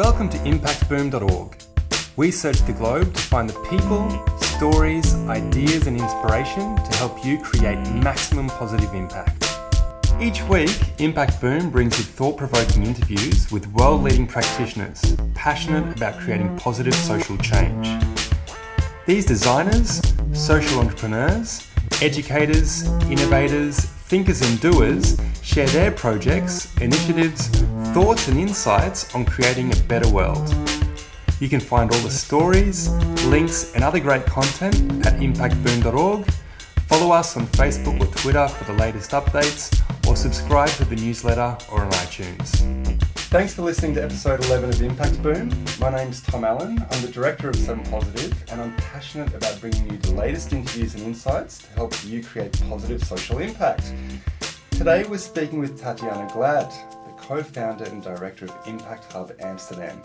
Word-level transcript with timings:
Welcome 0.00 0.30
to 0.30 0.38
impactboom.org. 0.38 1.56
We 2.16 2.30
search 2.30 2.56
the 2.62 2.72
globe 2.72 3.12
to 3.12 3.20
find 3.20 3.50
the 3.50 3.60
people, 3.68 4.08
stories, 4.38 5.14
ideas, 5.28 5.86
and 5.86 6.00
inspiration 6.00 6.74
to 6.74 6.96
help 6.96 7.22
you 7.22 7.38
create 7.38 7.78
maximum 7.92 8.48
positive 8.48 8.94
impact. 8.94 9.46
Each 10.18 10.42
week, 10.44 10.74
Impact 11.00 11.38
Boom 11.42 11.68
brings 11.68 11.98
you 11.98 12.04
thought 12.04 12.38
provoking 12.38 12.86
interviews 12.86 13.52
with 13.52 13.66
world 13.74 14.02
leading 14.02 14.26
practitioners 14.26 15.02
passionate 15.34 15.94
about 15.94 16.18
creating 16.18 16.56
positive 16.56 16.94
social 16.94 17.36
change. 17.36 18.02
These 19.04 19.26
designers, 19.26 20.00
social 20.32 20.80
entrepreneurs, 20.80 21.68
educators, 22.00 22.86
innovators, 23.10 23.80
thinkers, 23.80 24.40
and 24.40 24.58
doers 24.62 25.20
share 25.42 25.66
their 25.68 25.90
projects, 25.90 26.74
initiatives, 26.78 27.50
thoughts, 27.92 28.28
and 28.28 28.38
insights 28.38 29.12
on 29.14 29.24
creating 29.24 29.72
a 29.72 29.76
better 29.82 30.08
world. 30.10 30.54
You 31.40 31.48
can 31.48 31.58
find 31.58 31.92
all 31.92 32.00
the 32.00 32.10
stories, 32.10 32.88
links, 33.24 33.74
and 33.74 33.82
other 33.82 33.98
great 33.98 34.24
content 34.26 34.76
at 35.06 35.14
impactboom.org. 35.14 36.30
Follow 36.86 37.12
us 37.12 37.36
on 37.36 37.46
Facebook 37.48 38.00
or 38.00 38.06
Twitter 38.14 38.46
for 38.46 38.64
the 38.64 38.78
latest 38.78 39.10
updates, 39.10 39.74
or 40.06 40.14
subscribe 40.14 40.68
to 40.70 40.84
the 40.84 40.96
newsletter 40.96 41.56
or 41.72 41.80
on 41.80 41.90
iTunes. 41.92 43.00
Thanks 43.30 43.54
for 43.54 43.62
listening 43.62 43.94
to 43.94 44.04
episode 44.04 44.44
11 44.44 44.70
of 44.70 44.82
Impact 44.82 45.22
Boom. 45.22 45.50
My 45.80 45.90
name's 45.90 46.20
Tom 46.20 46.44
Allen. 46.44 46.78
I'm 46.90 47.02
the 47.02 47.10
director 47.12 47.48
of 47.48 47.56
Seven 47.56 47.84
Positive, 47.84 48.32
and 48.52 48.60
I'm 48.60 48.76
passionate 48.76 49.34
about 49.34 49.60
bringing 49.60 49.90
you 49.90 49.96
the 49.98 50.12
latest 50.12 50.52
interviews 50.52 50.94
and 50.94 51.04
insights 51.04 51.58
to 51.58 51.70
help 51.70 52.04
you 52.04 52.22
create 52.22 52.60
positive 52.68 53.02
social 53.02 53.38
impact. 53.38 53.92
Today 54.72 55.04
we're 55.04 55.18
speaking 55.18 55.58
with 55.58 55.80
Tatiana 55.80 56.28
Glad, 56.32 56.72
the 57.30 57.36
co-founder 57.36 57.84
and 57.84 58.02
director 58.02 58.46
of 58.46 58.66
Impact 58.66 59.12
Hub 59.12 59.32
Amsterdam. 59.40 60.02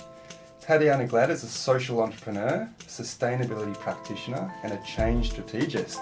Tatiana 0.62 1.08
Glad 1.08 1.32
is 1.32 1.44
a 1.44 1.48
social 1.48 2.02
entrepreneur, 2.02 2.70
sustainability 2.82 3.74
practitioner, 3.80 4.54
and 4.64 4.74
a 4.74 4.82
change 4.84 5.32
strategist. 5.32 6.00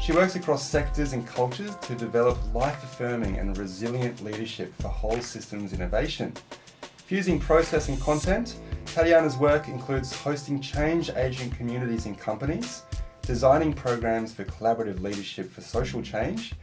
She 0.00 0.12
works 0.12 0.34
across 0.34 0.68
sectors 0.68 1.12
and 1.12 1.26
cultures 1.26 1.76
to 1.76 1.94
develop 1.94 2.36
life 2.54 2.82
affirming 2.82 3.38
and 3.38 3.56
resilient 3.56 4.24
leadership 4.24 4.74
for 4.80 4.88
whole 4.88 5.20
systems 5.20 5.72
innovation. 5.72 6.32
Fusing 7.06 7.38
process 7.38 7.88
and 7.88 8.00
content, 8.00 8.56
Tatiana's 8.86 9.36
work 9.36 9.68
includes 9.68 10.12
hosting 10.12 10.60
change 10.60 11.10
agent 11.10 11.56
communities 11.56 12.06
in 12.06 12.14
companies, 12.16 12.82
designing 13.22 13.72
programs 13.72 14.32
for 14.32 14.44
collaborative 14.44 15.00
leadership 15.00 15.50
for 15.50 15.60
social 15.60 16.02
change, 16.02 16.54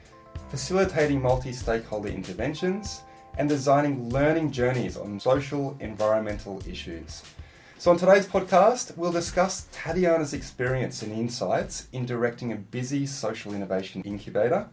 facilitating 0.50 1.22
multi 1.22 1.52
stakeholder 1.54 2.10
interventions, 2.10 3.04
and 3.38 3.48
designing 3.48 4.10
learning 4.10 4.52
journeys 4.52 4.98
on 4.98 5.20
social 5.20 5.78
environmental 5.80 6.62
issues. 6.68 7.24
So, 7.78 7.92
on 7.92 7.98
today's 7.98 8.26
podcast, 8.26 8.98
we'll 8.98 9.12
discuss 9.12 9.68
Tatiana's 9.72 10.34
experience 10.34 11.04
and 11.04 11.14
insights 11.14 11.88
in 11.94 12.08
directing 12.08 12.52
a 12.52 12.56
busy 12.56 13.06
social 13.06 13.54
innovation 13.54 14.02
incubator. 14.02 14.68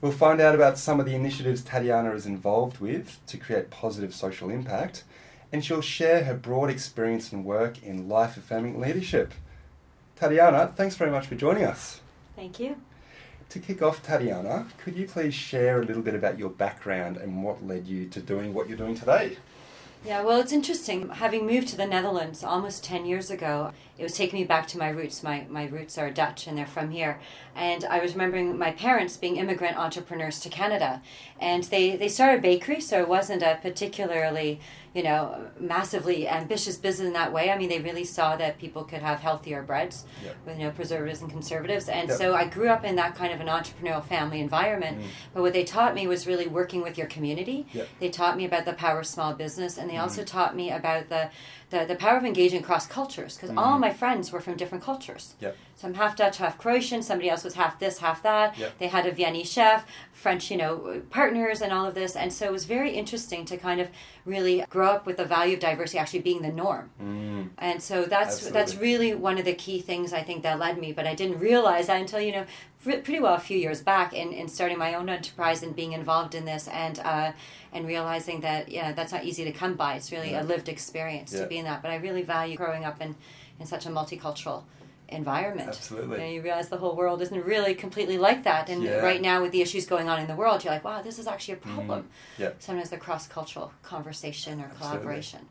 We'll 0.00 0.12
find 0.12 0.40
out 0.40 0.54
about 0.54 0.78
some 0.78 1.00
of 1.00 1.06
the 1.06 1.16
initiatives 1.16 1.62
Tatiana 1.62 2.12
is 2.12 2.26
involved 2.26 2.78
with 2.78 3.18
to 3.26 3.36
create 3.36 3.70
positive 3.70 4.14
social 4.14 4.50
impact, 4.50 5.02
and 5.52 5.64
she'll 5.64 5.80
share 5.80 6.24
her 6.24 6.34
broad 6.34 6.70
experience 6.70 7.32
and 7.32 7.44
work 7.44 7.82
in 7.82 8.08
life 8.08 8.36
affirming 8.36 8.78
leadership. 8.78 9.34
Tatiana, 10.14 10.72
thanks 10.76 10.94
very 10.94 11.10
much 11.10 11.26
for 11.26 11.34
joining 11.34 11.64
us. 11.64 12.00
Thank 12.36 12.60
you. 12.60 12.76
To 13.50 13.58
kick 13.58 13.80
off, 13.80 14.02
Tatiana, 14.02 14.66
could 14.76 14.94
you 14.94 15.06
please 15.06 15.32
share 15.32 15.80
a 15.80 15.84
little 15.84 16.02
bit 16.02 16.14
about 16.14 16.38
your 16.38 16.50
background 16.50 17.16
and 17.16 17.42
what 17.42 17.66
led 17.66 17.86
you 17.86 18.06
to 18.08 18.20
doing 18.20 18.52
what 18.52 18.68
you're 18.68 18.76
doing 18.76 18.94
today? 18.94 19.38
Yeah, 20.04 20.22
well, 20.22 20.38
it's 20.38 20.52
interesting. 20.52 21.08
Having 21.08 21.46
moved 21.46 21.68
to 21.68 21.76
the 21.76 21.86
Netherlands 21.86 22.44
almost 22.44 22.84
10 22.84 23.06
years 23.06 23.30
ago, 23.30 23.72
it 23.96 24.02
was 24.02 24.14
taking 24.14 24.38
me 24.38 24.44
back 24.44 24.68
to 24.68 24.78
my 24.78 24.90
roots. 24.90 25.22
My, 25.22 25.46
my 25.48 25.66
roots 25.66 25.96
are 25.96 26.10
Dutch 26.10 26.46
and 26.46 26.56
they're 26.58 26.66
from 26.66 26.90
here. 26.90 27.20
And 27.56 27.84
I 27.84 28.00
was 28.00 28.12
remembering 28.12 28.56
my 28.58 28.70
parents 28.70 29.16
being 29.16 29.36
immigrant 29.36 29.76
entrepreneurs 29.76 30.40
to 30.40 30.50
Canada. 30.50 31.02
And 31.40 31.64
they, 31.64 31.96
they 31.96 32.08
started 32.08 32.38
a 32.38 32.42
bakery, 32.42 32.80
so 32.80 33.00
it 33.00 33.08
wasn't 33.08 33.42
a 33.42 33.58
particularly, 33.60 34.60
you 34.98 35.04
know, 35.04 35.40
massively 35.60 36.26
ambitious 36.26 36.76
business 36.76 37.06
in 37.06 37.12
that 37.12 37.32
way. 37.32 37.52
I 37.52 37.56
mean, 37.56 37.68
they 37.68 37.78
really 37.78 38.02
saw 38.02 38.34
that 38.34 38.58
people 38.58 38.82
could 38.82 39.00
have 39.00 39.20
healthier 39.20 39.62
breads 39.62 40.04
Yep. 40.24 40.36
with, 40.44 40.58
you 40.58 40.64
know, 40.64 40.72
preservatives 40.72 41.20
and 41.20 41.30
conservatives. 41.30 41.88
And 41.88 42.08
Yep. 42.08 42.18
so 42.18 42.34
I 42.34 42.46
grew 42.46 42.68
up 42.68 42.84
in 42.84 42.96
that 42.96 43.14
kind 43.14 43.32
of 43.32 43.40
an 43.40 43.46
entrepreneurial 43.46 44.04
family 44.04 44.40
environment. 44.40 44.98
Mm. 44.98 45.04
But 45.34 45.42
what 45.42 45.52
they 45.52 45.62
taught 45.62 45.94
me 45.94 46.08
was 46.08 46.26
really 46.26 46.48
working 46.48 46.82
with 46.82 46.98
your 46.98 47.06
community. 47.06 47.68
Yep. 47.74 47.88
They 48.00 48.08
taught 48.08 48.36
me 48.36 48.44
about 48.44 48.64
the 48.64 48.72
power 48.72 48.98
of 48.98 49.06
small 49.06 49.34
business, 49.34 49.78
and 49.78 49.88
they 49.88 49.94
mm-hmm. 49.94 50.02
also 50.02 50.24
taught 50.24 50.56
me 50.56 50.72
about 50.72 51.08
the, 51.10 51.30
the, 51.70 51.84
the 51.84 51.94
power 51.94 52.16
of 52.16 52.24
engaging 52.24 52.60
across 52.60 52.86
cultures, 52.86 53.36
because 53.36 53.54
all 53.56 53.78
my 53.78 53.92
friends 53.92 54.32
were 54.32 54.40
from 54.40 54.56
different 54.56 54.82
cultures. 54.82 55.34
Yep. 55.40 55.56
So 55.76 55.86
I'm 55.86 55.94
half 55.94 56.16
Dutch, 56.16 56.38
half 56.38 56.58
Croatian. 56.58 57.02
Somebody 57.02 57.30
else 57.30 57.44
was 57.44 57.54
half 57.54 57.78
this, 57.78 57.98
half 57.98 58.22
that. 58.22 58.58
Yep. 58.58 58.78
They 58.78 58.88
had 58.88 59.06
a 59.06 59.12
Viennese 59.12 59.52
chef, 59.52 59.86
French, 60.12 60.50
you 60.50 60.56
know, 60.56 61.02
partners, 61.10 61.60
and 61.60 61.72
all 61.72 61.86
of 61.86 61.94
this. 61.94 62.16
And 62.16 62.32
so 62.32 62.46
it 62.46 62.52
was 62.52 62.64
very 62.64 62.92
interesting 62.92 63.44
to 63.44 63.56
kind 63.56 63.80
of 63.80 63.88
really 64.24 64.64
grow 64.68 64.88
up 64.88 65.06
with 65.06 65.18
the 65.18 65.24
value 65.24 65.54
of 65.54 65.60
diversity 65.60 65.98
actually 65.98 66.20
being 66.20 66.42
the 66.42 66.50
norm. 66.50 66.90
Mm. 67.00 67.50
And 67.58 67.82
so 67.82 68.06
that's 68.06 68.50
that's 68.50 68.74
really 68.74 69.14
one 69.14 69.38
of 69.38 69.44
the 69.44 69.54
key 69.54 69.80
things 69.80 70.12
I 70.12 70.22
think 70.22 70.42
that 70.42 70.58
led 70.58 70.78
me. 70.78 70.92
But 70.92 71.06
I 71.06 71.14
didn't 71.14 71.38
realize 71.38 71.86
that 71.86 72.00
until 72.00 72.20
you 72.20 72.32
know 72.32 72.46
pretty 72.82 73.20
well 73.20 73.34
a 73.34 73.38
few 73.40 73.58
years 73.58 73.82
back 73.82 74.12
in, 74.12 74.32
in 74.32 74.48
starting 74.48 74.78
my 74.78 74.94
own 74.94 75.08
enterprise 75.08 75.62
and 75.62 75.74
being 75.74 75.92
involved 75.92 76.34
in 76.34 76.44
this 76.44 76.68
and 76.68 76.98
uh, 77.00 77.32
and 77.72 77.86
realizing 77.86 78.40
that 78.40 78.68
yeah 78.70 78.92
that's 78.92 79.12
not 79.12 79.24
easy 79.24 79.44
to 79.44 79.52
come 79.52 79.74
by. 79.74 79.94
It's 79.94 80.12
really 80.12 80.30
Yeah. 80.32 80.42
a 80.42 80.44
lived 80.44 80.68
experience 80.68 81.32
Yeah. 81.32 81.40
to 81.42 81.46
be 81.46 81.58
in 81.58 81.64
that. 81.64 81.82
But 81.82 81.90
I 81.90 81.96
really 81.96 82.22
value 82.22 82.56
growing 82.56 82.84
up 82.84 83.00
in 83.00 83.16
in 83.60 83.66
such 83.66 83.86
a 83.86 83.90
multicultural 83.90 84.62
environment. 85.08 85.68
Absolutely. 85.70 86.18
You, 86.18 86.22
know, 86.22 86.30
you 86.30 86.42
realize 86.42 86.68
the 86.68 86.76
whole 86.76 86.94
world 86.94 87.22
isn't 87.22 87.44
really 87.44 87.74
completely 87.74 88.18
like 88.18 88.44
that. 88.44 88.68
And 88.68 88.82
Yeah. 88.82 88.98
right 89.00 89.20
now 89.22 89.42
with 89.42 89.52
the 89.52 89.62
issues 89.62 89.86
going 89.86 90.08
on 90.08 90.20
in 90.20 90.26
the 90.26 90.36
world, 90.36 90.62
you're 90.64 90.72
like, 90.72 90.84
wow, 90.84 91.00
this 91.02 91.18
is 91.18 91.26
actually 91.26 91.54
a 91.54 91.56
problem. 91.58 92.08
Yeah. 92.36 92.50
Sometimes 92.58 92.90
the 92.90 92.98
cross 92.98 93.26
cultural 93.26 93.72
conversation 93.82 94.60
or 94.60 94.64
Absolutely. 94.66 94.78
collaboration. 94.98 95.48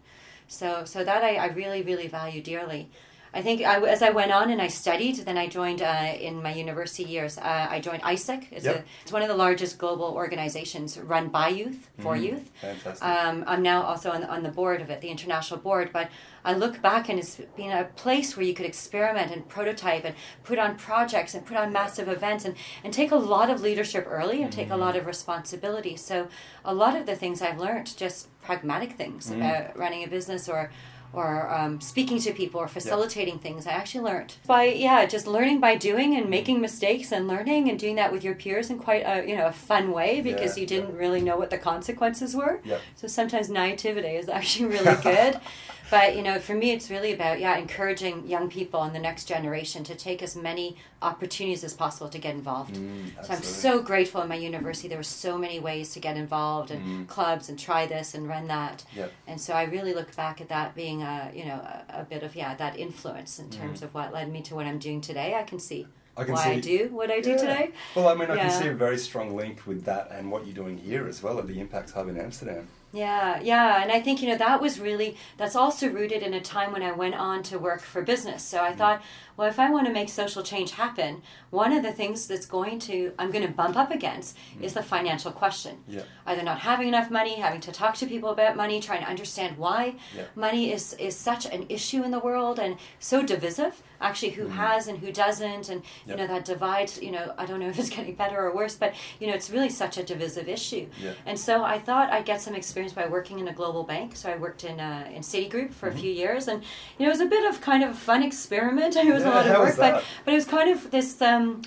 So, 0.48 0.86
so 0.86 1.04
that 1.04 1.24
I, 1.24 1.36
I 1.36 1.48
really, 1.48 1.82
really 1.82 2.08
value 2.08 2.42
dearly. 2.42 2.90
I 3.38 3.42
think 3.44 3.62
I, 3.62 3.80
as 3.82 4.02
I 4.02 4.10
went 4.10 4.32
on 4.32 4.50
and 4.50 4.60
I 4.60 4.68
studied, 4.68 5.18
then 5.18 5.38
I 5.38 5.46
joined 5.48 5.84
uh, 5.84 6.12
in 6.20 6.42
my 6.42 6.52
university 6.56 7.04
years. 7.04 7.38
Uh, 7.38 7.68
I 7.70 7.80
joined 7.80 8.02
AIESEC. 8.02 8.48
It's, 8.52 8.66
Yep. 8.66 8.76
a, 8.78 8.84
it's 9.04 9.12
one 9.12 9.22
of 9.22 9.28
the 9.28 9.36
largest 9.36 9.78
global 9.78 10.06
organizations 10.16 10.98
run 10.98 11.28
by 11.30 11.50
youth 11.50 11.88
for 12.00 12.16
Mm. 12.16 12.24
youth. 12.24 12.50
Fantastic. 12.62 13.08
Um, 13.08 13.44
I'm 13.46 13.62
now 13.62 13.84
also 13.84 14.10
on, 14.10 14.24
on 14.24 14.42
the 14.42 14.50
board 14.50 14.82
of 14.82 14.90
it, 14.90 15.02
the 15.02 15.10
international 15.10 15.60
board. 15.60 15.92
But 15.94 16.10
I 16.44 16.54
look 16.54 16.82
back 16.82 17.10
and 17.10 17.20
it's 17.20 17.36
been 17.56 17.70
a 17.70 17.84
place 17.96 18.36
where 18.36 18.44
you 18.46 18.56
could 18.56 18.66
experiment 18.66 19.32
and 19.32 19.48
prototype 19.48 20.04
and 20.04 20.16
put 20.44 20.58
on 20.58 20.76
projects 20.76 21.36
and 21.36 21.46
put 21.46 21.58
on 21.58 21.72
massive 21.72 22.08
events 22.08 22.44
and, 22.44 22.56
and 22.84 22.92
take 22.92 23.12
a 23.12 23.18
lot 23.18 23.52
of 23.52 23.62
leadership 23.62 24.08
early 24.10 24.42
and 24.42 24.52
take 24.52 24.72
a 24.72 24.78
lot 24.78 24.96
of 24.96 25.06
responsibility. 25.06 25.96
So 25.96 26.28
a 26.66 26.74
lot 26.74 26.96
of 26.96 27.06
the 27.06 27.16
things 27.16 27.44
I've 27.44 27.60
learned, 27.60 27.96
just 27.98 28.30
pragmatic 28.42 28.94
things 28.94 29.30
about 29.30 29.78
running 29.78 30.04
a 30.04 30.08
business 30.08 30.50
or 30.50 30.72
or 31.14 31.50
um, 31.54 31.80
speaking 31.82 32.20
to 32.20 32.32
people 32.34 32.60
or 32.60 32.68
facilitating 32.68 33.40
things 33.40 33.66
I 33.66 33.72
actually 33.72 34.04
learned 34.04 34.36
by 34.46 34.66
yeah 34.66 35.06
just 35.06 35.26
learning 35.28 35.60
by 35.60 35.76
doing 35.76 36.16
and 36.16 36.30
making 36.30 36.60
mistakes 36.62 37.12
and 37.12 37.28
learning 37.28 37.70
and 37.70 37.80
doing 37.80 37.96
that 37.96 38.12
with 38.12 38.24
your 38.24 38.36
peers 38.36 38.70
in 38.70 38.78
quite 38.78 39.04
a 39.06 39.28
you 39.28 39.36
know 39.36 39.48
a 39.48 39.52
fun 39.54 39.92
way 39.92 40.22
because 40.22 40.58
Yeah, 40.58 40.62
you 40.62 40.68
didn't 40.68 40.96
really 40.96 41.22
know 41.22 41.38
what 41.38 41.50
the 41.50 41.58
consequences 41.58 42.36
were. 42.36 42.60
So 42.96 43.08
sometimes 43.08 43.50
naivety 43.50 44.16
is 44.16 44.30
actually 44.30 44.68
really 44.68 45.02
good. 45.02 45.40
But 45.90 46.16
you 46.16 46.22
know, 46.22 46.40
for 46.40 46.54
me, 46.54 46.72
it's 46.72 46.90
really 46.90 47.14
about 47.14 47.40
yeah, 47.40 47.58
encouraging 47.58 48.28
young 48.28 48.50
people 48.50 48.84
and 48.84 48.94
the 48.94 49.00
next 49.00 49.26
generation 49.26 49.84
to 49.86 49.96
take 49.96 50.22
as 50.22 50.36
many 50.36 50.78
opportunities 51.02 51.64
as 51.64 51.74
possible 51.74 52.10
to 52.10 52.18
get 52.18 52.36
involved. 52.36 52.76
Mm, 52.76 53.12
so 53.26 53.34
I'm 53.34 53.42
so 53.42 53.82
grateful 53.82 54.22
in 54.22 54.28
my 54.30 54.36
university. 54.36 54.88
There 54.88 54.98
were 54.98 55.04
so 55.04 55.38
many 55.38 55.60
ways 55.60 55.94
to 55.94 56.00
get 56.00 56.18
involved 56.18 56.72
and 56.72 56.82
Mm. 56.88 57.08
clubs 57.08 57.50
and 57.50 57.58
try 57.58 57.86
this 57.86 58.14
and 58.16 58.28
run 58.28 58.48
that. 58.48 58.84
Yep. 58.96 59.12
And 59.28 59.40
so 59.42 59.54
I 59.54 59.64
really 59.64 59.94
look 59.94 60.16
back 60.16 60.42
at 60.42 60.50
that 60.50 60.76
being 60.76 61.02
a 61.04 61.32
you 61.34 61.46
know 61.46 61.56
a, 61.56 62.02
a 62.02 62.04
bit 62.04 62.24
of 62.24 62.36
yeah 62.36 62.56
that 62.56 62.78
influence 62.78 63.40
in 63.40 63.50
terms 63.50 63.82
of 63.82 63.94
what 63.94 64.12
led 64.14 64.32
me 64.32 64.42
to 64.44 64.56
what 64.56 64.66
I'm 64.66 64.80
doing 64.80 65.02
today. 65.02 65.36
I 65.36 65.44
can 65.44 65.60
see 65.60 65.88
Mm. 66.18 66.22
I 66.22 66.24
can 66.24 66.34
why 66.34 66.44
see 66.46 66.50
I 66.50 66.60
do 66.60 66.88
what 66.92 67.12
I 67.12 67.20
do 67.22 67.30
Yeah. 67.32 67.38
today. 67.38 67.72
Well, 67.96 68.08
I 68.10 68.16
mean, 68.16 68.32
I 68.32 68.38
can 68.38 68.50
see 68.50 68.68
a 68.68 68.74
very 68.74 68.98
strong 68.98 69.36
link 69.36 69.68
with 69.68 69.84
that 69.86 70.10
and 70.12 70.32
what 70.32 70.46
you're 70.48 70.56
doing 70.56 70.78
here 70.80 71.08
as 71.08 71.22
well 71.22 71.38
at 71.38 71.46
the 71.48 71.60
Impact 71.60 71.92
Hub 71.92 72.10
in 72.10 72.18
Amsterdam. 72.20 72.68
Yeah, 72.98 73.40
yeah, 73.42 73.84
and 73.84 73.92
I 73.92 74.02
think 74.02 74.24
you 74.24 74.28
know 74.28 74.38
that 74.38 74.60
was 74.60 74.80
really 74.80 75.18
that's 75.38 75.56
also 75.56 75.88
rooted 75.88 76.24
in 76.24 76.34
a 76.34 76.42
time 76.42 76.72
when 76.72 76.82
I 76.82 76.94
went 76.94 77.14
on 77.14 77.44
to 77.44 77.60
work 77.60 77.82
for 77.82 78.02
business. 78.02 78.42
So 78.42 78.64
I 78.64 78.72
mm. 78.72 78.78
thought, 78.78 79.04
well, 79.38 79.48
if 79.48 79.60
I 79.60 79.70
want 79.70 79.88
to 79.88 79.94
make 79.94 80.10
social 80.10 80.44
change 80.44 80.72
happen, 80.72 81.22
one 81.52 81.72
of 81.72 81.84
the 81.84 81.92
things 81.92 82.28
that's 82.28 82.46
going 82.46 82.80
to 82.80 83.14
I'm 83.20 83.32
going 83.32 83.46
to 83.48 83.54
bump 83.54 83.78
up 83.78 83.92
against 83.92 84.36
is 84.62 84.74
the 84.74 84.84
financial 84.84 85.32
question. 85.32 85.78
Yeah. 85.88 86.02
Either 86.26 86.44
not 86.44 86.60
having 86.60 86.88
enough 86.88 87.10
money, 87.12 87.36
having 87.36 87.62
to 87.62 87.72
talk 87.72 87.96
to 87.96 88.06
people 88.08 88.30
about 88.32 88.56
money, 88.58 88.80
trying 88.82 89.02
to 89.04 89.10
understand 89.10 89.58
why 89.58 89.96
Yeah. 90.16 90.24
money 90.36 90.72
is 90.74 90.94
is 90.94 91.16
such 91.16 91.46
an 91.46 91.66
issue 91.70 92.04
in 92.04 92.12
the 92.12 92.20
world 92.20 92.60
and 92.60 92.76
so 93.00 93.22
divisive. 93.24 93.82
Actually, 94.00 94.30
who 94.34 94.48
has 94.50 94.88
and 94.88 95.00
who 95.00 95.12
doesn't, 95.12 95.70
and 95.70 95.82
You 96.06 96.16
know 96.16 96.28
that 96.28 96.46
divide. 96.46 96.92
You 97.02 97.12
know 97.12 97.34
I 97.38 97.46
don't 97.48 97.60
know 97.60 97.70
if 97.70 97.80
it's 97.80 97.90
getting 97.98 98.16
better 98.16 98.40
or 98.46 98.56
worse, 98.56 98.76
but 98.76 98.94
you 99.20 99.28
know 99.28 99.34
it's 99.34 99.50
really 99.50 99.70
such 99.70 99.98
a 99.98 100.04
divisive 100.04 100.48
issue. 100.48 100.86
Yeah. 101.04 101.14
And 101.26 101.40
so 101.40 101.64
I 101.64 101.80
thought 101.80 102.12
I'd 102.12 102.26
get 102.26 102.40
some 102.42 102.56
experience 102.56 102.94
by 102.94 103.08
working 103.08 103.40
in 103.40 103.48
a 103.48 103.54
global 103.54 103.84
bank. 103.84 104.16
So 104.16 104.30
I 104.32 104.36
worked 104.38 104.64
in 104.64 104.80
uh, 104.80 105.10
in 105.16 105.22
Citigroup 105.22 105.74
for 105.74 105.88
Mm-hmm. 105.88 105.98
a 105.98 106.02
few 106.02 106.12
years, 106.12 106.48
and 106.48 106.62
you 106.98 107.06
know 107.06 107.08
it 107.12 107.16
was 107.18 107.22
a 107.22 107.26
bit 107.38 107.46
of 107.50 107.62
kind 107.62 107.84
of 107.84 107.90
a 107.92 108.00
fun 108.10 108.22
experiment. 108.30 108.96
It 108.96 109.14
was 109.14 109.24
a 109.28 109.36
lot 109.36 109.48
of 109.48 109.60
work, 109.60 109.78
but 109.78 110.04
but 110.26 110.32
it 110.34 110.36
was 110.36 110.46
kind 110.46 110.70
of 110.70 110.92
this. 110.92 111.22
Um, 111.22 111.62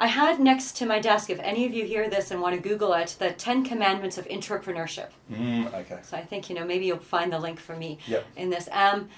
I 0.00 0.08
had 0.08 0.40
next 0.40 0.76
to 0.78 0.86
my 0.86 0.98
desk, 0.98 1.30
if 1.30 1.38
any 1.38 1.64
of 1.66 1.72
you 1.72 1.84
hear 1.84 2.10
this 2.10 2.32
and 2.32 2.40
want 2.40 2.56
to 2.56 2.60
Google 2.60 2.92
it, 2.94 3.14
the 3.20 3.30
Ten 3.30 3.64
Commandments 3.64 4.18
of 4.18 4.26
Entrepreneurship. 4.26 5.10
Mm, 5.32 5.72
okay. 5.72 5.98
So 6.02 6.16
I 6.16 6.22
think 6.22 6.48
you 6.50 6.56
know 6.56 6.64
maybe 6.64 6.86
you'll 6.86 6.98
find 6.98 7.32
the 7.32 7.38
link 7.38 7.60
for 7.60 7.76
me 7.76 7.98
Yep. 8.08 8.26
in 8.36 8.50
this. 8.50 8.68
Um, 8.72 9.08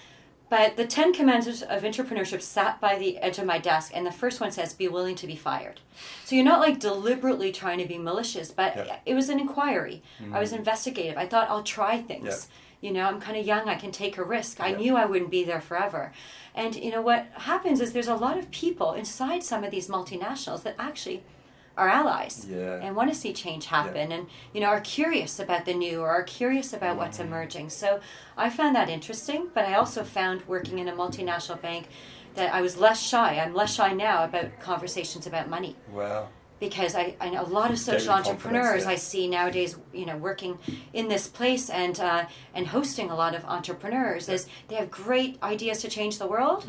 but 0.49 0.77
the 0.77 0.87
Ten 0.87 1.13
Commandments 1.13 1.63
of 1.63 1.83
Entrepreneurship 1.83 2.41
sat 2.41 2.81
by 2.81 2.97
the 2.99 3.19
edge 3.19 3.39
of 3.39 3.47
my 3.47 3.59
desk, 3.59 3.91
and 3.95 4.07
the 4.07 4.13
first 4.13 4.41
one 4.41 4.53
says, 4.53 4.75
"Be 4.75 4.87
willing 4.87 5.17
to 5.17 5.27
be 5.27 5.35
fired." 5.35 5.81
So 6.25 6.37
you're 6.37 6.45
not 6.45 6.61
like 6.61 6.79
deliberately 6.79 7.51
trying 7.53 7.79
to 7.79 7.87
be 7.87 7.99
malicious, 7.99 8.53
but 8.53 8.77
Yep. 8.77 9.01
it 9.07 9.15
was 9.15 9.29
an 9.29 9.41
inquiry. 9.41 10.03
I 10.33 10.39
was 10.39 10.53
investigative. 10.53 11.17
I 11.19 11.27
thought 11.27 11.49
I'll 11.51 11.65
try 11.65 12.01
things. 12.03 12.27
Yep. 12.27 12.35
You 12.81 12.93
know, 12.93 13.07
I'm 13.07 13.21
kind 13.21 13.37
of 13.37 13.47
young. 13.47 13.69
I 13.69 13.75
can 13.77 13.91
take 13.91 14.19
a 14.19 14.25
risk. 14.25 14.61
I 14.61 14.73
knew 14.73 14.97
I 14.97 15.07
wouldn't 15.07 15.31
be 15.31 15.45
there 15.45 15.61
forever. 15.61 16.13
And 16.55 16.75
you 16.77 16.91
know 16.91 17.03
what 17.03 17.27
happens 17.35 17.81
is 17.81 17.93
there's 17.93 18.07
a 18.09 18.15
lot 18.15 18.39
of 18.39 18.51
people 18.51 18.93
inside 18.93 19.43
some 19.43 19.65
of 19.65 19.71
these 19.71 19.89
multinationals 19.89 20.63
that 20.65 20.77
actually 20.79 21.23
are 21.77 21.89
allies 21.89 22.47
Yeah. 22.49 22.79
and 22.83 22.97
want 22.97 23.13
to 23.13 23.15
see 23.19 23.35
change 23.35 23.67
happen 23.67 24.11
and 24.11 24.29
you 24.55 24.61
know 24.63 24.69
are 24.69 24.81
curious 24.81 25.39
about 25.39 25.67
the 25.67 25.75
new 25.75 26.01
or 26.01 26.09
are 26.09 26.23
curious 26.23 26.73
about 26.73 26.97
what's 26.97 27.19
Mm-hmm. 27.19 27.29
emerging 27.29 27.69
so 27.69 28.01
i 28.35 28.49
found 28.49 28.75
that 28.77 28.89
interesting 28.89 29.49
but 29.53 29.67
i 29.67 29.75
also 29.75 30.03
found 30.03 30.41
working 30.49 30.79
in 30.79 30.89
a 30.89 30.93
multinational 30.93 31.61
bank 31.61 31.89
that 32.35 32.55
i 32.55 32.63
was 32.63 32.79
less 32.79 32.99
shy 33.03 33.39
i'm 33.39 33.53
less 33.53 33.75
shy 33.75 33.93
now 33.93 34.25
about 34.25 34.59
conversations 34.59 35.27
about 35.27 35.51
money 35.51 35.77
Wow. 35.93 36.29
Because 36.59 36.95
I, 36.95 37.15
I 37.21 37.29
know 37.31 37.43
a 37.43 37.47
lot 37.61 37.71
of 37.71 37.79
social 37.79 38.13
entrepreneurs 38.13 38.85
yeah. 38.85 38.91
I 38.91 38.97
see 38.97 39.29
nowadays, 39.29 39.77
you 39.93 40.07
know, 40.07 40.17
working 40.17 40.59
in 40.93 41.09
this 41.09 41.29
place 41.29 41.69
and 41.71 41.99
uh, 42.01 42.25
and 42.55 42.67
hosting 42.69 43.11
a 43.11 43.15
lot 43.17 43.35
of 43.35 43.45
entrepreneurs 43.45 44.29
is 44.29 44.47
they 44.69 44.77
have 44.77 44.91
great 44.91 45.39
ideas 45.43 45.81
to 45.83 45.89
change 45.89 46.19
the 46.19 46.27
world, 46.27 46.67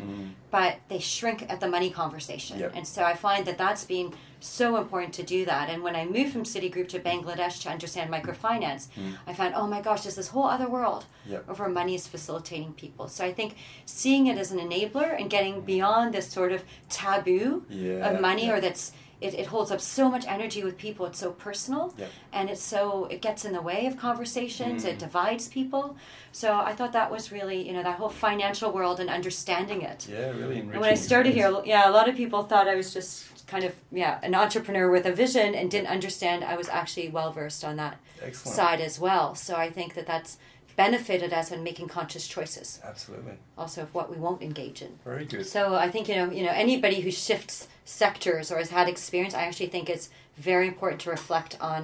but 0.50 0.76
they 0.88 0.98
shrink 0.98 1.46
at 1.50 1.60
the 1.60 1.68
money 1.68 1.90
conversation. 1.90 2.56
Mm. 2.58 2.60
Yep. 2.60 2.72
And 2.76 2.86
so 2.86 3.02
I 3.04 3.14
find 3.14 3.46
that 3.46 3.56
that's 3.58 3.84
been 3.84 4.12
so 4.40 4.76
important 4.76 5.12
to 5.14 5.22
do 5.24 5.44
that. 5.46 5.68
And 5.68 5.82
when 5.82 5.96
I 5.96 6.04
moved 6.04 6.32
from 6.32 6.44
Citigroup 6.44 6.86
to 6.90 7.00
Bangladesh 7.00 7.60
to 7.62 7.70
understand 7.70 8.08
microfinance, 8.12 8.86
I 9.26 9.32
found, 9.34 9.54
oh 9.56 9.66
my 9.66 9.80
gosh, 9.80 10.02
there's 10.02 10.14
this 10.14 10.28
whole 10.28 10.44
other 10.46 10.68
world 10.68 11.06
Mm. 11.26 11.32
Yep. 11.32 11.58
where 11.58 11.68
money 11.68 11.94
is 11.94 12.06
facilitating 12.06 12.72
people. 12.74 13.08
So 13.08 13.22
I 13.24 13.32
think 13.34 13.56
seeing 13.84 14.28
it 14.28 14.38
as 14.38 14.50
an 14.52 14.58
enabler 14.60 15.18
and 15.20 15.28
getting 15.28 15.60
beyond 15.62 16.14
this 16.14 16.26
sort 16.28 16.52
of 16.52 16.62
taboo 16.88 17.64
Yeah, 17.68 18.08
of 18.08 18.20
money 18.20 18.46
yeah. 18.46 18.54
or 18.54 18.60
that's 18.60 18.92
it, 19.20 19.34
it 19.34 19.46
holds 19.46 19.70
up 19.70 19.80
so 19.80 20.08
much 20.08 20.24
energy 20.26 20.62
with 20.62 20.76
people 20.78 21.04
it's 21.06 21.18
so 21.18 21.30
personal 21.32 21.92
Yep. 21.98 22.10
and 22.32 22.48
it's 22.50 22.62
so 22.62 23.06
it 23.06 23.20
gets 23.20 23.44
in 23.44 23.52
the 23.52 23.60
way 23.62 23.86
of 23.86 23.96
conversations 23.96 24.84
Mm. 24.84 24.88
it 24.90 24.98
divides 24.98 25.48
people 25.48 25.96
so 26.32 26.48
i 26.60 26.72
thought 26.74 26.92
that 26.92 27.10
was 27.10 27.32
really 27.32 27.66
you 27.66 27.72
know 27.72 27.82
that 27.82 27.98
whole 27.98 28.08
financial 28.10 28.70
world 28.72 29.00
and 29.00 29.08
understanding 29.10 29.82
it 29.82 30.06
Yeah, 30.08 30.28
really 30.30 30.58
enriching. 30.60 30.70
and 30.72 30.80
when 30.80 30.90
i 30.90 30.94
started 30.94 31.34
here 31.34 31.50
yeah 31.64 31.88
a 31.88 31.92
lot 31.98 32.08
of 32.08 32.14
people 32.16 32.42
thought 32.44 32.68
i 32.68 32.74
was 32.74 32.92
just 32.92 33.46
kind 33.46 33.64
of 33.64 33.74
yeah 33.90 34.18
an 34.22 34.34
entrepreneur 34.34 34.90
with 34.90 35.06
a 35.06 35.12
vision 35.12 35.54
and 35.54 35.70
didn't 35.70 35.88
understand 35.88 36.44
i 36.44 36.54
was 36.56 36.68
actually 36.68 37.08
well 37.08 37.32
versed 37.32 37.64
on 37.64 37.76
that 37.76 37.96
Excellent. 38.22 38.56
side 38.56 38.80
as 38.80 39.00
well 39.00 39.34
so 39.34 39.54
i 39.56 39.68
think 39.70 39.94
that 39.94 40.06
that's 40.06 40.38
benefited 40.82 41.32
us 41.40 41.50
in 41.54 41.62
making 41.64 41.88
conscious 41.88 42.26
choices 42.28 42.80
Absolutely. 42.92 43.32
also 43.56 43.82
of 43.82 43.92
what 43.96 44.06
we 44.12 44.16
won't 44.16 44.42
engage 44.48 44.80
in 44.86 44.92
Very 45.04 45.24
good. 45.24 45.44
so 45.44 45.74
I 45.74 45.88
think 45.92 46.08
you 46.08 46.14
know, 46.18 46.30
you 46.38 46.44
know, 46.46 46.52
anybody 46.66 47.00
who 47.00 47.10
shifts 47.10 47.66
sectors 47.84 48.46
or 48.52 48.58
has 48.58 48.70
had 48.70 48.86
experience, 48.88 49.34
I 49.34 49.42
actually 49.48 49.70
think 49.74 49.90
it's 49.90 50.08
very 50.36 50.66
important 50.68 51.00
to 51.02 51.10
reflect 51.10 51.52
on 51.60 51.80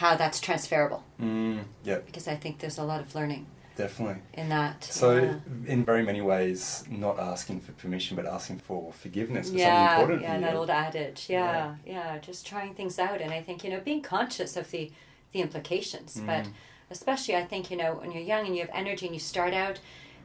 how 0.00 0.16
that's 0.16 0.40
transferable 0.40 1.02
Mm, 1.20 1.64
yep, 1.84 2.06
because 2.06 2.26
I 2.34 2.36
think 2.42 2.52
there's 2.60 2.78
a 2.78 2.84
lot 2.92 3.00
of 3.04 3.14
learning 3.14 3.44
definitely. 3.76 4.18
in 4.40 4.48
that. 4.48 4.82
So, 4.84 5.06
yeah. 5.16 5.34
in 5.74 5.84
very 5.84 6.02
many 6.10 6.22
ways, 6.22 6.84
not 6.88 7.16
asking 7.32 7.60
for 7.60 7.72
permission, 7.72 8.16
but 8.16 8.24
asking 8.24 8.58
for 8.68 8.92
forgiveness 9.04 9.50
for 9.50 9.56
yeah, 9.58 9.66
something 9.68 10.14
important 10.14 10.22
yeah, 10.22 10.40
that 10.46 10.56
old 10.56 10.70
adage. 10.70 11.20
Yeah, 11.28 11.74
yeah, 11.94 12.18
just 12.28 12.46
trying 12.46 12.72
things 12.74 12.98
out, 12.98 13.20
and 13.20 13.30
I 13.38 13.40
think 13.46 13.62
you 13.64 13.70
know, 13.70 13.80
being 13.90 14.02
conscious 14.02 14.56
of 14.56 14.70
the 14.70 14.90
the 15.34 15.40
implications, 15.46 16.10
but 16.30 16.44
Mm. 16.46 16.52
Especially 16.90 17.36
I 17.36 17.44
think 17.44 17.70
you 17.70 17.76
know 17.76 17.94
when 17.94 18.12
you're 18.12 18.22
young 18.22 18.46
and 18.46 18.54
you 18.54 18.62
have 18.62 18.70
energy 18.74 19.06
and 19.06 19.14
you 19.14 19.20
start 19.20 19.54
out 19.54 19.78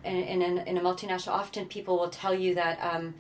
in 0.04 0.15
in, 0.42 0.57
in 0.60 0.77
a 0.77 0.81
multinational, 0.81 1.30
often 1.33 1.65
people 1.65 1.98
will 1.98 2.10
tell 2.10 2.33
you 2.33 2.56
that. 2.56 2.80
Um, 2.81 3.15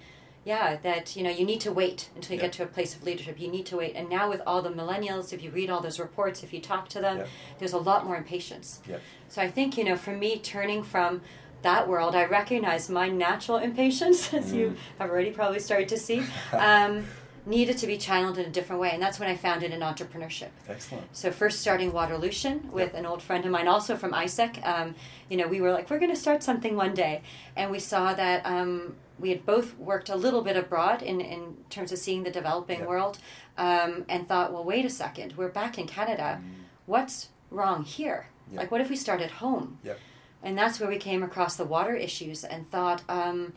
yeah, 0.45 0.75
that 0.83 1.15
you 1.15 1.23
know 1.23 1.29
you 1.29 1.45
need 1.45 1.61
to 1.61 1.71
wait 1.71 2.09
until 2.15 2.33
you 2.35 2.41
Yeah. 2.41 2.47
get 2.47 2.53
to 2.55 2.63
a 2.63 2.67
place 2.67 2.93
of 2.97 3.03
leadership. 3.03 3.39
You 3.39 3.47
need 3.47 3.65
to 3.67 3.77
wait, 3.77 3.95
and 3.95 4.09
now 4.09 4.27
with 4.27 4.41
all 4.45 4.61
the 4.61 4.69
millennials, 4.71 5.31
if 5.31 5.41
you 5.41 5.49
read 5.51 5.69
all 5.69 5.79
those 5.79 5.99
reports, 6.01 6.43
if 6.43 6.51
you 6.51 6.59
talk 6.59 6.89
to 6.89 6.99
them, 6.99 7.19
Yeah. 7.19 7.25
there's 7.59 7.71
a 7.71 7.77
lot 7.77 8.05
more 8.05 8.17
impatience. 8.17 8.81
Yep. 8.85 9.01
So 9.29 9.41
I 9.41 9.49
think 9.49 9.77
you 9.77 9.85
know, 9.85 9.95
for 9.95 10.11
me, 10.11 10.39
turning 10.39 10.83
from 10.83 11.21
that 11.61 11.87
world, 11.87 12.13
I 12.13 12.25
recognize 12.25 12.89
my 12.89 13.07
natural 13.07 13.57
impatience, 13.57 14.33
as 14.39 14.51
you 14.51 14.71
Mm. 14.71 14.75
have 14.99 15.09
already 15.11 15.31
probably 15.31 15.59
started 15.61 15.87
to 15.87 15.97
see, 15.97 16.23
um, 16.51 17.05
needed 17.45 17.77
to 17.79 17.87
be 17.87 17.97
channeled 17.97 18.37
in 18.37 18.45
a 18.45 18.49
different 18.49 18.81
way, 18.81 18.91
and 18.91 19.01
that's 19.01 19.19
when 19.19 19.29
I 19.29 19.35
founded 19.35 19.71
an 19.73 19.81
entrepreneurship. 19.81 20.49
Excellent. 20.69 21.15
So 21.15 21.31
first 21.31 21.59
starting 21.59 21.91
Waterlution 21.91 22.69
with 22.71 22.93
an 22.93 23.05
old 23.05 23.21
friend 23.21 23.43
of 23.45 23.51
mine, 23.51 23.67
also 23.67 23.95
from 23.95 24.11
AIESEC. 24.13 24.65
Um, 24.65 24.95
you 25.29 25.37
know, 25.37 25.47
we 25.47 25.59
were 25.61 25.71
like, 25.71 25.89
we're 25.89 25.99
going 25.99 26.11
to 26.13 26.19
start 26.19 26.43
something 26.43 26.75
one 26.75 26.93
day, 26.93 27.21
and 27.55 27.69
we 27.71 27.79
saw 27.79 28.13
that 28.13 28.45
um, 28.45 28.95
we 29.19 29.29
had 29.29 29.45
both 29.45 29.77
worked 29.77 30.09
a 30.09 30.15
little 30.15 30.41
bit 30.41 30.55
abroad 30.57 31.01
in 31.01 31.19
in 31.21 31.57
terms 31.69 31.91
of 31.91 31.97
seeing 31.99 32.23
the 32.23 32.31
developing 32.31 32.79
Yeah. 32.79 32.85
world, 32.87 33.17
um, 33.57 34.05
and 34.07 34.27
thought, 34.27 34.53
well, 34.53 34.63
wait 34.63 34.85
a 34.85 34.89
second, 34.89 35.33
we're 35.37 35.49
back 35.49 35.77
in 35.77 35.85
Canada. 35.87 36.41
What's 36.85 37.29
wrong 37.51 37.83
here? 37.83 38.27
Yeah. 38.51 38.59
Like, 38.59 38.71
what 38.71 38.81
if 38.81 38.89
we 38.89 38.95
start 38.95 39.21
at 39.21 39.31
home? 39.31 39.79
Yep. 39.83 39.99
And 40.41 40.57
that's 40.57 40.79
where 40.79 40.89
we 40.89 40.97
came 40.97 41.23
across 41.23 41.55
the 41.55 41.63
water 41.63 41.95
issues 41.95 42.43
and 42.43 42.69
thought, 42.69 43.01
um, 43.07 43.53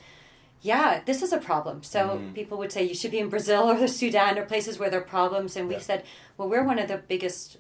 yeah, 0.67 1.01
this 1.07 1.23
is 1.23 1.33
a 1.33 1.39
problem. 1.39 1.83
So 1.83 2.01
Mhm. 2.19 2.35
people 2.35 2.59
would 2.59 2.73
say 2.73 2.83
you 2.83 2.95
should 2.95 3.13
be 3.13 3.19
in 3.21 3.29
Brazil 3.29 3.63
or 3.71 3.77
the 3.79 3.89
Sudan 3.89 4.37
or 4.39 4.45
places 4.45 4.79
where 4.79 4.91
there 4.91 5.01
are 5.01 5.05
problems. 5.19 5.57
And 5.57 5.69
we 5.69 5.75
Yeah. 5.75 5.81
said, 5.89 6.05
well, 6.37 6.49
we're 6.49 6.65
one 6.65 6.79
of 6.81 6.89
the 6.89 6.99
biggest 6.99 7.59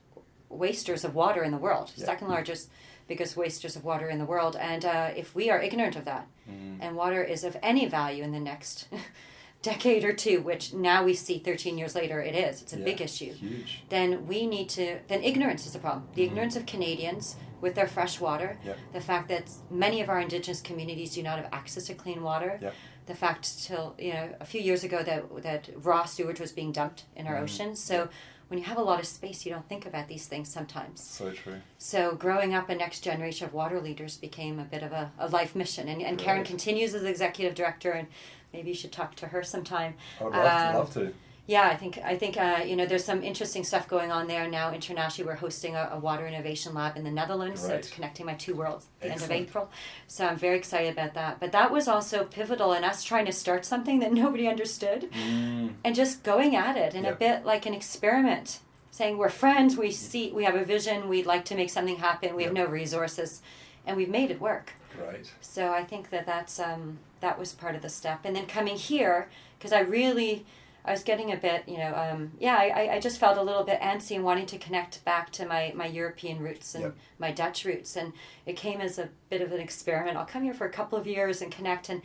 wasters 0.48 1.04
of 1.04 1.14
water 1.14 1.42
in 1.44 1.52
the 1.52 1.58
world, 1.66 1.92
Yeah. 1.96 2.04
second 2.06 2.28
largest, 2.28 2.68
biggest 3.06 3.36
wasters 3.36 3.76
of 3.76 3.84
water 3.84 4.08
in 4.08 4.18
the 4.18 4.24
world. 4.24 4.56
And 4.56 4.84
uh, 4.84 5.10
if 5.16 5.34
we 5.34 5.50
are 5.50 5.60
ignorant 5.62 5.96
of 5.96 6.04
that, 6.04 6.26
Mm. 6.50 6.78
and 6.80 6.96
water 6.96 7.22
is 7.24 7.42
of 7.44 7.56
any 7.62 7.86
value 7.86 8.22
in 8.24 8.32
the 8.32 8.40
next 8.52 8.86
decade 9.62 10.04
or 10.04 10.12
two, 10.12 10.40
which 10.40 10.72
now 10.72 11.02
we 11.04 11.14
see 11.14 11.38
13 11.38 11.76
years 11.78 11.94
later 11.94 12.20
it 12.20 12.34
is, 12.36 12.62
it's 12.62 12.72
a 12.72 12.78
Yeah, 12.78 12.84
big 12.84 13.00
issue 13.00 13.32
Huge. 13.32 13.82
then 13.88 14.26
we 14.28 14.46
need 14.46 14.68
to 14.70 14.98
then 15.08 15.22
ignorance 15.24 15.66
is 15.66 15.74
a 15.74 15.78
problem 15.80 16.02
the 16.14 16.22
Mhm. 16.22 16.26
ignorance 16.28 16.54
of 16.56 16.66
canadians 16.66 17.34
with 17.60 17.74
their 17.74 17.88
fresh 17.88 18.20
water 18.20 18.58
the 18.92 19.00
fact 19.00 19.26
that 19.28 19.44
many 19.70 20.00
of 20.00 20.08
our 20.08 20.20
indigenous 20.20 20.60
communities 20.60 21.14
do 21.16 21.22
not 21.22 21.36
have 21.42 21.48
access 21.52 21.84
to 21.86 21.94
clean 21.94 22.22
water. 22.22 22.58
The 23.06 23.14
fact 23.14 23.64
till 23.64 23.94
you 23.98 24.12
know 24.12 24.34
a 24.40 24.44
few 24.44 24.60
years 24.60 24.84
ago 24.84 25.02
that 25.02 25.42
that 25.42 25.68
raw 25.76 26.04
sewage 26.04 26.40
was 26.40 26.52
being 26.52 26.72
dumped 26.72 27.04
in 27.14 27.26
our 27.26 27.36
Mhm. 27.36 27.42
oceans 27.42 27.82
so 27.82 28.08
when 28.48 28.58
you 28.58 28.64
have 28.64 28.78
a 28.78 28.82
lot 28.82 29.00
of 29.00 29.06
space 29.06 29.44
you 29.46 29.52
don't 29.52 29.68
think 29.68 29.86
about 29.86 30.08
these 30.08 30.26
things 30.26 30.48
sometimes 30.48 31.00
So 31.02 31.32
true. 31.32 31.60
so 31.78 32.14
growing 32.14 32.54
up 32.54 32.68
a 32.68 32.74
next 32.74 33.00
generation 33.00 33.46
of 33.46 33.52
water 33.54 33.80
leaders 33.80 34.16
became 34.16 34.58
a 34.58 34.64
bit 34.64 34.82
of 34.82 34.92
a, 34.92 35.12
a 35.18 35.28
life 35.28 35.54
mission 35.54 35.88
and, 35.88 36.02
and 36.02 36.18
karen 36.18 36.44
continues 36.44 36.94
as 36.94 37.04
executive 37.04 37.54
director 37.54 37.92
and 37.92 38.08
maybe 38.52 38.68
you 38.70 38.74
should 38.74 38.92
talk 38.92 39.14
to 39.16 39.28
her 39.28 39.42
sometime 39.42 39.94
I 40.20 40.24
would 40.24 40.32
love, 40.34 40.46
Um, 40.66 40.72
to, 40.72 40.78
love 40.78 40.92
to. 40.94 41.14
Yeah, 41.48 41.68
I 41.68 41.76
think 41.76 41.98
I 42.04 42.16
think 42.16 42.36
uh, 42.36 42.62
you 42.66 42.74
know 42.74 42.86
there's 42.86 43.04
some 43.04 43.22
interesting 43.22 43.62
stuff 43.62 43.86
going 43.88 44.10
on 44.10 44.26
there 44.26 44.48
now. 44.48 44.72
Internationally, 44.72 45.28
we're 45.28 45.36
hosting 45.36 45.76
a, 45.76 45.90
a 45.92 45.98
water 45.98 46.26
innovation 46.26 46.74
lab 46.74 46.96
in 46.96 47.04
the 47.04 47.10
Netherlands, 47.10 47.60
so 47.60 47.68
it's 47.72 47.88
connecting 47.88 48.26
my 48.26 48.34
two 48.34 48.54
worlds 48.54 48.86
at 49.00 49.06
the 49.06 49.12
end 49.12 49.22
of 49.22 49.30
April. 49.30 49.70
So 50.08 50.26
I'm 50.26 50.36
very 50.36 50.56
excited 50.58 50.92
about 50.92 51.14
that. 51.14 51.38
But 51.38 51.52
that 51.52 51.70
was 51.70 51.86
also 51.86 52.24
pivotal 52.24 52.72
in 52.72 52.82
us 52.82 53.04
trying 53.04 53.26
to 53.26 53.32
start 53.32 53.64
something 53.64 54.00
that 54.00 54.12
nobody 54.22 54.48
understood 54.48 55.08
Mm. 55.12 55.74
and 55.84 55.94
just 55.94 56.22
going 56.24 56.56
at 56.56 56.76
it 56.76 56.94
in 56.94 57.04
a 57.04 57.12
bit 57.14 57.44
like 57.44 57.64
an 57.66 57.74
experiment, 57.74 58.58
saying 58.90 59.16
we're 59.16 59.28
friends, 59.28 59.76
we 59.76 59.90
see, 59.92 60.32
we 60.32 60.44
have 60.44 60.54
a 60.56 60.64
vision, 60.64 61.08
we'd 61.08 61.26
like 61.26 61.44
to 61.46 61.54
make 61.54 61.70
something 61.70 61.96
happen, 61.96 62.34
we 62.34 62.42
have 62.42 62.52
no 62.52 62.64
resources, 62.66 63.40
and 63.86 63.96
we've 63.96 64.08
made 64.08 64.30
it 64.30 64.40
work. 64.40 64.72
Great. 64.96 65.32
So 65.40 65.72
I 65.72 65.84
think 65.84 66.10
that 66.10 66.26
that's 66.26 66.58
um, 66.58 66.98
that 67.20 67.38
was 67.38 67.52
part 67.52 67.76
of 67.76 67.82
the 67.82 67.88
step, 67.88 68.20
and 68.24 68.34
then 68.34 68.46
coming 68.46 68.76
here 68.76 69.28
because 69.58 69.72
I 69.72 69.80
really 69.80 70.44
I 70.86 70.92
was 70.92 71.02
getting 71.02 71.32
a 71.32 71.36
bit 71.36 71.64
you 71.68 71.78
know 71.78 71.92
um, 71.94 72.32
yeah 72.38 72.56
I, 72.56 72.94
I- 72.94 73.00
just 73.00 73.18
felt 73.18 73.36
a 73.36 73.42
little 73.42 73.64
bit 73.64 73.80
antsy 73.80 74.14
and 74.16 74.24
wanting 74.24 74.46
to 74.46 74.58
connect 74.58 75.04
back 75.04 75.30
to 75.32 75.44
my 75.46 75.72
my 75.74 75.86
European 75.86 76.38
roots 76.40 76.74
and 76.74 76.84
Yep. 76.84 76.94
my 77.18 77.30
Dutch 77.32 77.64
roots, 77.64 77.96
and 77.96 78.12
it 78.46 78.56
came 78.56 78.80
as 78.80 78.98
a 78.98 79.08
bit 79.30 79.40
of 79.42 79.52
an 79.52 79.60
experiment. 79.60 80.16
I'll 80.16 80.24
come 80.34 80.42
here 80.44 80.54
for 80.54 80.66
a 80.66 80.70
couple 80.70 80.96
of 80.98 81.06
years 81.06 81.42
and 81.42 81.50
connect, 81.52 81.88
and 81.88 82.00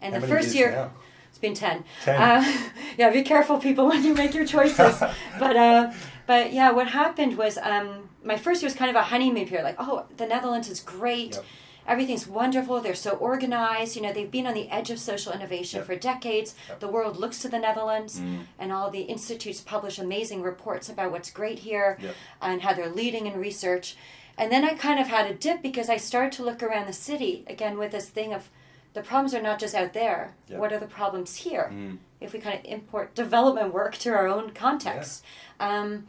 and 0.00 0.14
How 0.14 0.20
the 0.20 0.26
first 0.26 0.54
year 0.54 0.70
now? 0.70 0.90
it's 1.28 1.38
been 1.38 1.54
ten. 1.54 1.84
Ten. 2.04 2.20
Uh, 2.22 2.58
yeah, 2.98 3.10
be 3.10 3.22
careful, 3.22 3.58
people, 3.58 3.86
when 3.88 4.02
you 4.04 4.14
make 4.14 4.32
your 4.34 4.46
choices. 4.46 4.98
but 5.38 5.56
uh, 5.56 5.92
but 6.26 6.52
yeah, 6.52 6.70
what 6.70 6.88
happened 6.88 7.36
was 7.36 7.58
um, 7.58 8.08
my 8.24 8.36
first 8.36 8.62
year 8.62 8.68
was 8.68 8.74
kind 8.76 8.90
of 8.90 8.96
a 8.96 9.02
honeymoon 9.02 9.46
period. 9.46 9.64
Like, 9.64 9.76
oh, 9.78 10.06
the 10.16 10.26
Netherlands 10.26 10.68
is 10.68 10.80
great. 10.80 11.34
Yep. 11.34 11.44
Everything's 11.86 12.26
wonderful. 12.26 12.80
They're 12.80 12.94
so 12.94 13.12
organized. 13.12 13.96
You 13.96 14.02
know, 14.02 14.12
they've 14.12 14.30
been 14.30 14.46
on 14.46 14.54
the 14.54 14.68
edge 14.70 14.90
of 14.90 14.98
social 14.98 15.32
innovation 15.32 15.78
Yep. 15.78 15.86
for 15.86 15.96
decades. 15.96 16.54
Yep. 16.68 16.80
The 16.80 16.88
world 16.88 17.16
looks 17.18 17.38
to 17.40 17.48
the 17.48 17.58
Netherlands, 17.58 18.20
Mm. 18.20 18.44
and 18.58 18.72
all 18.72 18.90
the 18.90 19.02
institutes 19.02 19.60
publish 19.60 19.98
amazing 19.98 20.42
reports 20.42 20.88
about 20.88 21.10
what's 21.12 21.30
great 21.30 21.60
here 21.60 21.98
Yep. 22.00 22.14
and 22.42 22.62
how 22.62 22.72
they're 22.72 22.88
leading 22.90 23.26
in 23.26 23.38
research. 23.38 23.96
And 24.38 24.50
then 24.50 24.64
I 24.64 24.74
kind 24.74 24.98
of 25.00 25.08
had 25.08 25.26
a 25.30 25.34
dip 25.34 25.60
because 25.62 25.90
I 25.90 25.96
started 25.98 26.32
to 26.32 26.42
look 26.44 26.62
around 26.62 26.86
the 26.86 26.92
city 26.92 27.44
again 27.46 27.76
with 27.78 27.92
this 27.92 28.08
thing 28.08 28.32
of 28.32 28.48
the 28.94 29.02
problems 29.02 29.34
are 29.34 29.42
not 29.42 29.58
just 29.60 29.74
out 29.74 29.92
there. 29.92 30.34
What 30.48 30.72
are 30.72 30.78
the 30.78 30.86
problems 30.86 31.36
here? 31.36 31.70
Mm. 31.72 31.98
If 32.20 32.32
we 32.32 32.38
kind 32.40 32.58
of 32.58 32.64
import 32.64 33.14
development 33.14 33.72
work 33.72 33.96
to 33.98 34.10
our 34.10 34.26
own 34.26 34.50
context. 34.50 35.22
Um, 35.60 36.06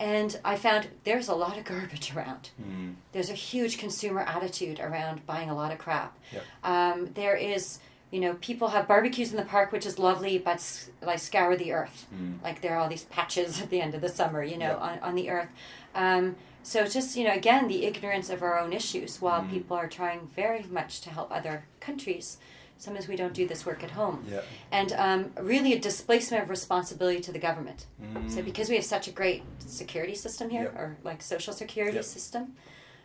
and 0.00 0.38
I 0.44 0.56
found 0.56 0.88
there's 1.04 1.28
a 1.28 1.34
lot 1.34 1.56
of 1.56 1.64
garbage 1.64 2.14
around. 2.14 2.50
Mm. 2.60 2.94
There's 3.12 3.30
a 3.30 3.34
huge 3.34 3.78
consumer 3.78 4.20
attitude 4.20 4.80
around 4.80 5.24
buying 5.26 5.50
a 5.50 5.54
lot 5.54 5.72
of 5.72 5.78
crap. 5.78 6.18
Yep. 6.32 6.42
Um, 6.64 7.10
there 7.14 7.36
is, 7.36 7.78
you 8.10 8.20
know, 8.20 8.34
people 8.40 8.68
have 8.68 8.88
barbecues 8.88 9.30
in 9.30 9.36
the 9.36 9.44
park, 9.44 9.70
which 9.72 9.86
is 9.86 9.98
lovely, 9.98 10.38
but 10.38 10.60
like 11.02 11.18
scour 11.20 11.56
the 11.56 11.72
earth. 11.72 12.06
Mm. 12.14 12.42
Like 12.42 12.60
there 12.60 12.74
are 12.74 12.78
all 12.80 12.88
these 12.88 13.04
patches 13.04 13.60
at 13.62 13.70
the 13.70 13.80
end 13.80 13.94
of 13.94 14.00
the 14.00 14.08
summer, 14.08 14.42
you 14.42 14.58
know, 14.58 14.70
Yep. 14.70 14.80
on, 14.80 14.98
on 15.00 15.14
the 15.14 15.30
earth. 15.30 15.48
Um, 15.94 16.36
so 16.62 16.86
just, 16.86 17.14
you 17.16 17.24
know, 17.24 17.34
again, 17.34 17.68
the 17.68 17.84
ignorance 17.84 18.30
of 18.30 18.42
our 18.42 18.58
own 18.58 18.72
issues 18.72 19.20
while 19.20 19.42
Mm. 19.42 19.50
people 19.50 19.76
are 19.76 19.86
trying 19.88 20.30
very 20.34 20.62
much 20.70 21.00
to 21.02 21.10
help 21.10 21.30
other 21.30 21.66
countries. 21.78 22.38
Sometimes 22.78 23.08
we 23.08 23.16
don't 23.16 23.32
do 23.32 23.46
this 23.46 23.64
work 23.64 23.82
at 23.82 23.90
home. 23.92 24.24
Yeah. 24.30 24.40
And 24.70 24.92
um, 24.92 25.30
really 25.40 25.72
a 25.72 25.78
displacement 25.78 26.42
of 26.42 26.50
responsibility 26.50 27.20
to 27.20 27.32
the 27.32 27.38
government. 27.38 27.86
Mm. 28.02 28.30
So 28.30 28.42
because 28.42 28.68
we 28.68 28.74
have 28.74 28.84
such 28.84 29.08
a 29.08 29.10
great 29.10 29.42
security 29.58 30.14
system 30.14 30.50
here, 30.50 30.64
Yep. 30.64 30.74
or 30.76 30.96
like 31.02 31.22
social 31.22 31.52
security 31.52 31.96
Yep. 31.96 32.04
system, 32.04 32.54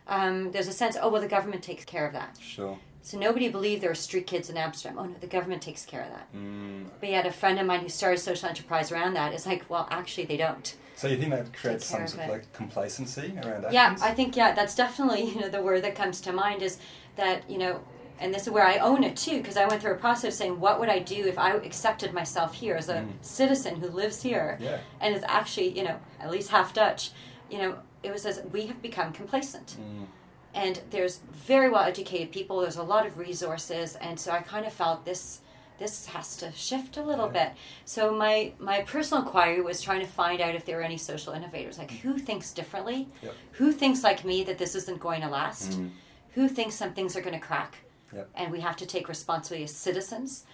um, 0.06 0.50
there's 0.52 0.68
a 0.68 0.72
sense, 0.72 0.96
oh 1.00 1.08
well, 1.08 1.20
the 1.22 1.28
government 1.28 1.62
takes 1.62 1.84
care 1.84 2.06
of 2.06 2.12
that. 2.12 2.36
Sure. 2.40 2.78
So 3.02 3.18
nobody 3.18 3.48
believed 3.48 3.82
there 3.82 3.90
were 3.90 3.94
street 3.94 4.26
kids 4.26 4.50
in 4.50 4.56
Amsterdam. 4.58 4.98
Oh 4.98 5.04
no, 5.06 5.14
the 5.20 5.26
government 5.26 5.62
takes 5.62 5.86
care 5.86 6.02
of 6.02 6.10
that. 6.10 6.32
Mm. 6.36 6.86
But 7.00 7.08
yet 7.08 7.24
a 7.26 7.30
friend 7.32 7.58
of 7.58 7.66
mine 7.66 7.80
who 7.80 7.88
started 7.88 8.18
a 8.18 8.22
social 8.22 8.48
enterprise 8.48 8.92
around 8.92 9.14
that 9.14 9.32
is 9.32 9.46
like, 9.46 9.64
well, 9.70 9.88
actually 9.90 10.26
they 10.26 10.36
don't. 10.36 10.76
So 10.96 11.08
you 11.08 11.16
think 11.16 11.30
that 11.30 11.50
creates 11.54 11.86
some 11.86 12.06
sort 12.06 12.24
of 12.24 12.30
like 12.30 12.52
complacency 12.52 13.32
around 13.42 13.62
that? 13.62 13.72
Yeah, 13.72 13.96
I 14.02 14.12
think 14.12 14.36
yeah, 14.36 14.52
that's 14.52 14.74
definitely 14.74 15.22
you 15.32 15.40
know 15.40 15.48
the 15.48 15.62
word 15.62 15.82
that 15.84 15.94
comes 15.94 16.20
to 16.22 16.32
mind 16.32 16.60
is 16.60 16.76
that 17.16 17.48
you 17.48 17.56
know, 17.56 17.80
and 18.20 18.32
this 18.34 18.42
is 18.46 18.50
where 18.50 18.66
I 18.66 18.76
own 18.78 19.02
it 19.02 19.16
too 19.16 19.38
because 19.38 19.56
I 19.56 19.66
went 19.66 19.80
through 19.82 19.92
a 19.92 19.96
process 20.06 20.34
of 20.34 20.34
saying 20.34 20.60
what 20.60 20.78
would 20.78 20.88
I 20.90 20.98
do 20.98 21.26
if 21.26 21.38
I 21.38 21.52
accepted 21.52 22.12
myself 22.12 22.54
here 22.54 22.76
as 22.76 22.88
a 22.88 22.96
Mm. 22.96 23.12
citizen 23.22 23.76
who 23.80 23.88
lives 23.88 24.22
here 24.22 24.58
Yeah. 24.60 24.78
and 25.00 25.14
is 25.14 25.24
actually 25.26 25.70
you 25.78 25.84
know 25.84 25.96
at 26.20 26.30
least 26.30 26.50
half 26.50 26.72
Dutch. 26.74 27.10
You 27.50 27.58
know, 27.58 27.78
it 28.02 28.12
was 28.12 28.24
as 28.26 28.42
we 28.52 28.66
have 28.66 28.80
become 28.82 29.12
complacent. 29.12 29.76
Mm. 29.80 30.06
and 30.52 30.80
there's 30.90 31.18
very 31.32 31.68
well 31.70 31.84
educated 31.84 32.32
people 32.32 32.60
there's 32.60 32.76
a 32.76 32.82
lot 32.82 33.06
of 33.06 33.16
resources 33.18 33.94
and 34.00 34.18
so 34.18 34.32
i 34.32 34.40
kind 34.40 34.66
of 34.66 34.72
felt 34.72 35.04
this 35.04 35.42
this 35.78 36.06
has 36.06 36.36
to 36.36 36.50
shift 36.52 36.96
a 36.96 37.02
little 37.10 37.26
Yeah. 37.32 37.38
bit 37.44 37.52
so 37.84 38.00
my 38.12 38.52
my 38.58 38.80
personal 38.80 39.22
inquiry 39.22 39.60
was 39.62 39.80
trying 39.80 40.00
to 40.00 40.08
find 40.08 40.40
out 40.40 40.56
if 40.56 40.64
there 40.64 40.76
were 40.78 40.82
any 40.82 40.96
social 40.96 41.32
innovators 41.34 41.78
like 41.78 41.92
who 42.02 42.18
thinks 42.18 42.50
differently 42.52 43.06
Yep. 43.22 43.34
who 43.58 43.70
thinks 43.70 44.02
like 44.02 44.24
me 44.24 44.42
that 44.42 44.58
this 44.58 44.74
isn't 44.74 44.98
going 44.98 45.20
to 45.20 45.28
last 45.28 45.70
Mm. 45.78 45.90
who 46.34 46.48
thinks 46.48 46.74
some 46.74 46.92
things 46.94 47.14
are 47.16 47.20
going 47.26 47.38
to 47.40 47.46
crack 47.50 47.72
Yep. 48.14 48.30
and 48.34 48.52
we 48.52 48.60
have 48.60 48.76
to 48.76 48.86
take 48.86 49.08
responsibility 49.08 49.64
as 49.64 49.74
citizens. 49.74 50.44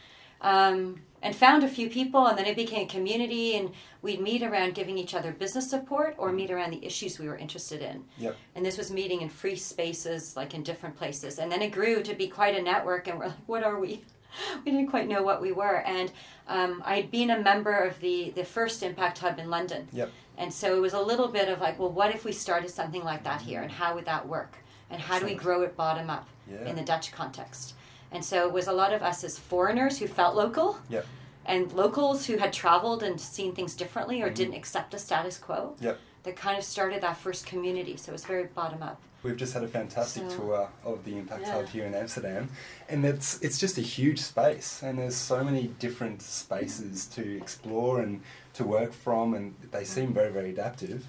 Um, 0.41 1.01
and 1.23 1.35
found 1.35 1.65
a 1.65 1.69
few 1.69 1.89
people 1.89 2.27
and 2.27 2.37
then 2.37 2.45
it 2.45 2.55
became 2.57 2.85
a 2.87 2.89
community 2.91 3.57
and 3.57 3.71
we'd 4.03 4.21
meet 4.21 4.43
around 4.43 4.75
giving 4.75 4.99
each 4.99 5.15
other 5.15 5.33
business 5.33 5.69
support 5.71 6.15
or 6.19 6.31
meet 6.31 6.51
around 6.51 6.73
the 6.73 6.85
issues 6.85 7.19
we 7.19 7.27
were 7.27 7.39
interested 7.39 7.81
in. 7.81 8.05
Yep. 8.19 8.37
and 8.55 8.65
this 8.65 8.77
was 8.77 8.91
meeting 8.91 9.23
in 9.23 9.31
free 9.31 9.57
spaces 9.57 10.37
like 10.37 10.53
in 10.53 10.63
different 10.63 10.95
places. 10.95 11.39
And 11.39 11.51
then 11.51 11.63
it 11.63 11.73
grew 11.73 12.03
to 12.03 12.15
be 12.15 12.29
quite 12.29 12.55
a 12.55 12.63
network 12.63 13.09
and 13.09 13.19
we're 13.19 13.27
like 13.33 13.47
what 13.47 13.65
are 13.65 13.81
we? 13.81 14.03
We 14.65 14.71
didn't 14.73 14.89
quite 14.89 15.09
know 15.09 15.23
what 15.23 15.41
we 15.41 15.53
were. 15.53 15.79
And 15.87 16.13
um, 16.49 16.83
i'd 16.85 17.11
been 17.11 17.31
a 17.31 17.41
member 17.41 17.73
of 17.75 17.99
the 18.01 18.31
the 18.37 18.45
first 18.45 18.83
impact 18.83 19.19
hub 19.19 19.39
in 19.39 19.49
london. 19.49 19.89
Yep. 19.93 20.11
and 20.37 20.53
so 20.53 20.77
it 20.77 20.81
was 20.81 20.93
a 20.93 21.01
little 21.01 21.29
bit 21.29 21.49
of 21.49 21.61
like 21.61 21.79
well 21.79 21.91
what 21.91 22.15
if 22.15 22.25
we 22.27 22.33
started 22.33 22.71
something 22.71 23.03
like 23.03 23.25
that 23.25 23.41
here 23.41 23.63
and 23.63 23.73
how 23.73 23.95
would 23.95 24.05
that 24.05 24.29
work 24.29 24.59
and 24.91 25.01
how 25.01 25.19
do 25.19 25.27
we 25.27 25.35
grow 25.35 25.63
it 25.63 25.77
bottom 25.77 26.11
up 26.11 26.27
Yeah. 26.51 26.65
in 26.69 26.77
the 26.77 26.83
dutch 26.83 27.13
context 27.13 27.75
and 28.13 28.25
so 28.25 28.47
it 28.47 28.53
was 28.53 28.67
a 28.69 28.73
lot 28.73 28.93
of 28.93 29.03
us 29.03 29.25
as 29.25 29.39
foreigners 29.39 29.99
who 29.99 30.07
felt 30.07 30.37
local 30.37 30.79
Yep. 30.89 31.07
and 31.45 31.73
locals 31.73 32.27
who 32.27 32.37
had 32.37 32.53
traveled 32.53 33.03
and 33.03 33.21
seen 33.21 33.55
things 33.55 33.75
differently 33.75 34.23
or 34.23 34.31
Mhm. 34.31 34.35
didn't 34.35 34.55
accept 34.55 34.91
the 34.93 34.99
status 34.99 35.39
quo 35.39 35.75
Yep. 35.81 35.99
that 36.23 36.37
kind 36.37 36.57
of 36.59 36.65
started 36.65 37.03
that 37.03 37.17
first 37.17 37.47
community 37.47 37.97
so 37.97 38.11
it 38.11 38.13
was 38.13 38.25
very 38.25 38.45
bottom 38.45 38.83
up 38.83 39.01
We've 39.23 39.37
just 39.37 39.55
had 39.55 39.65
a 39.65 39.69
fantastic 39.69 40.31
So- 40.31 40.37
tour 40.37 40.69
of 40.85 41.05
the 41.05 41.17
Impact 41.19 41.43
Yeah. 41.43 41.53
Hub 41.55 41.67
here 41.69 41.85
in 41.85 41.95
Amsterdam, 41.97 42.49
and 42.89 43.05
it's 43.05 43.41
it's 43.41 43.59
just 43.59 43.77
a 43.77 43.81
huge 43.81 44.21
space, 44.21 44.83
and 44.85 45.01
there's 45.01 45.17
so 45.17 45.43
many 45.43 45.67
different 45.81 46.23
spaces 46.23 47.07
to 47.07 47.37
explore 47.37 47.99
and 48.01 48.21
to 48.55 48.63
work 48.63 48.93
from, 48.93 49.35
and 49.35 49.57
they 49.73 49.85
seem 49.85 50.13
very 50.15 50.31
very 50.31 50.51
adaptive. 50.51 51.09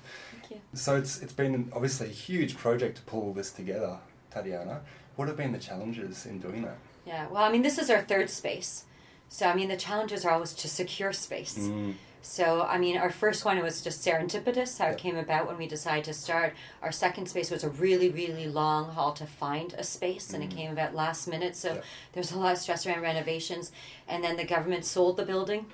You. 0.57 0.77
So 0.77 0.95
it's 0.95 1.21
it's 1.21 1.33
been 1.33 1.71
obviously 1.73 2.07
a 2.07 2.11
huge 2.11 2.57
project 2.57 2.97
to 2.97 3.01
pull 3.03 3.21
all 3.23 3.33
this 3.33 3.51
together, 3.51 3.97
Tatiana. 4.31 4.81
What 5.15 5.27
have 5.27 5.37
been 5.37 5.51
the 5.51 5.57
challenges 5.59 6.25
in 6.25 6.39
doing 6.39 6.61
that? 6.63 6.77
Yeah, 7.05 7.27
well, 7.29 7.43
I 7.43 7.51
mean, 7.51 7.61
this 7.63 7.77
is 7.77 7.89
our 7.89 8.01
third 8.01 8.29
space. 8.29 8.85
So, 9.29 9.47
I 9.47 9.55
mean, 9.55 9.67
the 9.69 9.77
challenges 9.77 10.23
are 10.25 10.31
always 10.31 10.53
to 10.53 10.67
secure 10.67 11.11
space. 11.13 11.57
Mm, 11.57 11.95
So, 12.21 12.63
I 12.63 12.77
mean, 12.77 12.97
our 12.97 13.09
first 13.09 13.45
one 13.45 13.61
was 13.63 13.81
just 13.81 14.05
serendipitous, 14.05 14.77
how 14.79 14.85
Yep. 14.87 14.93
it 14.95 14.99
came 14.99 15.17
about 15.17 15.47
when 15.47 15.57
we 15.57 15.67
decided 15.67 16.03
to 16.05 16.13
start. 16.13 16.53
Our 16.81 16.91
second 16.91 17.27
space 17.27 17.49
was 17.49 17.63
a 17.63 17.69
really, 17.69 18.09
really 18.09 18.47
long 18.47 18.89
haul 18.95 19.13
to 19.13 19.25
find 19.25 19.73
a 19.73 19.83
space, 19.83 20.33
and 20.33 20.43
it 20.43 20.49
Mm. 20.49 20.55
came 20.57 20.71
about 20.71 20.93
last 20.95 21.27
minute. 21.27 21.55
So, 21.55 21.73
Yep. 21.75 21.83
there's 22.13 22.31
a 22.33 22.37
lot 22.37 22.53
of 22.53 22.57
stress 22.57 22.85
around 22.85 23.01
renovations. 23.01 23.71
And 24.07 24.23
then 24.23 24.35
the 24.35 24.43
government 24.45 24.83
sold 24.83 25.15
the 25.17 25.25
building. 25.25 25.67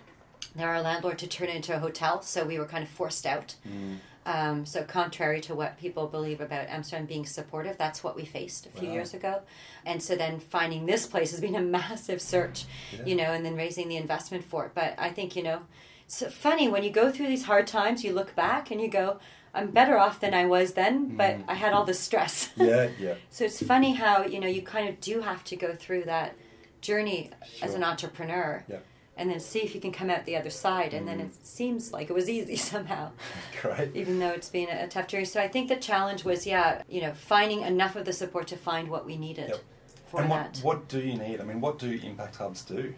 They're 0.55 0.69
our 0.69 0.81
landlord 0.81 1.17
to 1.19 1.27
turn 1.27 1.49
it 1.49 1.55
into 1.55 1.73
a 1.75 1.79
hotel, 1.79 2.21
so 2.21 2.43
we 2.45 2.59
were 2.59 2.65
kind 2.67 2.83
of 2.83 2.89
forced 2.89 3.25
out. 3.25 3.55
mm, 3.67 3.97
Um, 4.25 4.65
so 4.65 4.83
contrary 4.83 5.41
to 5.41 5.53
what 5.55 5.77
people 5.77 6.07
believe 6.07 6.39
about 6.41 6.69
Amsterdam 6.69 7.05
being 7.05 7.25
supportive, 7.25 7.77
that's 7.77 8.03
what 8.03 8.15
we 8.15 8.23
faced 8.25 8.65
a 8.65 8.69
few 8.69 8.87
Wow. 8.87 8.93
years 8.93 9.13
ago. 9.13 9.41
And 9.85 10.01
so 10.01 10.15
then 10.15 10.39
finding 10.39 10.85
this 10.85 11.05
place 11.05 11.31
has 11.31 11.41
been 11.41 11.55
a 11.55 11.61
massive 11.79 12.21
search, 12.21 12.65
Yeah. 12.91 13.05
you 13.05 13.15
know, 13.15 13.31
and 13.33 13.45
then 13.45 13.55
raising 13.55 13.89
the 13.89 13.97
investment 13.97 14.45
for 14.45 14.65
it. 14.65 14.71
But 14.73 14.95
I 14.97 15.09
think, 15.09 15.35
you 15.35 15.43
know, 15.43 15.63
it's 16.05 16.23
funny 16.33 16.67
when 16.69 16.83
you 16.83 16.89
go 16.89 17.11
through 17.11 17.27
these 17.27 17.43
hard 17.45 17.67
times, 17.67 18.03
you 18.03 18.13
look 18.13 18.33
back 18.35 18.71
and 18.71 18.79
you 18.81 18.87
go, 18.87 19.19
I'm 19.53 19.69
better 19.71 19.97
off 19.99 20.19
than 20.19 20.33
I 20.33 20.45
was 20.45 20.73
then, 20.73 21.15
but 21.15 21.37
Mm. 21.37 21.43
I 21.47 21.53
had 21.55 21.73
all 21.73 21.83
the 21.85 21.93
stress. 21.93 22.49
yeah, 22.55 22.89
yeah, 22.99 23.15
so 23.29 23.45
it's 23.45 23.61
funny 23.61 23.93
how, 23.93 24.25
you 24.25 24.39
know, 24.39 24.47
you 24.47 24.61
kind 24.63 24.87
of 24.89 24.99
do 24.99 25.21
have 25.21 25.43
to 25.45 25.55
go 25.55 25.75
through 25.75 26.05
that 26.05 26.35
journey 26.81 27.29
as 27.61 27.73
an 27.75 27.83
entrepreneur. 27.83 28.63
Yeah. 28.67 28.77
And 29.15 29.29
then 29.29 29.39
see 29.39 29.59
if 29.59 29.75
you 29.75 29.81
can 29.81 29.91
come 29.91 30.09
out 30.09 30.25
the 30.25 30.35
other 30.35 30.49
side. 30.49 30.93
And 30.93 31.07
then 31.07 31.19
Mm. 31.19 31.25
it 31.25 31.45
seems 31.45 31.93
like 31.93 32.09
it 32.09 32.13
was 32.13 32.27
easy 32.29 32.55
somehow 32.73 33.11
great. 33.61 33.95
even 33.95 34.17
though 34.19 34.29
it's 34.31 34.49
been 34.49 34.69
a, 34.69 34.85
a 34.85 34.87
tough 34.87 35.07
journey. 35.07 35.25
So 35.25 35.39
I 35.39 35.47
think 35.47 35.69
the 35.69 35.75
challenge 35.75 36.23
was, 36.25 36.47
yeah, 36.47 36.81
you 36.89 37.01
know, 37.01 37.13
finding 37.13 37.61
enough 37.61 37.95
of 37.95 38.05
the 38.05 38.13
support 38.13 38.47
to 38.47 38.57
find 38.57 38.89
what 38.89 39.05
we 39.05 39.15
needed 39.17 39.49
Yep. 39.49 39.59
for 40.07 40.21
and 40.21 40.31
that. 40.31 40.57
what 40.63 40.79
what 40.79 40.87
do 40.87 40.99
you 40.99 41.15
need? 41.15 41.39
I 41.41 41.43
mean, 41.43 41.61
what 41.61 41.77
do 41.77 41.91
impact 41.91 42.37
hubs 42.37 42.63
do? 42.63 42.95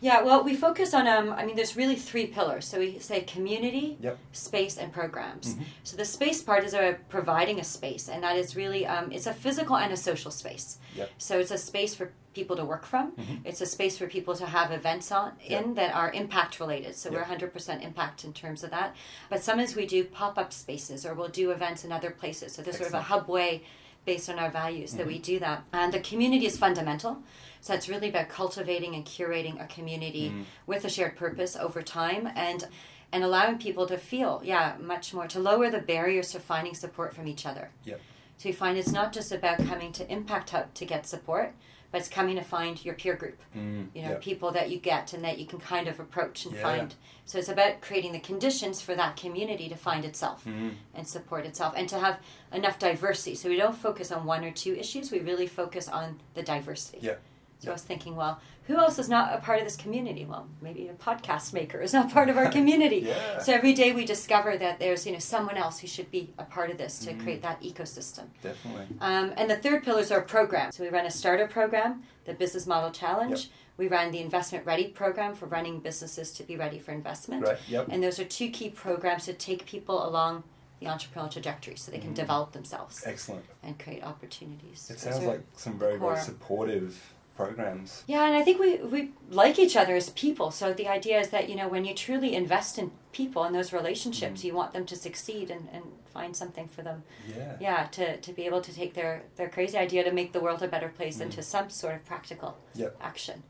Yeah, 0.00 0.22
well, 0.22 0.42
we 0.42 0.56
focus 0.56 0.94
on, 0.94 1.06
um, 1.06 1.32
I 1.32 1.44
mean, 1.46 1.54
there's 1.54 1.76
really 1.76 1.94
three 1.94 2.26
pillars. 2.26 2.64
So 2.66 2.80
we 2.80 2.98
say 2.98 3.20
community, 3.20 3.96
Yep. 4.00 4.18
space, 4.32 4.76
and 4.76 4.92
programs. 4.92 5.54
Mhm. 5.54 5.62
So 5.84 5.96
the 5.96 6.04
space 6.04 6.42
part 6.42 6.64
is 6.64 6.74
about 6.74 7.08
providing 7.08 7.60
a 7.60 7.64
space, 7.64 8.08
and 8.08 8.24
that 8.24 8.36
is 8.36 8.56
really, 8.56 8.84
um, 8.84 9.12
it's 9.12 9.28
a 9.28 9.32
physical 9.34 9.76
and 9.76 9.92
a 9.92 9.96
social 9.96 10.32
space. 10.32 10.78
Yep. 10.96 11.10
So 11.18 11.38
it's 11.38 11.52
a 11.52 11.58
space 11.58 11.94
for 11.94 12.10
people 12.34 12.56
to 12.56 12.64
work 12.64 12.84
from. 12.84 13.12
Mhm. 13.12 13.40
It's 13.44 13.60
a 13.60 13.66
space 13.66 13.98
for 13.98 14.06
people 14.06 14.34
to 14.36 14.46
have 14.46 14.72
events 14.72 15.12
on 15.12 15.32
Yep. 15.44 15.62
in 15.62 15.74
that 15.74 15.94
are 15.94 16.10
impact 16.12 16.60
related. 16.60 16.94
So 16.96 17.08
Yep. 17.10 17.16
we're 17.18 17.24
100% 17.24 17.82
impact 17.82 18.24
in 18.24 18.32
terms 18.32 18.64
of 18.64 18.70
that. 18.70 18.94
But 19.28 19.42
sometimes 19.42 19.76
we 19.76 19.86
do 19.86 20.04
pop 20.04 20.38
up 20.38 20.52
spaces 20.52 21.04
or 21.04 21.14
we'll 21.14 21.28
do 21.28 21.50
events 21.50 21.84
in 21.84 21.92
other 21.92 22.10
places. 22.10 22.52
So 22.54 22.62
there's 22.62 22.76
sort 22.76 22.88
of 22.88 22.94
a 22.94 22.98
Excellent. 22.98 23.20
hub 23.22 23.28
way 23.28 23.62
based 24.04 24.28
on 24.28 24.38
our 24.38 24.50
values 24.50 24.94
that 24.94 25.06
we 25.06 25.18
Mhm. 25.18 25.22
do 25.22 25.38
that. 25.40 25.62
And 25.72 25.92
the 25.92 26.00
community 26.00 26.46
is 26.46 26.58
fundamental. 26.58 27.22
So 27.60 27.72
it's 27.74 27.88
really 27.88 28.08
about 28.08 28.28
cultivating 28.28 28.94
and 28.96 29.04
curating 29.04 29.62
a 29.62 29.66
community 29.66 30.30
Mm. 30.30 30.44
with 30.66 30.84
a 30.84 30.90
shared 30.90 31.16
purpose 31.16 31.54
over 31.56 31.82
time 31.82 32.30
and 32.34 32.68
and 33.14 33.22
allowing 33.22 33.58
people 33.58 33.84
to 33.86 33.98
feel, 33.98 34.40
yeah, 34.42 34.74
much 34.80 35.12
more 35.12 35.26
to 35.28 35.38
lower 35.38 35.68
the 35.68 35.78
barriers 35.78 36.32
to 36.32 36.40
finding 36.40 36.74
support 36.74 37.14
from 37.14 37.28
each 37.28 37.44
other. 37.44 37.68
Yep. 37.84 38.00
So 38.38 38.48
you 38.48 38.54
find 38.54 38.78
it's 38.78 38.90
not 38.90 39.12
just 39.12 39.30
about 39.32 39.58
coming 39.58 39.92
to 39.92 40.10
Impact 40.10 40.48
Hub 40.48 40.72
to 40.72 40.86
get 40.86 41.06
support, 41.06 41.52
but 41.92 41.98
it's 42.00 42.08
coming 42.08 42.34
to 42.36 42.42
find 42.42 42.84
your 42.84 42.94
peer 42.94 43.14
group. 43.14 43.40
Mm, 43.56 43.88
you 43.94 44.02
know 44.02 44.16
people 44.16 44.50
that 44.52 44.70
you 44.70 44.78
get 44.78 45.12
and 45.12 45.22
that 45.24 45.38
you 45.38 45.46
can 45.46 45.60
kind 45.60 45.86
of 45.86 46.00
approach 46.00 46.46
and 46.46 46.54
Yeah. 46.56 46.62
find. 46.62 46.94
So 47.26 47.38
it's 47.38 47.48
about 47.50 47.80
creating 47.82 48.12
the 48.12 48.18
conditions 48.18 48.80
for 48.80 48.94
that 48.96 49.16
community 49.16 49.68
to 49.68 49.76
find 49.76 50.04
itself 50.04 50.44
Mm, 50.44 50.74
and 50.94 51.06
support 51.06 51.44
itself 51.46 51.74
and 51.76 51.88
to 51.90 51.98
have 52.00 52.18
enough 52.52 52.78
diversity. 52.78 53.36
So 53.36 53.48
we 53.48 53.56
don't 53.56 53.76
focus 53.76 54.10
on 54.10 54.24
one 54.26 54.42
or 54.44 54.50
two 54.50 54.74
issues 54.74 55.12
we 55.12 55.20
really 55.20 55.46
focus 55.46 55.86
on 55.86 56.18
the 56.34 56.42
diversity. 56.42 56.98
Yeah. 57.02 57.16
So 57.62 57.70
I 57.70 57.74
was 57.74 57.82
thinking, 57.82 58.16
well, 58.16 58.40
who 58.66 58.76
else 58.76 58.98
is 58.98 59.08
not 59.08 59.32
a 59.32 59.38
part 59.38 59.58
of 59.60 59.64
this 59.64 59.76
community? 59.76 60.24
Well, 60.24 60.48
maybe 60.60 60.88
a 60.88 60.94
podcast 60.94 61.52
maker 61.52 61.80
is 61.80 61.92
not 61.92 62.10
part 62.12 62.28
of 62.28 62.36
our 62.36 62.48
community. 62.58 63.04
Yeah. 63.06 63.38
So 63.38 63.52
every 63.52 63.72
day 63.72 63.92
we 63.92 64.04
discover 64.04 64.56
that 64.56 64.80
there's 64.80 65.06
you 65.06 65.12
know 65.12 65.20
someone 65.20 65.56
else 65.56 65.78
who 65.78 65.86
should 65.86 66.10
be 66.10 66.34
a 66.38 66.42
part 66.44 66.70
of 66.70 66.78
this 66.78 66.98
to 67.00 67.12
Mm. 67.12 67.22
create 67.22 67.42
that 67.42 67.62
ecosystem. 67.62 68.24
Definitely. 68.42 68.86
Um, 69.00 69.32
and 69.36 69.48
the 69.48 69.56
third 69.56 69.84
pillar 69.84 70.00
is 70.00 70.10
our 70.10 70.22
program. 70.22 70.72
So 70.72 70.82
we 70.82 70.88
run 70.88 71.06
a 71.06 71.10
starter 71.10 71.46
program, 71.46 72.02
the 72.24 72.34
Business 72.34 72.66
Model 72.66 72.90
Challenge. 72.90 73.38
Yep. 73.42 73.50
We 73.76 73.86
run 73.88 74.10
the 74.10 74.18
Investment 74.20 74.66
Ready 74.66 74.88
program 74.88 75.34
for 75.36 75.46
running 75.46 75.78
businesses 75.78 76.32
to 76.32 76.42
be 76.42 76.56
ready 76.56 76.80
for 76.80 76.90
investment. 76.90 77.44
Right. 77.46 77.58
Yep. 77.68 77.88
And 77.90 78.02
those 78.02 78.18
are 78.18 78.24
two 78.24 78.48
key 78.50 78.70
programs 78.70 79.24
to 79.26 79.34
take 79.34 79.66
people 79.66 80.04
along 80.08 80.42
the 80.80 80.86
entrepreneurial 80.86 81.30
trajectory 81.30 81.76
so 81.76 81.92
they 81.92 81.98
can 81.98 82.10
Mhm. 82.10 82.14
develop 82.16 82.50
themselves 82.52 83.04
Excellent. 83.06 83.44
and 83.62 83.78
create 83.78 84.02
opportunities. 84.02 84.90
It 84.90 84.94
Those 84.98 85.14
sounds 85.14 85.24
like 85.26 85.42
some 85.56 85.78
very, 85.78 85.96
very 85.96 86.18
supportive 86.18 87.14
programs. 87.36 88.04
yeah, 88.06 88.26
and 88.26 88.34
I 88.36 88.42
think 88.42 88.60
we, 88.60 88.76
we 88.78 89.10
like 89.30 89.58
each 89.58 89.76
other 89.76 89.94
as 89.96 90.10
people. 90.10 90.50
So 90.50 90.72
the 90.72 90.88
idea 90.88 91.18
is 91.20 91.30
that, 91.30 91.48
you 91.48 91.56
know, 91.56 91.68
when 91.68 91.84
you 91.84 91.94
truly 91.94 92.34
invest 92.34 92.78
in 92.78 92.90
people 93.12 93.42
and 93.44 93.54
those 93.54 93.72
relationships, 93.72 94.40
Mhm. 94.40 94.44
you 94.44 94.54
want 94.54 94.72
them 94.72 94.84
to 94.86 94.96
succeed 94.96 95.50
and, 95.50 95.68
and 95.72 95.84
find 96.12 96.36
something 96.36 96.68
for 96.68 96.82
them. 96.82 97.02
Yeah. 97.28 97.56
Yeah, 97.60 97.86
to, 97.92 98.16
to 98.18 98.32
be 98.32 98.44
able 98.46 98.60
to 98.60 98.72
take 98.74 98.94
their, 98.94 99.22
their 99.36 99.48
crazy 99.48 99.78
idea 99.78 100.04
to 100.04 100.12
make 100.12 100.32
the 100.32 100.40
world 100.40 100.62
a 100.62 100.68
better 100.68 100.88
place 100.88 101.18
Mm. 101.18 101.22
into 101.22 101.42
some 101.42 101.70
sort 101.70 101.94
of 101.94 102.04
practical 102.04 102.56
Yep. 102.74 102.96
action. 103.00 103.42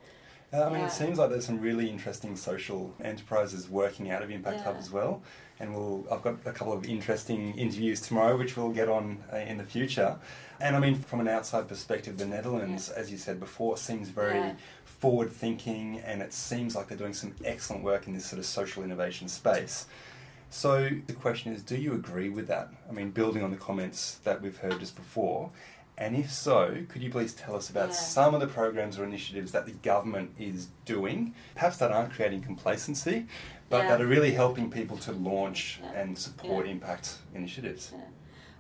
Uh, 0.53 0.65
I 0.65 0.69
mean, 0.69 0.81
Yeah. 0.81 0.87
it 0.87 0.93
seems 0.93 1.19
like 1.19 1.31
there's 1.31 1.47
some 1.47 1.61
really 1.61 1.89
interesting 1.89 2.37
social 2.37 2.95
enterprises 3.03 3.69
working 3.71 4.11
out 4.11 4.23
of 4.23 4.31
Impact 4.31 4.61
Hub 4.61 4.77
as 4.79 4.91
well. 4.91 5.23
And 5.63 5.73
we'll, 5.77 6.05
I've 6.11 6.23
got 6.23 6.39
a 6.45 6.51
couple 6.51 6.73
of 6.73 6.85
interesting 6.87 7.57
interviews 7.57 8.01
tomorrow, 8.01 8.37
which 8.37 8.57
we'll 8.57 8.71
get 8.71 8.89
on 8.89 9.23
uh, 9.33 9.37
in 9.37 9.59
the 9.59 9.65
future. 9.65 10.19
And 10.61 10.75
I 10.75 10.81
mean, 10.81 10.97
from 10.97 11.21
an 11.21 11.29
outside 11.29 11.69
perspective, 11.69 12.19
the 12.19 12.27
Netherlands, 12.27 12.89
as 12.91 13.13
you 13.13 13.17
said 13.17 13.39
before, 13.39 13.77
seems 13.77 14.09
very 14.09 14.39
Yeah. 14.41 14.55
forward 14.85 15.31
thinking, 15.31 16.01
and 16.05 16.21
it 16.21 16.33
seems 16.33 16.75
like 16.75 16.89
they're 16.89 16.99
doing 16.99 17.15
some 17.15 17.37
excellent 17.45 17.85
work 17.85 18.09
in 18.09 18.13
this 18.13 18.27
sort 18.27 18.41
of 18.41 18.45
social 18.47 18.83
innovation 18.83 19.29
space. 19.29 19.87
So 20.51 20.91
the 21.07 21.13
question 21.13 21.53
is, 21.53 21.63
do 21.63 21.77
you 21.77 21.95
agree 21.95 22.29
with 22.29 22.49
that? 22.49 22.69
I 22.89 22.93
mean, 22.93 23.11
building 23.11 23.43
on 23.45 23.53
the 23.53 23.57
comments 23.57 24.19
that 24.25 24.43
we've 24.43 24.57
heard 24.59 24.81
just 24.81 24.97
before, 24.97 25.51
and 25.97 26.17
if 26.17 26.33
so, 26.33 26.79
could 26.89 27.03
you 27.03 27.11
please 27.11 27.33
tell 27.35 27.55
us 27.55 27.71
about 27.71 27.91
Yeah. 27.91 27.95
some 27.95 28.35
of 28.35 28.41
the 28.41 28.47
programs 28.49 28.99
or 28.99 29.05
initiatives 29.05 29.53
that 29.53 29.67
the 29.67 29.73
government 29.73 30.33
is 30.39 30.69
doing, 30.85 31.35
perhaps 31.55 31.77
that 31.77 31.93
aren't 31.93 32.13
creating 32.13 32.43
complacency, 32.43 33.27
but 33.73 33.85
Yeah. 33.85 33.89
that 33.89 34.01
are 34.03 34.07
really 34.07 34.33
helping 34.33 34.71
people 34.71 34.99
to 34.99 35.13
launch 35.13 35.81
Yeah. 35.83 36.01
and 36.03 36.19
support 36.19 36.67
Yeah. 36.67 36.73
impact 36.73 37.17
initiatives? 37.35 37.93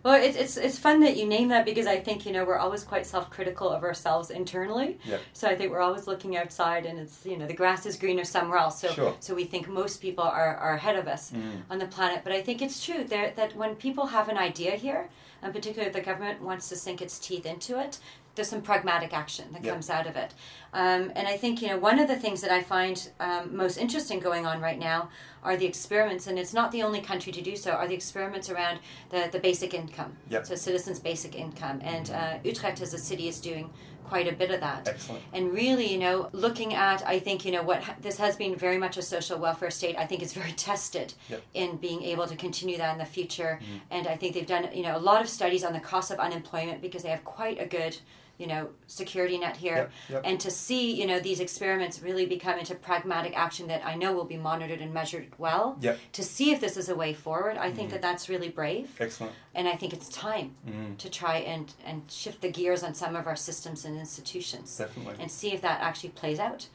Well, 0.02 0.20
it's, 0.20 0.36
it's, 0.36 0.56
it's 0.56 0.78
fun 0.78 0.98
that 1.00 1.16
you 1.16 1.26
name 1.26 1.48
that 1.50 1.64
because 1.64 1.86
I 1.86 2.00
think, 2.00 2.26
you 2.26 2.32
know, 2.32 2.44
we're 2.44 2.58
always 2.58 2.82
quite 2.82 3.06
self 3.06 3.30
critical 3.30 3.68
of 3.68 3.84
ourselves 3.84 4.30
internally. 4.30 4.98
Yep. 5.04 5.20
So 5.34 5.46
I 5.48 5.54
think 5.54 5.70
we're 5.70 5.80
always 5.88 6.06
looking 6.08 6.36
outside 6.36 6.86
and 6.86 6.98
it's, 6.98 7.24
you 7.24 7.36
know, 7.36 7.46
the 7.46 7.54
grass 7.54 7.86
is 7.86 7.96
greener 7.96 8.24
somewhere 8.24 8.58
else. 8.58 8.80
So, 8.80 8.88
Sure. 8.88 9.14
so 9.20 9.34
we 9.34 9.44
think 9.44 9.68
most 9.68 10.00
people 10.00 10.24
are, 10.24 10.56
are 10.56 10.74
ahead 10.74 10.96
of 10.96 11.06
us 11.06 11.30
Mm. 11.30 11.62
on 11.70 11.78
the 11.78 11.86
planet. 11.86 12.22
But 12.24 12.32
I 12.32 12.42
think 12.42 12.62
it's 12.62 12.84
true 12.84 13.04
there, 13.04 13.32
that 13.36 13.54
when 13.54 13.76
people 13.76 14.06
have 14.06 14.28
an 14.28 14.38
idea 14.38 14.72
here, 14.72 15.08
and 15.42 15.52
particularly 15.54 15.88
if 15.88 15.94
the 15.94 16.00
government 16.10 16.40
wants 16.42 16.68
to 16.70 16.76
sink 16.76 17.00
its 17.02 17.18
teeth 17.20 17.46
into 17.46 17.78
it, 17.78 17.98
there's 18.34 18.48
some 18.48 18.62
pragmatic 18.62 19.12
action 19.12 19.46
that 19.52 19.62
Yep. 19.62 19.74
comes 19.74 19.90
out 19.90 20.06
of 20.06 20.16
it. 20.16 20.32
Um, 20.72 21.12
and 21.14 21.28
I 21.28 21.36
think, 21.36 21.60
you 21.60 21.68
know, 21.68 21.78
one 21.78 21.98
of 21.98 22.08
the 22.08 22.16
things 22.16 22.40
that 22.40 22.50
I 22.50 22.62
find 22.62 23.10
um, 23.20 23.54
most 23.54 23.76
interesting 23.76 24.20
going 24.20 24.46
on 24.46 24.60
right 24.60 24.78
now 24.78 25.10
are 25.44 25.56
the 25.56 25.66
experiments, 25.66 26.26
and 26.26 26.38
it's 26.38 26.54
not 26.54 26.72
the 26.72 26.82
only 26.82 27.00
country 27.00 27.30
to 27.32 27.42
do 27.42 27.56
so, 27.56 27.72
are 27.72 27.86
the 27.86 27.94
experiments 27.94 28.48
around 28.48 28.78
the, 29.10 29.28
the 29.30 29.38
basic 29.38 29.74
income. 29.74 30.16
Yep. 30.30 30.46
So 30.46 30.54
citizens' 30.54 30.98
basic 31.00 31.34
income. 31.34 31.80
And 31.82 32.10
uh, 32.10 32.38
Utrecht 32.42 32.80
as 32.80 32.94
a 32.94 32.98
city 32.98 33.28
is 33.28 33.38
doing 33.40 33.70
quite 34.04 34.28
a 34.28 34.32
bit 34.32 34.50
of 34.50 34.60
that 34.60 34.86
Excellent. 34.86 35.22
and 35.32 35.54
really 35.54 35.90
you 35.90 35.96
know 35.96 36.28
looking 36.32 36.74
at 36.74 37.06
i 37.06 37.18
think 37.18 37.46
you 37.46 37.52
know 37.52 37.62
what 37.62 37.82
ha- 37.82 37.94
this 38.02 38.18
has 38.18 38.36
been 38.36 38.54
very 38.54 38.76
much 38.76 38.98
a 38.98 39.02
social 39.02 39.38
welfare 39.38 39.70
state 39.70 39.96
i 39.96 40.04
think 40.04 40.22
it's 40.22 40.34
very 40.34 40.52
tested 40.52 41.14
Yep. 41.30 41.42
in 41.54 41.76
being 41.76 42.02
able 42.02 42.26
to 42.26 42.36
continue 42.36 42.76
that 42.76 42.92
in 42.92 42.98
the 42.98 43.06
future 43.06 43.58
Mhm. 43.62 43.80
and 43.90 44.06
i 44.08 44.16
think 44.16 44.34
they've 44.34 44.44
done 44.46 44.68
you 44.74 44.82
know 44.82 44.94
a 44.96 44.98
lot 44.98 45.22
of 45.22 45.30
studies 45.30 45.64
on 45.64 45.72
the 45.72 45.80
cost 45.80 46.10
of 46.10 46.18
unemployment 46.18 46.82
because 46.82 47.02
they 47.04 47.08
have 47.08 47.24
quite 47.24 47.58
a 47.58 47.64
good 47.64 47.96
you 48.42 48.48
know 48.48 48.68
security 48.88 49.38
net 49.38 49.56
here 49.56 49.76
Yep, 49.76 49.90
yep. 50.10 50.22
and 50.24 50.40
to 50.40 50.50
see 50.50 50.92
you 51.00 51.06
know 51.06 51.20
these 51.20 51.38
experiments 51.38 52.02
really 52.02 52.26
become 52.26 52.58
into 52.58 52.74
pragmatic 52.74 53.38
action 53.38 53.68
that 53.68 53.86
i 53.86 53.94
know 53.94 54.12
will 54.12 54.24
be 54.24 54.36
monitored 54.36 54.80
and 54.80 54.92
measured 54.92 55.28
well 55.38 55.76
Yep. 55.80 55.96
to 56.18 56.22
see 56.24 56.50
if 56.50 56.60
this 56.60 56.76
is 56.76 56.88
a 56.88 56.96
way 57.02 57.14
forward 57.14 57.56
i 57.56 57.70
think 57.70 57.88
Mhm. 57.88 57.92
that 57.92 58.02
that's 58.02 58.28
really 58.28 58.48
brave 58.48 58.88
Excellent. 58.98 59.32
and 59.54 59.68
i 59.68 59.76
think 59.76 59.92
it's 59.92 60.08
time 60.08 60.48
Mm. 60.66 60.98
to 60.98 61.08
try 61.08 61.36
and 61.52 61.72
and 61.86 62.02
shift 62.10 62.40
the 62.40 62.50
gears 62.50 62.82
on 62.82 62.92
some 62.94 63.14
of 63.14 63.24
our 63.28 63.36
systems 63.36 63.84
and 63.84 63.96
institutions 63.96 64.76
Definitely. 64.76 65.16
and 65.20 65.30
see 65.30 65.50
if 65.56 65.60
that 65.60 65.80
actually 65.80 66.10
plays 66.10 66.40
out 66.40 66.66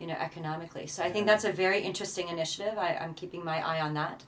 you 0.00 0.06
know 0.06 0.18
economically 0.28 0.86
so 0.86 1.02
i 1.02 1.10
think 1.10 1.24
that's 1.26 1.44
a 1.44 1.52
very 1.52 1.80
interesting 1.90 2.28
initiative 2.28 2.76
I, 2.76 2.90
i'm 3.02 3.14
keeping 3.14 3.42
my 3.52 3.58
eye 3.70 3.80
on 3.80 3.94
that 3.94 4.18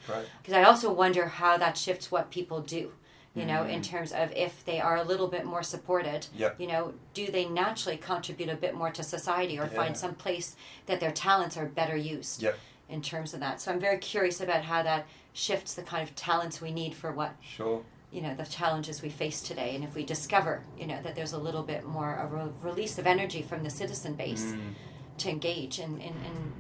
because 0.40 0.54
i 0.54 0.62
also 0.62 0.88
wonder 1.04 1.26
how 1.26 1.59
that 1.59 1.76
shifts 1.76 2.11
what 2.11 2.30
people 2.30 2.61
do 2.78 2.92
you 3.37 3.44
know 3.44 3.64
in 3.64 3.81
Mm. 3.81 3.85
terms 3.85 4.12
of 4.12 4.33
if 4.33 4.64
they 4.64 4.81
are 4.81 4.96
a 4.96 5.05
little 5.05 5.29
bit 5.29 5.44
more 5.44 5.62
supported 5.62 6.27
Yep. 6.35 6.59
you 6.61 6.66
know 6.66 6.94
do 7.14 7.27
they 7.31 7.44
naturally 7.44 7.99
contribute 7.99 8.49
a 8.49 8.57
bit 8.57 8.75
more 8.75 8.90
to 8.90 9.03
society 9.03 9.59
or 9.59 9.64
Yeah. 9.64 9.81
find 9.81 9.96
some 9.96 10.14
place 10.14 10.57
that 10.87 10.99
their 11.01 11.12
talents 11.12 11.57
are 11.57 11.66
better 11.66 11.96
used 11.96 12.42
Yep. 12.42 12.59
in 12.88 13.03
terms 13.03 13.35
of 13.35 13.40
that 13.40 13.61
so 13.61 13.70
i'm 13.70 13.79
very 13.81 13.99
curious 13.99 14.40
about 14.40 14.64
how 14.64 14.83
that 14.83 15.07
shifts 15.35 15.75
the 15.75 15.83
kind 15.83 16.03
of 16.09 16.16
talents 16.16 16.61
we 16.62 16.70
need 16.72 16.94
for 16.94 17.12
what 17.12 17.33
Sure. 17.42 17.83
you 18.11 18.22
know 18.22 18.35
the 18.35 18.46
challenges 18.46 19.03
we 19.03 19.11
face 19.11 19.42
today 19.42 19.75
and 19.75 19.85
if 19.85 19.94
we 19.94 20.05
discover 20.05 20.62
you 20.79 20.87
know 20.87 21.01
that 21.03 21.14
there's 21.14 21.33
a 21.35 21.38
little 21.38 21.62
bit 21.62 21.85
more 21.85 22.14
a 22.16 22.27
re- 22.27 22.53
release 22.62 22.99
of 22.99 23.07
energy 23.07 23.42
from 23.42 23.62
the 23.62 23.70
citizen 23.70 24.14
base 24.14 24.44
Mm. 24.53 24.75
to 25.18 25.29
engage 25.31 25.79
in, 25.79 25.92
in, 26.01 26.14
in 26.31 26.53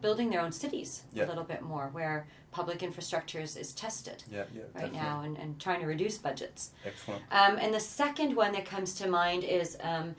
building 0.00 0.30
their 0.30 0.40
own 0.40 0.52
cities 0.52 1.02
Yeah. 1.12 1.24
a 1.24 1.28
little 1.28 1.44
bit 1.44 1.62
more 1.62 1.88
where 1.92 2.26
public 2.52 2.82
infrastructure 2.82 3.40
is, 3.40 3.56
is 3.56 3.72
tested 3.72 4.24
Yeah, 4.30 4.44
yeah. 4.54 4.62
right 4.62 4.72
definitely. 4.74 4.98
now 4.98 5.20
and, 5.22 5.36
and 5.38 5.60
trying 5.60 5.80
to 5.80 5.86
reduce 5.86 6.18
budgets 6.18 6.70
Excellent. 6.84 7.22
um, 7.30 7.58
and 7.58 7.72
the 7.72 7.80
second 7.80 8.34
one 8.34 8.52
that 8.52 8.64
comes 8.64 8.94
to 8.94 9.08
mind 9.08 9.44
is 9.44 9.76
um, 9.82 10.14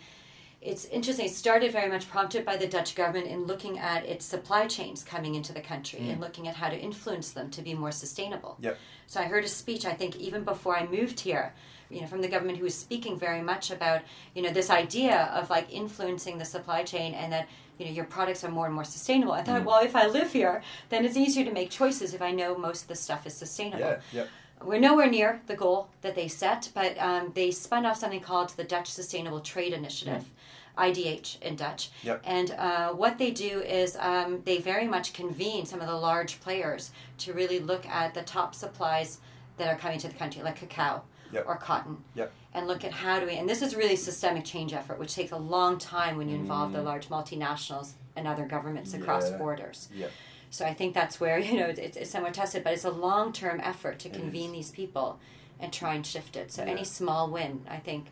it's 0.62 0.86
interesting. 0.86 1.26
It 1.26 1.32
started 1.34 1.72
very 1.72 1.90
much 1.90 2.08
prompted 2.08 2.46
by 2.46 2.56
the 2.56 2.68
Dutch 2.68 2.94
government 2.94 3.26
in 3.26 3.46
looking 3.46 3.80
at 3.80 4.06
its 4.06 4.24
supply 4.24 4.68
chains 4.68 5.04
coming 5.04 5.34
into 5.34 5.54
the 5.54 5.60
country 5.62 6.00
Mm. 6.02 6.12
and 6.12 6.22
looking 6.22 6.48
at 6.48 6.56
how 6.56 6.70
to 6.70 6.78
influence 6.78 7.32
them 7.32 7.50
to 7.50 7.64
be 7.64 7.74
more 7.74 7.92
sustainable. 7.92 8.58
Yep. 8.60 8.78
So 9.08 9.20
I 9.20 9.24
heard 9.24 9.44
a 9.44 9.48
speech, 9.48 9.86
I 9.86 9.94
think, 9.94 10.16
even 10.18 10.44
before 10.44 10.78
I 10.78 10.86
moved 10.86 11.20
here, 11.22 11.56
you 11.92 12.02
know, 12.02 12.08
from 12.08 12.22
the 12.22 12.28
government 12.28 12.58
who 12.58 12.64
was 12.64 12.76
speaking 12.76 13.18
very 13.18 13.42
much 13.42 13.70
about, 13.72 14.02
you 14.34 14.42
know, 14.42 14.52
this 14.52 14.70
idea 14.70 15.30
of 15.34 15.50
like 15.50 15.72
influencing 15.72 16.38
the 16.38 16.46
supply 16.46 16.84
chain 16.84 17.14
and 17.14 17.32
that, 17.34 17.48
you 17.78 17.86
know, 17.86 17.92
your 17.92 18.06
products 18.06 18.44
are 18.44 18.52
more 18.52 18.66
and 18.66 18.74
more 18.76 18.84
sustainable. 18.84 19.34
I 19.34 19.44
thought, 19.44 19.62
Mm. 19.62 19.66
well, 19.66 19.84
if 19.84 19.96
I 19.96 20.08
live 20.08 20.32
here, 20.32 20.62
then 20.90 21.04
it's 21.06 21.18
easier 21.18 21.44
to 21.46 21.52
make 21.52 21.70
choices 21.70 22.14
if 22.14 22.22
I 22.22 22.32
know 22.32 22.58
most 22.58 22.84
of 22.84 22.88
the 22.88 22.96
stuff 22.96 23.28
is 23.28 23.34
sustainable. 23.34 23.80
Yeah, 23.86 24.00
yeah. 24.14 24.24
We're 24.64 24.80
nowhere 24.80 25.10
near 25.10 25.42
the 25.48 25.56
goal 25.56 25.90
that 26.02 26.14
they 26.16 26.28
set, 26.28 26.70
but 26.76 26.98
um, 27.00 27.32
they 27.34 27.50
spun 27.50 27.86
off 27.86 27.98
something 27.98 28.20
called 28.22 28.52
the 28.52 28.64
Dutch 28.64 28.90
Sustainable 28.92 29.40
Trade 29.40 29.74
Initiative, 29.74 30.30
IDH 30.78 31.42
in 31.42 31.56
Dutch. 31.56 31.90
Yep. 32.04 32.22
And 32.26 32.52
uh, 32.52 32.90
what 32.94 33.18
they 33.18 33.32
do 33.32 33.62
is 33.62 33.98
um, 34.00 34.42
they 34.46 34.60
very 34.60 34.88
much 34.88 35.14
convene 35.14 35.66
some 35.66 35.82
of 35.82 35.88
the 35.88 35.96
large 35.96 36.40
players 36.42 36.92
to 37.20 37.34
really 37.34 37.60
look 37.60 37.88
at 37.88 38.14
the 38.14 38.22
top 38.22 38.54
supplies 38.54 39.20
that 39.58 39.68
are 39.68 39.78
coming 39.78 39.98
to 40.00 40.08
the 40.08 40.14
country, 40.14 40.44
like 40.44 40.58
cacao 40.58 41.02
Yep. 41.32 41.46
or 41.48 41.56
cotton, 41.58 42.04
Yep. 42.16 42.32
and 42.54 42.68
look 42.68 42.84
at 42.84 42.92
how 42.92 43.20
do 43.20 43.26
we. 43.26 43.36
And 43.38 43.50
this 43.50 43.62
is 43.62 43.76
really 43.76 43.96
systemic 43.96 44.46
change 44.46 44.74
effort, 44.74 45.00
which 45.00 45.14
takes 45.16 45.32
a 45.32 45.38
long 45.38 45.78
time 45.78 46.18
when 46.18 46.30
you 46.30 46.36
involve 46.36 46.74
the 46.74 46.80
Mm. 46.80 46.86
large 46.86 47.10
multinationals 47.10 47.94
and 48.16 48.28
other 48.28 48.46
governments 48.46 48.94
across 48.94 49.30
Yeah. 49.30 49.38
borders. 49.38 49.90
Yeah. 49.94 50.08
So 50.50 50.66
I 50.66 50.74
think 50.74 50.94
that's 50.94 51.20
where 51.20 51.38
you 51.48 51.58
know 51.60 51.68
it's, 51.68 51.98
it's 51.98 52.10
somewhat 52.12 52.34
tested, 52.34 52.64
but 52.64 52.74
it's 52.74 52.86
a 52.86 52.92
long 52.92 53.32
term 53.34 53.60
effort 53.62 54.00
to 54.00 54.10
convene 54.10 54.52
these 54.52 54.72
people 54.72 55.20
and 55.60 55.72
try 55.72 55.94
and 55.94 56.06
shift 56.06 56.36
it. 56.36 56.52
So 56.52 56.64
Yeah. 56.64 56.72
any 56.72 56.84
small 56.84 57.30
win, 57.30 57.66
I 57.70 57.78
think, 57.78 58.08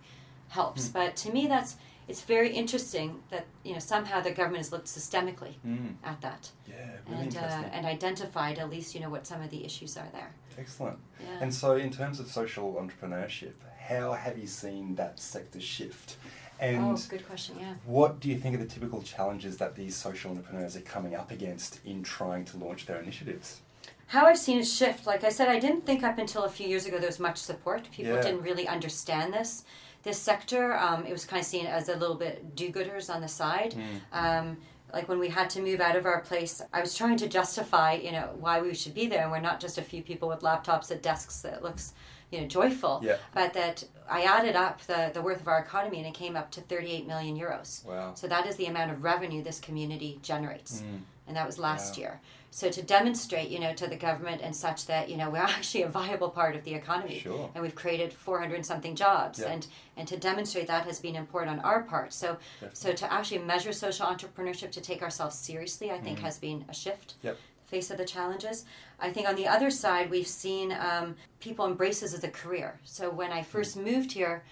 helps. 0.49 0.87
Hmm. 0.87 0.93
But 0.93 1.15
to 1.17 1.31
me, 1.31 1.47
that's 1.47 1.75
it's 2.07 2.21
very 2.21 2.51
interesting 2.51 3.21
that 3.29 3.45
you 3.63 3.73
know 3.73 3.79
somehow 3.79 4.19
the 4.19 4.31
government 4.31 4.57
has 4.63 4.71
looked 4.71 4.87
systemically 4.87 5.53
Mm. 5.67 5.93
at 6.03 6.21
that 6.21 6.49
Yeah, 6.67 6.75
really 7.07 7.21
and 7.23 7.37
uh, 7.37 7.41
and 7.71 7.85
identified 7.85 8.57
at 8.57 8.67
least 8.69 8.95
you 8.95 9.01
know 9.01 9.09
what 9.11 9.27
some 9.27 9.41
of 9.43 9.49
the 9.51 9.63
issues 9.63 9.95
are 9.95 10.07
there. 10.11 10.33
Excellent. 10.59 10.99
Yeah. 11.21 11.39
And 11.41 11.53
so, 11.53 11.75
in 11.75 11.89
terms 11.91 12.19
of 12.19 12.27
social 12.27 12.73
entrepreneurship, 12.73 13.53
how 13.87 14.13
have 14.13 14.37
you 14.37 14.47
seen 14.47 14.95
that 14.95 15.19
sector 15.19 15.59
shift? 15.59 16.17
And 16.59 16.83
oh, 16.83 16.97
good 17.09 17.25
question. 17.25 17.55
Yeah. 17.59 17.75
what 17.85 18.19
do 18.19 18.27
you 18.29 18.37
think 18.37 18.53
are 18.55 18.57
the 18.59 18.65
typical 18.65 19.01
challenges 19.01 19.55
that 19.57 19.75
these 19.75 19.95
social 19.95 20.31
entrepreneurs 20.31 20.75
are 20.75 20.81
coming 20.81 21.15
up 21.15 21.31
against 21.31 21.79
in 21.85 22.03
trying 22.03 22.43
to 22.45 22.57
launch 22.57 22.85
their 22.85 22.99
initiatives? 23.01 23.61
How 24.07 24.25
I've 24.25 24.37
seen 24.37 24.59
it 24.59 24.65
shift, 24.65 25.07
like 25.07 25.23
I 25.23 25.29
said, 25.29 25.47
I 25.47 25.59
didn't 25.59 25.85
think 25.85 26.03
up 26.03 26.17
until 26.17 26.43
a 26.43 26.49
few 26.49 26.67
years 26.67 26.85
ago 26.85 26.97
there 26.97 27.07
was 27.07 27.19
much 27.19 27.37
support. 27.37 27.89
People 27.91 28.13
Yeah. 28.15 28.21
didn't 28.21 28.41
really 28.41 28.67
understand 28.67 29.33
this 29.33 29.63
this 30.03 30.17
sector. 30.17 30.77
Um, 30.77 31.05
it 31.05 31.11
was 31.11 31.25
kind 31.25 31.41
of 31.41 31.45
seen 31.45 31.65
as 31.65 31.89
a 31.89 31.95
little 31.95 32.15
bit 32.15 32.55
do-gooders 32.55 33.13
on 33.13 33.19
the 33.21 33.27
side. 33.27 33.75
Um, 34.13 34.57
like 34.93 35.07
when 35.07 35.19
we 35.19 35.29
had 35.29 35.49
to 35.51 35.61
move 35.61 35.79
out 35.81 35.95
of 35.95 36.05
our 36.05 36.21
place, 36.21 36.61
I 36.73 36.81
was 36.81 36.95
trying 36.95 37.17
to 37.17 37.27
justify, 37.27 37.93
you 37.93 38.11
know, 38.11 38.29
why 38.39 38.61
we 38.61 38.73
should 38.73 38.93
be 38.93 39.07
there, 39.07 39.23
and 39.23 39.31
we're 39.31 39.39
not 39.39 39.59
just 39.59 39.77
a 39.77 39.81
few 39.81 40.01
people 40.01 40.27
with 40.29 40.39
laptops 40.41 40.91
at 40.91 41.01
desks 41.03 41.41
that 41.41 41.63
looks 41.63 41.93
you 42.31 42.41
know 42.41 42.47
joyful. 42.47 43.01
Yeah. 43.03 43.17
But 43.33 43.53
that 43.53 43.83
I 44.09 44.23
added 44.23 44.55
up 44.55 44.81
the 44.81 45.11
the 45.13 45.21
worth 45.21 45.41
of 45.41 45.47
our 45.47 45.59
economy 45.59 45.97
and 45.97 46.07
it 46.07 46.13
came 46.13 46.35
up 46.35 46.51
to 46.51 46.61
38 46.61 47.07
million 47.07 47.37
euros. 47.37 47.85
Wow. 47.85 48.13
So 48.15 48.27
that 48.27 48.45
is 48.47 48.55
the 48.55 48.67
amount 48.67 48.91
of 48.91 49.03
revenue 49.03 49.43
this 49.43 49.59
community 49.59 50.19
generates. 50.21 50.81
Mm. 50.81 51.01
And 51.27 51.37
that 51.37 51.45
was 51.45 51.59
last 51.59 51.95
Wow. 51.95 52.01
year. 52.01 52.21
So 52.51 52.69
to 52.71 52.81
demonstrate, 52.81 53.49
you 53.49 53.59
know, 53.59 53.73
to 53.75 53.87
the 53.87 53.95
government 53.95 54.41
and 54.43 54.55
such 54.55 54.85
that, 54.87 55.09
you 55.09 55.17
know, 55.17 55.29
we're 55.29 55.37
actually 55.57 55.83
a 55.83 55.87
viable 55.87 56.29
part 56.29 56.55
of 56.55 56.63
the 56.63 56.73
economy. 56.73 57.19
Sure. 57.19 57.49
And 57.53 57.61
we've 57.61 57.75
created 57.75 58.11
400 58.11 58.55
and 58.55 58.65
something 58.65 58.95
jobs. 58.95 59.39
Yeah. 59.39 59.51
And, 59.51 59.67
and 59.97 60.07
to 60.07 60.17
demonstrate 60.17 60.67
that 60.67 60.85
has 60.85 60.99
been 60.99 61.15
important 61.15 61.59
on 61.59 61.65
our 61.65 61.83
part. 61.83 62.13
So, 62.13 62.37
Definitely. 62.59 62.75
so 62.75 62.93
to 62.93 63.13
actually 63.13 63.39
measure 63.39 63.71
social 63.71 64.07
entrepreneurship, 64.07 64.71
to 64.71 64.81
take 64.81 65.01
ourselves 65.03 65.35
seriously, 65.37 65.91
I 65.91 65.99
think 65.99 66.19
Mm. 66.19 66.23
has 66.23 66.39
been 66.39 66.65
a 66.67 66.73
shift. 66.73 67.15
Yep. 67.21 67.37
Face 67.65 67.91
of 67.91 67.97
the 67.97 68.05
challenges. 68.05 68.65
I 68.99 69.11
think 69.11 69.27
on 69.29 69.35
the 69.35 69.47
other 69.47 69.69
side, 69.69 70.09
we've 70.09 70.25
seen 70.27 70.71
um, 70.71 71.15
people 71.39 71.65
embrace 71.65 71.99
this 71.99 72.15
as 72.15 72.23
a 72.23 72.29
career. 72.31 72.79
So 72.83 73.11
when 73.11 73.31
I 73.31 73.43
first 73.43 73.77
Mm. 73.77 73.83
moved 73.83 74.11
here, 74.13 74.43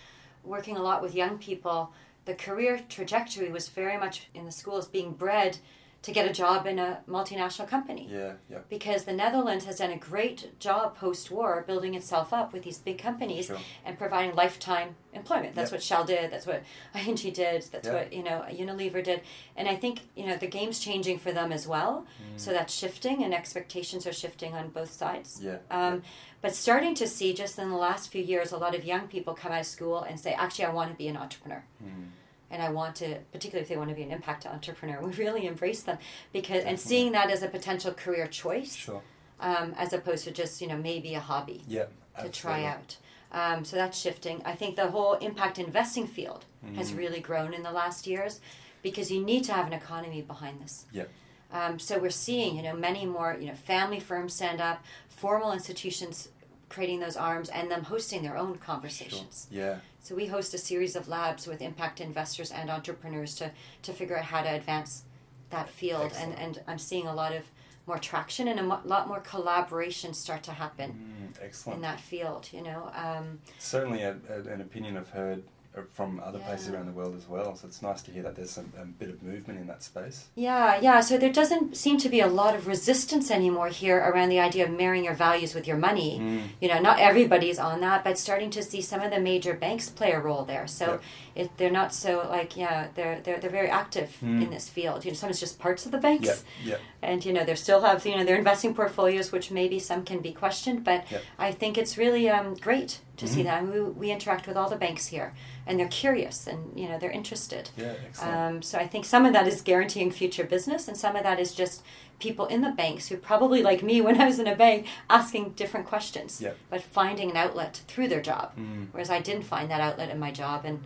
working 0.43 0.77
a 0.77 0.81
lot 0.83 1.01
with 1.01 1.15
young 1.15 1.39
people, 1.39 1.91
the 2.25 2.35
career 2.35 2.79
trajectory 2.89 3.49
was 3.51 3.69
very 3.69 3.97
much 3.97 4.27
in 4.35 4.45
the 4.45 4.51
schools 4.51 4.87
being 4.87 5.13
bred 5.13 5.57
to 6.03 6.11
get 6.11 6.29
a 6.29 6.33
job 6.33 6.65
in 6.67 6.79
a 6.79 6.99
multinational 7.09 7.67
company. 7.67 8.07
Yeah. 8.09 8.33
Yeah. 8.49 8.59
Because 8.69 9.03
the 9.05 9.13
Netherlands 9.13 9.65
has 9.65 9.79
done 9.79 9.91
a 9.91 9.97
great 9.97 10.57
job 10.59 10.95
post 10.95 11.31
war 11.31 11.63
building 11.67 11.95
itself 11.95 12.31
up 12.31 12.53
with 12.53 12.63
these 12.63 12.77
big 12.77 12.97
companies 12.97 13.47
Sure. 13.47 13.57
and 13.83 13.97
providing 13.97 14.35
lifetime 14.35 14.95
employment. 15.13 15.55
That's 15.55 15.71
Yep. 15.71 15.77
what 15.77 15.83
Shell 15.83 16.05
did, 16.05 16.31
that's 16.31 16.45
what 16.45 16.63
ING 16.95 17.15
did, 17.15 17.63
that's 17.71 17.89
what, 17.89 18.13
you 18.13 18.23
know, 18.23 18.45
Unilever 18.49 19.03
did. 19.03 19.21
And 19.55 19.67
I 19.67 19.75
think, 19.75 20.01
you 20.15 20.25
know, 20.27 20.37
the 20.37 20.47
game's 20.47 20.79
changing 20.79 21.17
for 21.19 21.31
them 21.31 21.51
as 21.51 21.67
well. 21.67 22.05
Mm. 22.21 22.39
So 22.39 22.51
that's 22.51 22.73
shifting 22.73 23.23
and 23.23 23.33
expectations 23.33 24.05
are 24.07 24.13
shifting 24.13 24.53
on 24.53 24.69
both 24.69 24.91
sides. 24.91 25.41
Yeah. 25.43 25.57
Um, 25.71 26.03
but 26.41 26.53
starting 26.53 26.93
to 26.95 27.07
see 27.07 27.33
just 27.33 27.57
in 27.57 27.69
the 27.69 27.75
last 27.75 28.11
few 28.11 28.23
years 28.23 28.51
a 28.51 28.57
lot 28.57 28.75
of 28.75 28.85
young 28.85 29.07
people 29.07 29.33
come 29.33 29.51
out 29.51 29.61
of 29.61 29.65
school 29.65 30.03
and 30.03 30.19
say, 30.19 30.33
actually, 30.33 30.65
I 30.65 30.71
want 30.71 30.91
to 30.91 30.95
be 30.95 31.07
an 31.07 31.17
entrepreneur. 31.17 31.63
Mm. 31.83 32.09
And 32.49 32.61
I 32.61 32.69
want 32.69 32.95
to, 32.97 33.17
particularly 33.33 33.63
if 33.63 33.69
they 33.69 33.75
want 33.77 33.89
to 33.89 33.95
be 33.95 34.03
an 34.03 34.11
impact 34.11 34.45
entrepreneur, 34.45 35.01
we 35.05 35.11
really 35.13 35.47
embrace 35.47 35.81
them 35.83 35.97
because 36.31 36.63
and 36.63 36.79
seeing 36.79 37.11
that 37.11 37.29
as 37.29 37.43
a 37.43 37.47
potential 37.47 37.93
career 37.93 38.27
choice, 38.27 38.75
Sure. 38.75 39.01
um, 39.39 39.73
as 39.77 39.93
opposed 39.93 40.23
to 40.25 40.31
just 40.31 40.61
you 40.61 40.67
know 40.67 40.77
maybe 40.77 41.13
a 41.15 41.19
hobby 41.19 41.61
Yeah. 41.67 41.85
to 42.21 42.29
try 42.29 42.63
out. 42.65 42.97
Um, 43.31 43.65
so 43.65 43.75
that's 43.75 43.99
shifting. 43.99 44.41
I 44.45 44.53
think 44.55 44.77
the 44.77 44.89
whole 44.89 45.13
impact 45.15 45.59
investing 45.59 46.07
field 46.07 46.45
has 46.75 46.91
Mm. 46.91 46.97
really 46.97 47.19
grown 47.19 47.53
in 47.53 47.61
the 47.63 47.71
last 47.71 48.07
years 48.07 48.39
because 48.81 49.11
you 49.11 49.21
need 49.23 49.43
to 49.45 49.53
have 49.53 49.67
an 49.67 49.73
economy 49.73 50.21
behind 50.21 50.61
this. 50.61 50.85
Yep. 50.93 51.09
Um, 51.51 51.79
so 51.79 51.97
we're 51.99 52.09
seeing, 52.09 52.55
you 52.55 52.61
know, 52.61 52.73
many 52.73 53.05
more, 53.05 53.35
you 53.39 53.47
know, 53.47 53.53
family 53.55 53.99
firms 53.99 54.33
stand 54.33 54.59
up, 54.61 54.83
formal 55.09 55.51
institutions 55.51 56.29
creating 56.69 56.99
those 56.99 57.15
arms, 57.17 57.49
and 57.49 57.69
them 57.71 57.83
hosting 57.83 58.23
their 58.23 58.37
own 58.37 58.53
Sure. 58.53 58.57
conversations. 58.63 59.47
Yeah. 59.49 59.79
So 60.01 60.15
we 60.15 60.27
host 60.27 60.53
a 60.53 60.57
series 60.57 60.95
of 60.95 61.07
labs 61.07 61.47
with 61.47 61.61
impact 61.61 61.99
investors 62.01 62.51
and 62.51 62.69
entrepreneurs 62.69 63.35
to 63.35 63.51
to 63.83 63.93
figure 63.93 64.17
out 64.17 64.25
how 64.25 64.41
to 64.41 64.49
advance 64.49 65.03
that 65.49 65.69
field, 65.69 66.11
and 66.17 66.33
Excellent. 66.33 66.57
and 66.57 66.63
I'm 66.67 66.77
seeing 66.79 67.07
a 67.07 67.13
lot 67.13 67.33
of 67.33 67.43
more 67.85 67.97
traction 67.97 68.49
and 68.49 68.59
a 68.59 68.63
mo- 68.63 68.81
lot 68.83 69.07
more 69.07 69.21
collaboration 69.21 70.13
start 70.13 70.43
to 70.43 70.51
happen 70.51 71.31
Mm, 71.39 71.73
in 71.73 71.81
that 71.81 72.01
field. 72.01 72.49
You 72.51 72.61
know, 72.63 72.91
um, 72.93 73.39
Certainly 73.59 74.01
a, 74.01 74.17
a, 74.29 74.39
an 74.41 74.59
opinion 74.59 74.97
I've 74.97 75.09
heard 75.09 75.43
from 75.83 76.19
other 76.23 76.39
places 76.39 76.69
around 76.69 76.85
the 76.85 76.91
world 76.91 77.15
as 77.15 77.27
well. 77.27 77.55
So 77.55 77.67
it's 77.67 77.81
nice 77.81 78.01
to 78.03 78.11
hear 78.11 78.23
that 78.23 78.35
there's 78.35 78.51
some, 78.51 78.71
a 78.79 78.85
bit 78.85 79.09
of 79.09 79.21
movement 79.23 79.59
in 79.59 79.67
that 79.67 79.83
space. 79.83 80.27
Yeah, 80.35 80.79
yeah. 80.81 81.01
So 81.01 81.17
there 81.17 81.31
doesn't 81.31 81.77
seem 81.77 81.97
to 81.97 82.09
be 82.09 82.19
a 82.19 82.27
lot 82.27 82.55
of 82.55 82.67
resistance 82.67 83.31
anymore 83.31 83.69
here 83.69 83.97
around 83.97 84.29
the 84.29 84.39
idea 84.39 84.65
of 84.65 84.71
marrying 84.71 85.05
your 85.05 85.13
values 85.13 85.53
with 85.53 85.67
your 85.67 85.77
money. 85.77 86.19
Mm. 86.19 86.41
You 86.61 86.69
know, 86.69 86.79
not 86.79 86.99
everybody's 86.99 87.59
on 87.59 87.81
that, 87.81 88.03
but 88.03 88.17
starting 88.17 88.49
to 88.51 88.63
see 88.63 88.81
some 88.81 89.01
of 89.01 89.11
the 89.11 89.19
major 89.19 89.53
banks 89.53 89.89
play 89.89 90.11
a 90.11 90.19
role 90.19 90.43
there. 90.43 90.67
So 90.67 90.85
Yep. 90.85 91.01
It, 91.41 91.47
they're 91.57 91.77
not 91.81 91.93
so 91.93 92.11
like 92.37 92.57
yeah, 92.57 92.87
they're 92.95 93.19
they're 93.23 93.39
they're 93.39 93.57
very 93.61 93.69
active 93.69 94.09
Mm. 94.23 94.43
in 94.43 94.49
this 94.49 94.67
field. 94.69 95.05
You 95.05 95.11
know, 95.11 95.15
sometimes 95.17 95.39
just 95.39 95.59
parts 95.59 95.85
of 95.85 95.91
the 95.91 95.97
banks. 96.07 96.43
Yeah. 96.63 96.71
Yeah. 96.71 96.77
and 97.09 97.23
you 97.25 97.31
know 97.35 97.43
they 97.45 97.55
still 97.55 97.81
have 97.81 98.05
you 98.07 98.15
know 98.17 98.25
their 98.25 98.39
investing 98.43 98.73
portfolios 98.73 99.31
which 99.31 99.51
maybe 99.51 99.77
some 99.79 100.01
can 100.03 100.19
be 100.29 100.31
questioned 100.43 100.79
but 100.83 101.01
i 101.47 101.49
think 101.51 101.77
it's 101.77 101.95
really 102.03 102.25
um, 102.35 102.47
great 102.67 102.91
to 103.21 103.27
see 103.27 103.41
Mhm. 103.41 103.47
that 103.47 103.57
and 103.61 103.67
we, 103.73 103.79
we 104.01 104.07
interact 104.17 104.47
with 104.47 104.57
all 104.57 104.69
the 104.69 104.75
banks 104.85 105.05
here 105.15 105.29
and 105.67 105.73
they're 105.79 105.95
curious 106.05 106.47
and 106.51 106.59
you 106.79 106.87
know 106.89 106.97
they're 106.99 107.17
interested 107.21 107.63
Yeah. 107.77 107.93
Excellent. 108.07 108.35
um, 108.35 108.55
so 108.69 108.75
i 108.79 108.87
think 108.91 109.05
some 109.05 109.23
of 109.27 109.33
that 109.33 109.47
is 109.47 109.61
guaranteeing 109.61 110.11
future 110.11 110.43
business 110.55 110.87
and 110.87 110.97
some 110.97 111.15
of 111.19 111.23
that 111.27 111.39
is 111.39 111.51
just 111.61 111.77
people 112.19 112.45
in 112.55 112.61
the 112.67 112.71
banks 112.83 113.03
who 113.09 113.15
probably 113.31 113.61
like 113.69 113.81
me 113.83 113.95
when 114.05 114.19
i 114.19 114.25
was 114.31 114.39
in 114.39 114.47
a 114.47 114.55
bank 114.55 114.79
asking 115.19 115.43
different 115.61 115.85
questions 115.93 116.31
but 116.71 116.81
finding 116.81 117.29
an 117.31 117.37
outlet 117.37 117.73
through 117.89 118.07
their 118.09 118.23
job 118.31 118.47
Mm. 118.57 118.87
whereas 118.91 119.11
i 119.17 119.19
didn't 119.27 119.45
find 119.53 119.67
that 119.69 119.81
outlet 119.87 120.09
in 120.09 120.19
my 120.19 120.31
job 120.43 120.59
and 120.69 120.77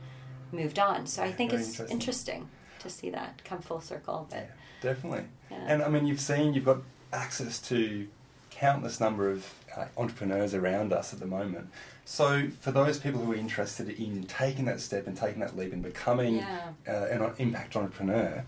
moved 0.51 0.79
on 0.79 1.05
so 1.07 1.23
i 1.23 1.31
think 1.31 1.51
Very 1.51 1.61
it's 1.63 1.69
interesting. 1.79 1.97
interesting 1.97 2.49
to 2.79 2.89
see 2.89 3.09
that 3.11 3.41
come 3.45 3.59
full 3.61 3.81
circle 3.81 4.27
but 4.29 4.37
Yeah, 4.39 4.45
definitely. 4.93 5.25
yeah. 5.51 5.57
And 5.67 5.83
I 5.83 5.87
mean, 5.89 6.07
you've 6.07 6.19
seen, 6.19 6.53
you've 6.55 6.65
got 6.65 6.79
access 7.13 7.59
to 7.69 8.07
countless 8.49 8.99
number 8.99 9.29
of 9.29 9.53
uh, 9.77 9.85
entrepreneurs 9.97 10.53
around 10.55 10.91
us 10.91 11.13
at 11.13 11.19
the 11.19 11.25
moment. 11.27 11.69
So, 12.05 12.47
for 12.59 12.71
those 12.71 12.97
people 12.97 13.21
who 13.23 13.31
are 13.33 13.35
interested 13.35 13.87
in 13.89 14.23
taking 14.23 14.65
that 14.65 14.79
step 14.81 15.05
and 15.07 15.15
taking 15.15 15.39
that 15.41 15.55
leap 15.55 15.71
and 15.73 15.83
becoming 15.83 16.37
Yeah. 16.37 16.69
uh, 16.87 16.91
an 17.25 17.33
impact 17.37 17.75
entrepreneur, 17.75 18.43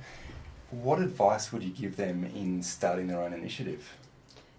what 0.71 0.97
advice 0.99 1.51
would 1.51 1.61
you 1.63 1.69
give 1.71 1.95
them 1.95 2.23
in 2.35 2.63
starting 2.63 3.05
their 3.07 3.21
own 3.21 3.33
initiative? 3.33 3.93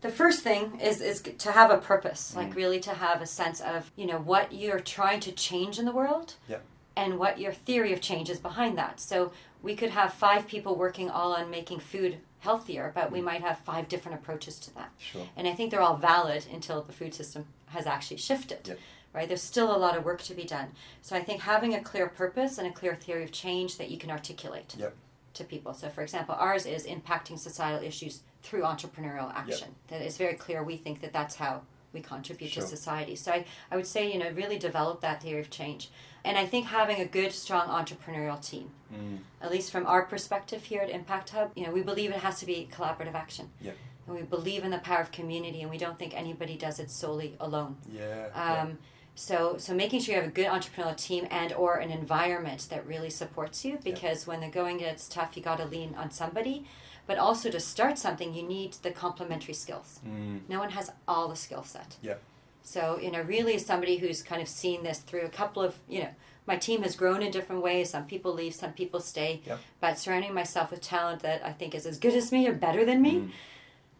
The 0.02 0.10
first 0.10 0.42
thing 0.42 0.78
is 0.80 1.00
is 1.00 1.20
to 1.22 1.50
have 1.52 1.70
a 1.72 1.78
purpose, 1.78 2.36
like 2.36 2.50
Mm. 2.50 2.56
really 2.56 2.80
to 2.80 2.94
have 2.94 3.20
a 3.20 3.26
sense 3.26 3.60
of 3.60 3.90
you 3.96 4.06
know 4.06 4.18
what 4.18 4.52
you're 4.52 4.78
trying 4.80 5.18
to 5.20 5.32
change 5.32 5.78
in 5.80 5.84
the 5.84 5.92
world, 5.92 6.34
Yep. 6.48 6.62
And 6.96 7.18
what 7.18 7.38
your 7.38 7.52
theory 7.52 7.92
of 7.92 8.00
change 8.00 8.30
is 8.30 8.38
behind 8.38 8.78
that. 8.78 9.00
So 9.00 9.32
we 9.62 9.74
could 9.74 9.90
have 9.90 10.12
five 10.12 10.46
people 10.46 10.76
working 10.76 11.10
all 11.10 11.32
on 11.34 11.50
making 11.50 11.80
food 11.80 12.18
healthier, 12.40 12.92
but 12.94 13.10
we 13.10 13.20
Mm. 13.20 13.24
might 13.24 13.40
have 13.40 13.58
five 13.60 13.88
different 13.88 14.18
approaches 14.18 14.58
to 14.60 14.74
that. 14.74 14.90
Sure. 14.98 15.26
And 15.36 15.48
I 15.48 15.54
think 15.54 15.70
they're 15.70 15.80
all 15.80 15.96
valid 15.96 16.46
until 16.52 16.82
the 16.82 16.92
food 16.92 17.14
system 17.14 17.46
has 17.68 17.86
actually 17.86 18.18
shifted. 18.18 18.68
Yep. 18.68 18.78
Right? 19.14 19.28
There's 19.28 19.42
still 19.42 19.74
a 19.74 19.78
lot 19.78 19.96
of 19.96 20.04
work 20.04 20.22
to 20.22 20.34
be 20.34 20.44
done. 20.44 20.72
So 21.00 21.16
I 21.16 21.22
think 21.22 21.42
having 21.42 21.72
a 21.74 21.80
clear 21.80 22.08
purpose 22.08 22.58
and 22.58 22.66
a 22.66 22.72
clear 22.72 22.94
theory 22.96 23.22
of 23.24 23.32
change 23.32 23.78
that 23.78 23.90
you 23.90 23.96
can 23.96 24.10
articulate 24.10 24.74
Yep. 24.76 24.94
to 25.34 25.44
people. 25.44 25.72
So 25.72 25.88
for 25.88 26.02
example, 26.02 26.34
ours 26.38 26.66
is 26.66 26.84
impacting 26.86 27.38
societal 27.38 27.82
issues 27.82 28.20
through 28.42 28.62
entrepreneurial 28.62 29.32
action. 29.34 29.74
That 29.88 30.02
is 30.02 30.16
very 30.16 30.34
clear. 30.34 30.62
We 30.62 30.76
think 30.76 31.00
that 31.00 31.12
that's 31.12 31.36
how 31.36 31.62
we 31.92 32.00
contribute 32.00 32.50
Sure. 32.50 32.62
to 32.64 32.68
society. 32.68 33.14
So 33.16 33.32
I, 33.32 33.46
I 33.70 33.76
would 33.76 33.86
say, 33.86 34.12
you 34.12 34.18
know, 34.18 34.30
really 34.30 34.58
develop 34.58 35.00
that 35.00 35.22
theory 35.22 35.40
of 35.40 35.48
change. 35.48 35.90
And 36.24 36.38
I 36.38 36.46
think 36.46 36.66
having 36.66 37.00
a 37.00 37.04
good, 37.04 37.32
strong 37.32 37.68
entrepreneurial 37.68 38.40
team, 38.44 38.70
Mm. 38.92 39.18
at 39.42 39.50
least 39.50 39.70
from 39.72 39.86
our 39.86 40.02
perspective 40.04 40.64
here 40.64 40.80
at 40.80 40.88
Impact 40.88 41.30
Hub, 41.30 41.50
you 41.54 41.66
know, 41.66 41.72
we 41.72 41.82
believe 41.82 42.10
it 42.10 42.20
has 42.20 42.38
to 42.40 42.46
be 42.46 42.68
collaborative 42.72 43.14
action. 43.14 43.50
Yep. 43.60 43.76
And 44.06 44.16
we 44.16 44.22
believe 44.22 44.64
in 44.64 44.70
the 44.70 44.78
power 44.78 45.00
of 45.00 45.10
community, 45.10 45.62
and 45.62 45.70
we 45.70 45.78
don't 45.78 45.98
think 45.98 46.14
anybody 46.14 46.56
does 46.56 46.78
it 46.78 46.90
solely 46.90 47.36
alone. 47.40 47.76
Yeah. 47.90 48.28
yeah. 48.34 48.62
Um, 48.62 48.78
so, 49.16 49.56
so 49.58 49.74
making 49.74 50.00
sure 50.00 50.14
you 50.14 50.20
have 50.20 50.28
a 50.30 50.32
good 50.32 50.46
entrepreneurial 50.46 50.96
team 50.96 51.26
and 51.30 51.52
or 51.52 51.76
an 51.76 51.90
environment 51.90 52.66
that 52.70 52.86
really 52.86 53.10
supports 53.10 53.64
you, 53.64 53.78
because 53.82 54.26
when 54.26 54.40
the 54.40 54.48
going 54.48 54.78
gets 54.78 55.08
tough, 55.08 55.36
you 55.36 55.42
got 55.42 55.58
to 55.58 55.64
lean 55.66 55.94
on 55.96 56.10
somebody. 56.10 56.64
But 57.06 57.18
also 57.18 57.50
to 57.50 57.60
start 57.60 57.98
something, 57.98 58.32
you 58.34 58.42
need 58.42 58.74
the 58.82 58.90
complementary 58.90 59.54
skills. 59.54 60.00
Mm. 60.06 60.40
No 60.48 60.58
one 60.58 60.70
has 60.70 60.90
all 61.06 61.28
the 61.28 61.36
skill 61.36 61.62
set. 61.62 61.96
Yep. 62.02 62.20
So, 62.64 62.98
you 63.00 63.10
know, 63.12 63.20
really 63.20 63.58
somebody 63.58 63.98
who's 63.98 64.22
kind 64.22 64.40
of 64.42 64.48
seen 64.48 64.82
this 64.82 64.98
through 65.00 65.20
a 65.22 65.28
couple 65.28 65.62
of, 65.62 65.76
you 65.88 66.00
know, 66.00 66.08
my 66.46 66.56
team 66.56 66.82
has 66.82 66.96
grown 66.96 67.22
in 67.22 67.30
different 67.30 67.62
ways. 67.62 67.90
Some 67.90 68.06
people 68.06 68.32
leave, 68.32 68.54
some 68.54 68.72
people 68.72 69.00
stay. 69.00 69.42
Yep. 69.46 69.60
But 69.80 69.98
surrounding 69.98 70.34
myself 70.34 70.70
with 70.70 70.80
talent 70.80 71.22
that 71.22 71.44
I 71.44 71.52
think 71.52 71.74
is 71.74 71.86
as 71.86 71.98
good 71.98 72.14
as 72.14 72.32
me 72.32 72.48
or 72.48 72.52
better 72.52 72.84
than 72.84 73.00
me 73.02 73.12
Mm. 73.14 73.30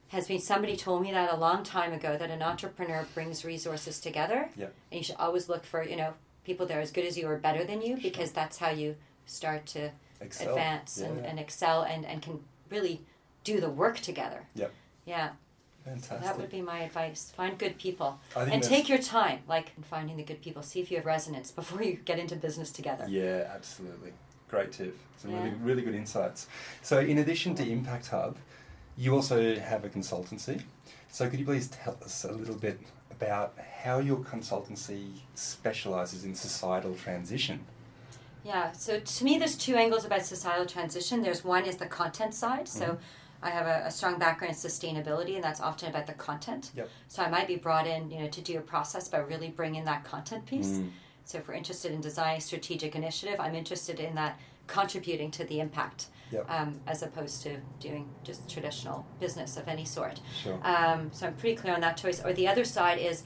has 0.09 0.29
been 0.29 0.41
somebody 0.41 0.77
told 0.77 1.03
me 1.03 1.11
that 1.13 1.33
a 1.33 1.37
long 1.37 1.63
time 1.63 1.93
ago 1.93 2.17
that 2.17 2.31
an 2.31 2.43
entrepreneur 2.43 3.07
brings 3.15 3.45
resources 3.45 4.01
together. 4.01 4.51
Yep. 4.57 4.75
And 4.91 4.99
you 4.99 5.05
should 5.05 5.17
always 5.17 5.49
look 5.49 5.65
for, 5.65 5.83
you 5.83 5.97
know, 5.97 6.15
people 6.45 6.67
that 6.67 6.77
are 6.77 6.81
as 6.81 6.91
good 6.91 7.05
as 7.07 7.17
you 7.19 7.27
or 7.29 7.37
better 7.37 7.65
than 7.65 7.81
you 7.83 7.97
because 7.97 8.33
that's 8.33 8.59
how 8.59 8.71
you 8.71 8.97
start 9.27 9.65
to 9.67 9.91
Excel. 10.21 10.51
advance 10.51 10.99
and, 10.99 11.19
Yeah. 11.19 11.31
and 11.31 11.41
excel 11.41 11.83
and, 11.83 12.05
and 12.05 12.21
can 12.23 12.45
really 12.71 13.01
do 13.45 13.61
the 13.61 13.71
work 13.71 13.99
together. 14.01 14.47
Yep. 14.55 14.73
Yeah. 15.07 15.31
Fantastic. 15.85 16.21
That 16.23 16.39
would 16.39 16.51
be 16.51 16.63
my 16.63 16.81
advice. 16.81 17.33
Find 17.37 17.59
good 17.59 17.79
people. 17.79 18.19
And 18.35 18.63
take 18.63 18.89
your 18.89 18.99
time, 18.99 19.41
like 19.47 19.73
in 19.77 19.83
finding 19.83 20.17
the 20.17 20.23
good 20.23 20.41
people. 20.41 20.63
See 20.63 20.81
if 20.81 20.91
you 20.91 20.97
have 20.97 21.07
resonance 21.07 21.51
before 21.51 21.83
you 21.83 21.97
get 22.05 22.19
into 22.19 22.37
business 22.37 22.71
together. 22.71 23.07
Yeah, 23.09 23.51
absolutely. 23.55 24.13
Great 24.49 24.73
tip. 24.73 24.97
Some 25.19 25.33
Yeah. 25.33 25.45
really, 25.45 25.51
really 25.57 25.83
good 25.83 25.95
insights. 25.95 26.47
So, 26.83 27.01
in 27.01 27.19
addition 27.19 27.55
to 27.57 27.69
Impact 27.69 28.09
Hub, 28.09 28.37
you 28.97 29.15
also 29.15 29.57
have 29.59 29.85
a 29.85 29.89
consultancy. 29.89 30.63
So, 31.11 31.29
could 31.29 31.39
you 31.39 31.45
please 31.45 31.69
tell 31.69 31.99
us 32.03 32.25
a 32.25 32.33
little 32.33 32.55
bit 32.57 32.81
about 33.11 33.55
how 33.83 33.99
your 33.99 34.19
consultancy 34.19 35.11
specializes 35.35 36.25
in 36.25 36.35
societal 36.35 36.95
transition? 36.95 37.67
Yeah, 38.43 38.73
so 38.73 39.01
to 39.01 39.25
me, 39.25 39.39
there's 39.39 39.57
two 39.57 39.77
angles 39.77 40.05
about 40.05 40.25
societal 40.25 40.67
transition. 40.67 41.23
There's 41.23 41.45
one 41.45 41.65
is 41.65 41.77
the 41.77 41.87
content 41.87 42.35
side. 42.35 42.69
So 42.69 42.85
Mhm. 42.87 42.99
I 43.45 43.51
have 43.51 43.67
a, 43.67 43.87
a, 43.87 43.91
strong 43.91 44.19
background 44.19 44.55
in 44.55 44.59
sustainability, 44.59 45.35
and 45.35 45.45
that's 45.45 45.61
often 45.61 45.91
about 45.91 46.07
the 46.07 46.15
content. 46.15 46.71
Yep. 46.75 46.89
So 47.09 47.23
I 47.23 47.29
might 47.29 47.47
be 47.47 47.57
brought 47.57 47.87
in, 47.87 48.11
you 48.11 48.21
know, 48.21 48.29
to 48.29 48.41
do 48.41 48.59
a 48.59 48.63
process, 48.63 49.09
but 49.09 49.29
really 49.29 49.51
bring 49.51 49.75
in 49.75 49.85
that 49.85 50.03
content 50.03 50.47
piece. 50.47 50.69
Mm. 50.69 50.91
So 51.25 51.39
if 51.39 51.47
we're 51.47 51.55
interested 51.55 51.93
in 51.93 52.01
designing 52.01 52.41
strategic 52.41 52.97
initiative, 52.97 53.39
I'm 53.39 53.55
interested 53.55 54.01
in 54.01 54.15
that 54.15 54.41
contributing 54.67 55.31
to 55.33 55.45
the 55.45 55.61
impact, 55.61 56.07
Yep. 56.31 56.51
um, 56.51 56.81
as 56.87 57.03
opposed 57.03 57.43
to 57.43 57.59
doing 57.81 58.09
just 58.25 58.49
traditional 58.49 59.07
business 59.21 59.57
of 59.59 59.69
any 59.69 59.85
sort. 59.85 60.21
Sure. 60.43 60.59
Um, 60.65 61.11
so 61.13 61.27
I'm 61.27 61.35
pretty 61.35 61.57
clear 61.57 61.75
on 61.75 61.81
that 61.83 61.99
choice. 61.99 62.25
Or 62.25 62.33
the 62.33 62.49
other 62.49 62.65
side 62.65 62.99
is, 62.99 63.25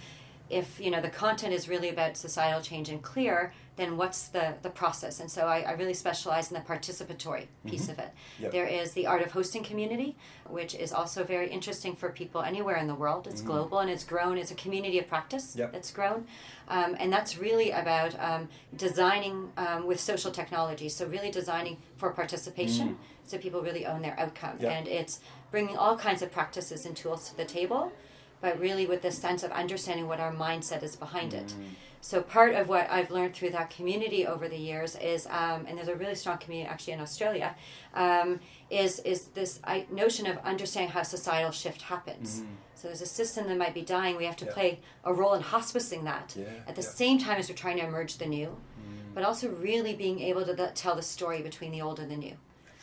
if 0.51 0.81
you 0.81 0.91
know 0.91 1.01
the 1.01 1.11
content 1.11 1.53
is 1.53 1.69
really 1.69 1.91
about 1.91 2.17
societal 2.17 2.61
change 2.61 2.89
and 2.89 3.03
clear, 3.03 3.53
then 3.79 3.97
what's 3.97 4.29
the 4.29 4.55
the 4.62 4.69
process? 4.69 5.21
And 5.21 5.31
so 5.31 5.43
I, 5.47 5.61
I 5.61 5.73
really 5.73 5.95
specialize 5.95 6.51
in 6.51 6.55
the 6.55 6.61
participatory 6.75 7.47
piece 7.67 7.87
Mhm. 7.87 7.93
of 7.93 7.99
it. 8.01 8.11
Yep. 8.41 8.51
There 8.53 8.67
is 8.67 8.93
the 8.93 9.07
art 9.07 9.23
of 9.23 9.31
hosting 9.33 9.64
community, 9.64 10.17
which 10.59 10.75
is 10.75 10.93
also 10.93 11.25
very 11.25 11.49
interesting 11.49 11.97
for 11.97 12.11
people 12.11 12.43
anywhere 12.43 12.77
in 12.77 12.88
the 12.88 12.95
world. 12.95 13.27
It's 13.27 13.41
Mhm. 13.41 13.47
global 13.47 13.79
and 13.79 13.88
it's 13.91 14.05
grown. 14.05 14.37
It's 14.37 14.51
a 14.51 14.61
community 14.64 14.99
of 14.99 15.07
practice 15.09 15.57
Yep. 15.57 15.73
that's 15.73 15.91
grown, 15.93 16.27
um, 16.69 16.97
and 17.01 17.11
that's 17.12 17.38
really 17.38 17.71
about 17.71 18.12
um, 18.29 18.49
designing 18.77 19.53
um, 19.57 19.87
with 19.87 20.01
social 20.01 20.31
technology. 20.33 20.88
So 20.88 21.07
really 21.07 21.31
designing 21.31 21.77
for 21.97 22.11
participation, 22.11 22.88
Mm. 22.88 23.29
so 23.31 23.38
people 23.38 23.62
really 23.62 23.87
own 23.87 24.03
their 24.03 24.19
outcome, 24.19 24.57
Yep. 24.61 24.71
and 24.73 24.88
it's 24.88 25.21
bringing 25.51 25.77
all 25.79 25.97
kinds 25.97 26.21
of 26.23 26.31
practices 26.33 26.85
and 26.85 26.95
tools 26.97 27.31
to 27.31 27.37
the 27.37 27.45
table, 27.45 27.93
but 28.41 28.59
really 28.61 28.87
with 28.87 29.03
this 29.03 29.19
sense 29.19 29.43
of 29.43 29.51
understanding 29.53 30.07
what 30.09 30.21
our 30.21 30.33
mindset 30.33 30.83
is 30.83 30.95
behind 30.97 31.33
it. 31.33 31.55
So 32.01 32.23
part 32.23 32.55
of 32.55 32.69
what 32.69 32.89
I've 32.91 33.11
learned 33.11 33.35
through 33.35 33.51
that 33.51 33.71
community 33.71 34.27
over 34.27 34.49
the 34.49 34.57
years 34.57 34.97
is, 34.97 35.27
um, 35.27 35.67
and 35.67 35.77
there's 35.77 35.89
a 35.89 35.97
really 35.97 36.15
strong 36.15 36.39
community 36.39 36.69
actually 36.71 36.93
in 36.95 37.01
Australia, 37.01 37.55
um, 37.95 38.41
is 38.71 39.01
is 39.01 39.27
this 39.35 39.61
notion 39.91 40.27
of 40.27 40.39
understanding 40.39 40.91
how 40.91 41.03
societal 41.03 41.51
shift 41.51 41.83
happens. 41.83 42.41
Mm. 42.41 42.47
So 42.75 42.87
there's 42.89 43.03
a 43.03 43.07
system 43.07 43.49
that 43.49 43.57
might 43.59 43.75
be 43.75 43.83
dying. 43.83 44.17
We 44.17 44.25
have 44.27 44.37
to 44.37 44.45
Yeah. 44.47 44.53
play 44.53 44.81
a 45.05 45.13
role 45.13 45.35
in 45.35 45.43
hospicing 45.43 46.05
that 46.05 46.35
Yeah, 46.37 46.45
at 46.69 46.77
the 46.77 46.83
yeah. 46.83 46.89
same 46.89 47.19
time 47.19 47.39
as 47.39 47.49
we're 47.49 47.57
trying 47.57 47.79
to 47.79 47.85
emerge 47.85 48.19
the 48.19 48.27
new, 48.27 48.49
Mm. 48.49 49.15
but 49.15 49.25
also 49.25 49.49
really 49.49 49.95
being 49.97 50.21
able 50.21 50.45
to 50.45 50.55
th- 50.55 50.75
tell 50.75 50.95
the 50.95 51.03
story 51.03 51.43
between 51.43 51.73
the 51.73 51.83
old 51.83 51.99
and 51.99 52.11
the 52.11 52.17
new. 52.17 52.37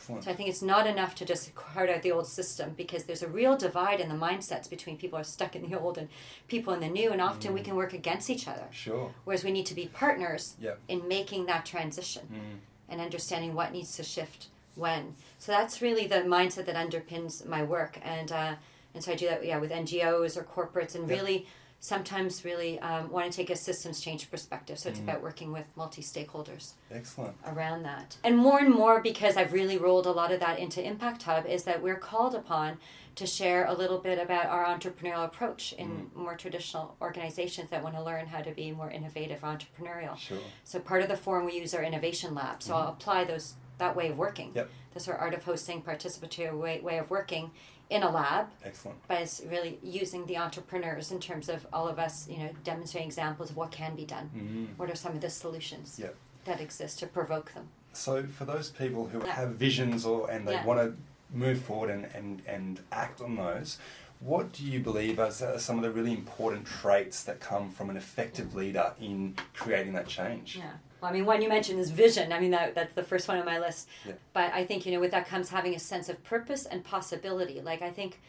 Excellent. 0.06 0.24
So 0.24 0.30
I 0.30 0.34
think 0.34 0.48
it's 0.48 0.62
not 0.62 0.86
enough 0.86 1.16
to 1.16 1.24
just 1.24 1.52
cart 1.56 1.90
out 1.90 2.02
the 2.02 2.12
old 2.12 2.28
system 2.28 2.74
because 2.76 3.04
there's 3.04 3.22
a 3.22 3.28
real 3.28 3.56
divide 3.56 3.98
in 4.00 4.08
the 4.08 4.14
mindsets 4.14 4.70
between 4.70 4.96
people 4.96 5.16
who 5.18 5.22
are 5.22 5.24
stuck 5.24 5.56
in 5.56 5.68
the 5.68 5.76
old 5.78 5.98
and 5.98 6.08
people 6.46 6.72
in 6.72 6.80
the 6.80 6.88
new, 6.88 7.10
and 7.10 7.20
often 7.20 7.52
we 7.52 7.60
Mm. 7.60 7.64
can 7.64 7.74
work 7.76 7.92
against 7.92 8.30
each 8.30 8.46
other. 8.46 8.68
Sure. 8.70 9.12
Whereas 9.24 9.42
we 9.42 9.50
need 9.50 9.66
to 9.66 9.74
be 9.74 9.86
partners 9.86 10.54
Yep. 10.60 10.78
in 10.86 11.08
making 11.08 11.46
that 11.46 11.66
transition 11.66 12.22
Mm. 12.32 12.58
and 12.88 13.00
understanding 13.00 13.54
what 13.54 13.72
needs 13.72 13.96
to 13.96 14.04
shift 14.04 14.46
when. 14.76 15.16
So 15.40 15.50
that's 15.50 15.82
really 15.82 16.06
the 16.06 16.20
mindset 16.22 16.66
that 16.66 16.76
underpins 16.76 17.44
my 17.44 17.62
work, 17.64 17.98
and 18.04 18.30
uh, 18.30 18.54
and 18.94 19.02
so 19.04 19.12
I 19.12 19.14
do 19.16 19.26
that 19.26 19.44
yeah 19.44 19.58
with 19.58 19.72
NGOs 19.72 20.36
or 20.36 20.44
corporates, 20.44 20.94
and 20.94 21.08
Yeah. 21.08 21.16
really 21.16 21.46
sometimes 21.80 22.44
really 22.44 22.78
um, 22.80 23.10
want 23.10 23.30
to 23.30 23.36
take 23.36 23.50
a 23.50 23.56
systems 23.56 24.00
change 24.00 24.30
perspective. 24.30 24.78
So 24.78 24.88
it's 24.88 24.98
Mm. 24.98 25.04
about 25.04 25.22
working 25.22 25.52
with 25.52 25.66
multi 25.76 26.02
stakeholders 26.02 26.72
Excellent. 26.90 27.36
around 27.46 27.82
that. 27.84 28.16
And 28.24 28.36
more 28.36 28.58
and 28.58 28.72
more, 28.74 29.00
because 29.00 29.36
I've 29.36 29.52
really 29.52 29.76
rolled 29.78 30.06
a 30.06 30.10
lot 30.12 30.32
of 30.32 30.40
that 30.40 30.58
into 30.58 30.82
Impact 30.82 31.22
Hub, 31.24 31.46
is 31.46 31.64
that 31.64 31.82
we're 31.82 31.98
called 31.98 32.34
upon 32.34 32.78
to 33.14 33.26
share 33.26 33.64
a 33.66 33.72
little 33.72 33.98
bit 33.98 34.18
about 34.18 34.46
our 34.46 34.64
entrepreneurial 34.66 35.24
approach 35.24 35.72
in 35.74 36.10
more 36.14 36.34
traditional 36.36 36.96
organizations 37.00 37.70
that 37.70 37.82
want 37.82 37.94
to 37.94 38.02
learn 38.02 38.26
how 38.26 38.42
to 38.42 38.50
be 38.50 38.72
more 38.72 38.90
innovative, 38.90 39.40
entrepreneurial. 39.40 40.16
Sure. 40.18 40.38
So 40.64 40.80
part 40.80 41.02
of 41.02 41.08
the 41.08 41.16
forum 41.16 41.46
we 41.46 41.58
use 41.58 41.72
our 41.72 41.82
innovation 41.82 42.34
lab. 42.34 42.62
So 42.62 42.74
I'll 42.74 42.88
apply 42.88 43.24
those 43.24 43.54
that 43.78 43.94
way 43.96 44.08
of 44.08 44.18
working. 44.18 44.52
Yep. 44.54 44.68
That's 44.92 45.08
our 45.08 45.16
art 45.16 45.34
of 45.34 45.44
hosting 45.44 45.82
participatory 45.82 46.58
way, 46.58 46.80
way 46.80 46.98
of 46.98 47.10
working 47.10 47.50
in 47.88 48.02
a 48.02 48.10
lab, 48.10 48.48
Excellent. 48.64 48.98
but 49.06 49.20
it's 49.20 49.40
really 49.48 49.78
using 49.82 50.26
the 50.26 50.36
entrepreneurs 50.36 51.12
in 51.12 51.20
terms 51.20 51.48
of 51.48 51.66
all 51.72 51.88
of 51.88 51.98
us, 51.98 52.28
you 52.28 52.38
know, 52.38 52.50
demonstrating 52.64 53.06
examples 53.08 53.50
of 53.50 53.56
what 53.56 53.70
can 53.70 53.94
be 53.94 54.04
done. 54.04 54.28
Mm. 54.36 54.78
What 54.78 54.90
are 54.90 54.96
some 54.96 55.12
of 55.12 55.20
the 55.20 55.30
solutions 55.30 55.98
Yep. 55.98 56.16
that 56.46 56.60
exist 56.60 56.98
to 57.00 57.06
provoke 57.06 57.52
them? 57.54 57.68
So 57.92 58.24
for 58.24 58.44
those 58.44 58.70
people 58.70 59.06
who 59.08 59.20
Yeah. 59.24 59.32
have 59.32 59.50
visions 59.54 60.04
or 60.04 60.28
and 60.30 60.46
they 60.48 60.52
Yeah. 60.54 60.64
want 60.64 60.80
to 60.80 60.96
move 61.36 61.62
forward 61.62 61.90
and, 61.90 62.04
and, 62.06 62.42
and 62.46 62.80
act 62.90 63.20
on 63.20 63.36
those, 63.36 63.78
what 64.20 64.52
do 64.52 64.64
you 64.64 64.80
believe 64.80 65.18
are 65.20 65.26
are 65.26 65.58
some 65.58 65.76
of 65.76 65.82
the 65.82 65.90
really 65.90 66.12
important 66.12 66.66
traits 66.66 67.22
that 67.24 67.38
come 67.38 67.70
from 67.70 67.88
an 67.90 67.96
effective 67.96 68.54
leader 68.54 68.94
in 69.00 69.36
creating 69.54 69.92
that 69.92 70.08
change? 70.08 70.56
Yeah. 70.56 70.72
Well, 71.00 71.10
I 71.10 71.14
mean, 71.14 71.26
one 71.26 71.42
you 71.42 71.48
mentioned 71.48 71.78
is 71.78 71.90
vision. 71.90 72.32
I 72.32 72.40
mean, 72.40 72.50
that, 72.52 72.74
that's 72.74 72.94
the 72.94 73.02
first 73.02 73.28
one 73.28 73.36
on 73.38 73.44
my 73.44 73.58
list. 73.58 73.88
Yeah. 74.06 74.12
But 74.32 74.52
I 74.54 74.64
think, 74.64 74.86
you 74.86 74.92
know, 74.92 75.00
with 75.00 75.10
that 75.10 75.28
comes 75.28 75.50
having 75.50 75.74
a 75.74 75.78
sense 75.78 76.08
of 76.08 76.22
purpose 76.24 76.64
and 76.66 76.82
possibility. 76.84 77.60
Like, 77.60 77.82
I 77.82 77.90
think 77.90 78.20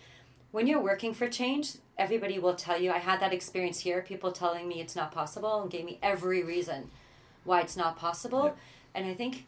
when 0.51 0.67
you're 0.67 0.81
working 0.81 1.13
for 1.13 1.27
change, 1.29 1.75
everybody 1.97 2.39
will 2.39 2.55
tell 2.55 2.79
you, 2.79 2.91
I 2.91 2.97
had 2.97 3.19
that 3.21 3.33
experience 3.33 3.79
here, 3.79 4.01
people 4.01 4.31
telling 4.31 4.67
me 4.67 4.81
it's 4.81 4.95
not 4.95 5.11
possible 5.11 5.61
and 5.61 5.71
gave 5.71 5.85
me 5.85 5.97
every 6.03 6.43
reason 6.43 6.89
why 7.45 7.61
it's 7.61 7.77
not 7.77 7.97
possible. 7.97 8.45
Yeah. 8.45 8.51
And 8.95 9.05
I 9.05 9.13
think, 9.13 9.45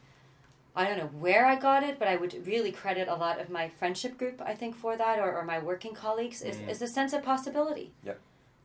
I 0.75 0.85
don't 0.85 0.97
know 0.97 1.09
where 1.19 1.45
I 1.45 1.55
got 1.55 1.83
it, 1.83 1.99
but 1.99 2.07
I 2.07 2.15
would 2.15 2.47
really 2.47 2.71
credit 2.71 3.07
a 3.09 3.15
lot 3.15 3.41
of 3.41 3.49
my 3.49 3.67
friendship 3.67 4.17
group, 4.17 4.41
I 4.45 4.53
think, 4.53 4.75
for 4.77 4.95
that, 4.95 5.19
or, 5.19 5.35
or 5.37 5.43
my 5.43 5.59
working 5.59 5.93
colleagues, 5.93 6.41
is, 6.41 6.55
Mm. 6.57 6.69
is 6.69 6.79
the 6.79 6.87
sense 6.87 7.11
of 7.11 7.23
possibility. 7.23 7.91
Yep. 8.05 8.19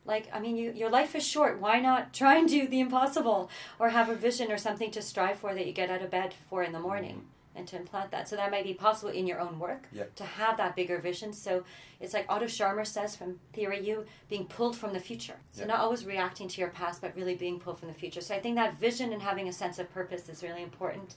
Like, 0.05 0.29
I 0.33 0.39
mean, 0.41 0.57
you, 0.57 0.73
your 0.73 0.91
life 0.91 1.15
is 1.15 1.27
short. 1.27 1.61
Why 1.61 1.81
not 1.81 2.13
try 2.13 2.37
and 2.37 2.49
do 2.49 2.69
the 2.69 2.81
impossible 2.81 3.51
or 3.79 3.89
have 3.91 4.09
a 4.09 4.15
vision 4.15 4.53
or 4.53 4.59
something 4.59 4.91
to 4.93 5.03
strive 5.03 5.39
for 5.39 5.55
that 5.55 5.67
you 5.67 5.73
get 5.73 5.91
out 5.91 6.03
of 6.03 6.11
bed 6.11 6.35
for 6.51 6.63
in 6.63 6.73
the 6.73 6.79
mm. 6.79 6.83
morning 6.83 7.25
and 7.57 7.67
to 7.69 7.77
implant 7.77 8.11
that? 8.11 8.29
So 8.29 8.37
that 8.37 8.51
might 8.51 8.65
be 8.65 8.75
possible 8.75 9.11
in 9.11 9.27
your 9.27 9.41
own 9.41 9.59
work 9.59 9.87
Yep. 9.93 10.15
to 10.17 10.25
have 10.25 10.57
that 10.59 10.77
bigger 10.77 10.99
vision. 10.99 11.33
So 11.33 11.65
it's 12.01 12.13
like 12.13 12.27
Otto 12.29 12.47
Scharmer 12.47 12.87
says 12.87 13.17
from 13.17 13.39
Theory 13.55 13.81
U 13.89 14.05
being 14.29 14.45
pulled 14.45 14.77
from 14.77 14.93
the 14.93 15.01
future. 15.01 15.37
So 15.53 15.61
Yep. 15.61 15.69
not 15.69 15.81
always 15.81 16.05
reacting 16.05 16.49
to 16.49 16.61
your 16.61 16.71
past, 16.71 17.01
but 17.01 17.17
really 17.17 17.35
being 17.35 17.59
pulled 17.59 17.79
from 17.79 17.89
the 17.89 17.95
future. 17.95 18.21
So 18.21 18.35
I 18.35 18.41
think 18.41 18.57
that 18.57 18.75
vision 18.79 19.13
and 19.13 19.23
having 19.23 19.49
a 19.49 19.53
sense 19.53 19.79
of 19.79 19.91
purpose 19.91 20.29
is 20.29 20.43
really 20.43 20.63
important. 20.63 21.15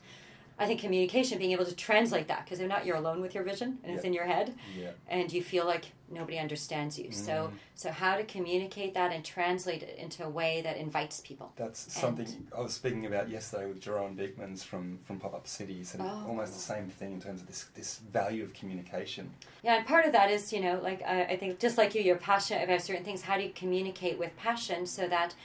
I 0.60 0.66
think 0.66 0.80
communication, 0.82 1.38
being 1.38 1.52
able 1.52 1.66
to 1.66 1.76
translate 1.76 2.28
that, 2.30 2.44
because 2.46 2.60
if 2.60 2.68
not, 2.68 2.84
you're 2.86 2.96
alone 2.96 3.22
with 3.22 3.36
your 3.36 3.44
vision 3.44 3.78
and 3.84 3.94
it's 3.96 4.04
in 4.04 4.12
your 4.14 4.26
head 4.26 4.56
Yeah. 4.76 4.90
and 5.08 5.32
you 5.32 5.44
feel 5.44 5.66
like 5.66 5.86
nobody 6.10 6.40
understands 6.40 6.98
you. 6.98 7.12
So, 7.12 7.32
Mm. 7.32 7.52
so 7.76 7.92
how 7.92 8.16
to 8.16 8.24
communicate 8.24 8.94
that 8.96 9.12
and 9.12 9.24
translate 9.24 9.84
it 9.84 10.00
into 10.00 10.24
a 10.26 10.30
way 10.30 10.62
that 10.62 10.78
invites 10.78 11.22
people. 11.22 11.52
That's 11.58 11.92
something 11.94 12.48
I 12.58 12.62
was 12.62 12.74
speaking 12.74 13.06
about 13.06 13.30
yesterday 13.30 13.68
with 13.68 13.82
Jeroen 13.82 14.16
Beekmans 14.16 14.64
from, 14.64 14.98
from 15.00 15.20
Pop 15.20 15.36
Up 15.36 15.48
Cities, 15.48 15.94
and 15.94 16.02
Oh. 16.02 16.26
almost 16.28 16.54
the 16.54 16.60
same 16.60 16.90
thing 16.90 17.12
in 17.14 17.22
terms 17.22 17.42
of 17.42 17.48
this, 17.48 17.66
this 17.76 18.00
value 18.00 18.44
of 18.44 18.54
communication. 18.54 19.32
Yeah, 19.64 19.76
and 19.76 19.86
part 19.86 20.06
of 20.06 20.12
that 20.14 20.32
is, 20.32 20.52
you 20.52 20.62
know, 20.62 20.80
like 20.82 21.04
I, 21.04 21.24
I 21.26 21.38
think 21.38 21.60
just 21.60 21.78
like 21.78 21.94
you, 21.94 22.02
you're 22.02 22.16
passionate 22.16 22.64
about 22.64 22.82
certain 22.82 23.04
things. 23.04 23.22
How 23.22 23.38
do 23.38 23.44
you 23.44 23.52
communicate 23.54 24.18
with 24.18 24.36
passion 24.38 24.88
so 24.88 25.08
that 25.10 25.36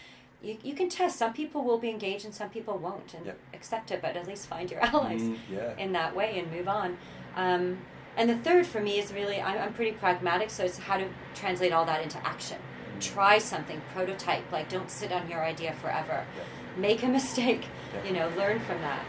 you, 0.42 0.56
you 0.62 0.74
can 0.74 0.88
test? 0.88 1.16
Some 1.18 1.32
people 1.32 1.62
will 1.62 1.78
be 1.78 1.88
engaged 1.90 2.24
and 2.24 2.34
some 2.34 2.48
people 2.50 2.76
won't, 2.78 3.14
and 3.14 3.26
Yep. 3.26 3.38
accept 3.54 3.90
it, 3.90 4.00
but 4.02 4.16
at 4.16 4.26
least 4.26 4.46
find 4.46 4.70
your 4.70 4.80
allies 4.84 5.22
Mm, 5.22 5.36
yeah. 5.50 5.74
in 5.78 5.92
that 5.92 6.14
way 6.16 6.38
and 6.38 6.50
move 6.52 6.68
on. 6.68 6.96
Um, 7.36 7.78
and 8.16 8.28
the 8.28 8.36
third 8.36 8.66
for 8.66 8.80
me 8.80 8.98
is 8.98 9.12
really, 9.12 9.40
I'm, 9.40 9.58
I'm 9.58 9.72
pretty 9.72 9.92
pragmatic, 9.92 10.50
so 10.50 10.64
it's 10.64 10.78
how 10.78 10.96
to 10.98 11.06
translate 11.34 11.72
all 11.72 11.84
that 11.86 12.02
into 12.02 12.18
action. 12.26 12.58
Try 13.00 13.38
something, 13.38 13.80
prototype, 13.94 14.50
like 14.52 14.68
don't 14.68 14.90
sit 14.90 15.12
on 15.12 15.28
your 15.30 15.42
idea 15.44 15.72
forever. 15.74 16.24
Yeah. 16.36 16.42
Make 16.80 17.02
a 17.02 17.08
mistake, 17.18 17.66
Yeah. 17.94 18.04
you 18.10 18.12
know, 18.18 18.28
learn 18.36 18.60
from 18.60 18.80
that. 18.82 19.00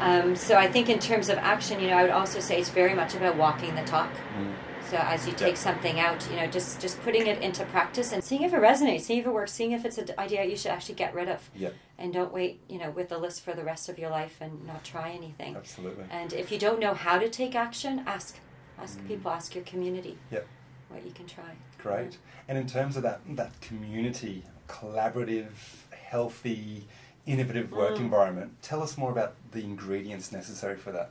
Um, 0.00 0.36
so 0.36 0.56
I 0.56 0.70
think 0.70 0.88
in 0.90 0.98
terms 0.98 1.28
of 1.28 1.38
action, 1.38 1.80
you 1.80 1.88
know, 1.88 1.96
I 1.96 2.02
would 2.02 2.10
also 2.10 2.38
say 2.40 2.58
it's 2.60 2.68
very 2.68 2.94
much 2.94 3.14
about 3.14 3.36
walking 3.36 3.74
the 3.74 3.82
talk. 3.82 4.10
Mm. 4.38 4.52
So 4.90 4.96
as 4.98 5.26
you 5.26 5.32
take 5.32 5.54
Yeah. 5.54 5.60
something 5.60 5.98
out, 5.98 6.24
you 6.30 6.36
know, 6.36 6.46
just 6.46 6.80
just 6.80 7.00
putting 7.02 7.26
it 7.26 7.42
into 7.42 7.64
practice 7.66 8.12
and 8.12 8.22
seeing 8.22 8.42
if 8.42 8.52
it 8.52 8.60
resonates, 8.60 9.02
seeing 9.02 9.18
if 9.20 9.26
it 9.26 9.30
works, 9.32 9.52
seeing 9.52 9.72
if 9.72 9.84
it's 9.84 9.98
an 9.98 10.08
idea 10.18 10.44
you 10.44 10.56
should 10.56 10.70
actually 10.70 10.94
get 10.94 11.12
rid 11.14 11.28
of, 11.28 11.50
Yep. 11.56 11.74
and 11.98 12.12
don't 12.12 12.32
wait, 12.32 12.60
you 12.68 12.78
know, 12.78 12.90
with 12.90 13.08
the 13.08 13.18
list 13.18 13.42
for 13.42 13.52
the 13.52 13.64
rest 13.64 13.88
of 13.88 13.98
your 13.98 14.10
life 14.10 14.36
and 14.40 14.64
not 14.66 14.84
try 14.84 15.10
anything. 15.10 15.56
Absolutely. 15.56 16.04
And 16.10 16.32
if 16.32 16.52
you 16.52 16.58
don't 16.58 16.78
know 16.78 16.94
how 16.94 17.18
to 17.18 17.28
take 17.28 17.54
action, 17.56 18.04
ask 18.06 18.38
ask 18.78 18.98
Mm. 19.00 19.08
people, 19.08 19.30
ask 19.30 19.54
your 19.54 19.64
community 19.64 20.18
Yep. 20.30 20.46
what 20.88 21.04
you 21.04 21.10
can 21.10 21.26
try. 21.26 21.56
Great. 21.78 22.18
And 22.46 22.56
in 22.58 22.66
terms 22.66 22.96
of 22.96 23.02
that 23.02 23.20
that 23.36 23.60
community, 23.60 24.44
collaborative, 24.68 25.50
healthy, 25.90 26.86
innovative 27.26 27.72
work 27.72 27.96
Mm. 27.96 28.00
environment, 28.00 28.62
tell 28.62 28.82
us 28.82 28.96
more 28.96 29.10
about 29.10 29.34
the 29.50 29.64
ingredients 29.64 30.30
necessary 30.30 30.76
for 30.76 30.92
that. 30.92 31.10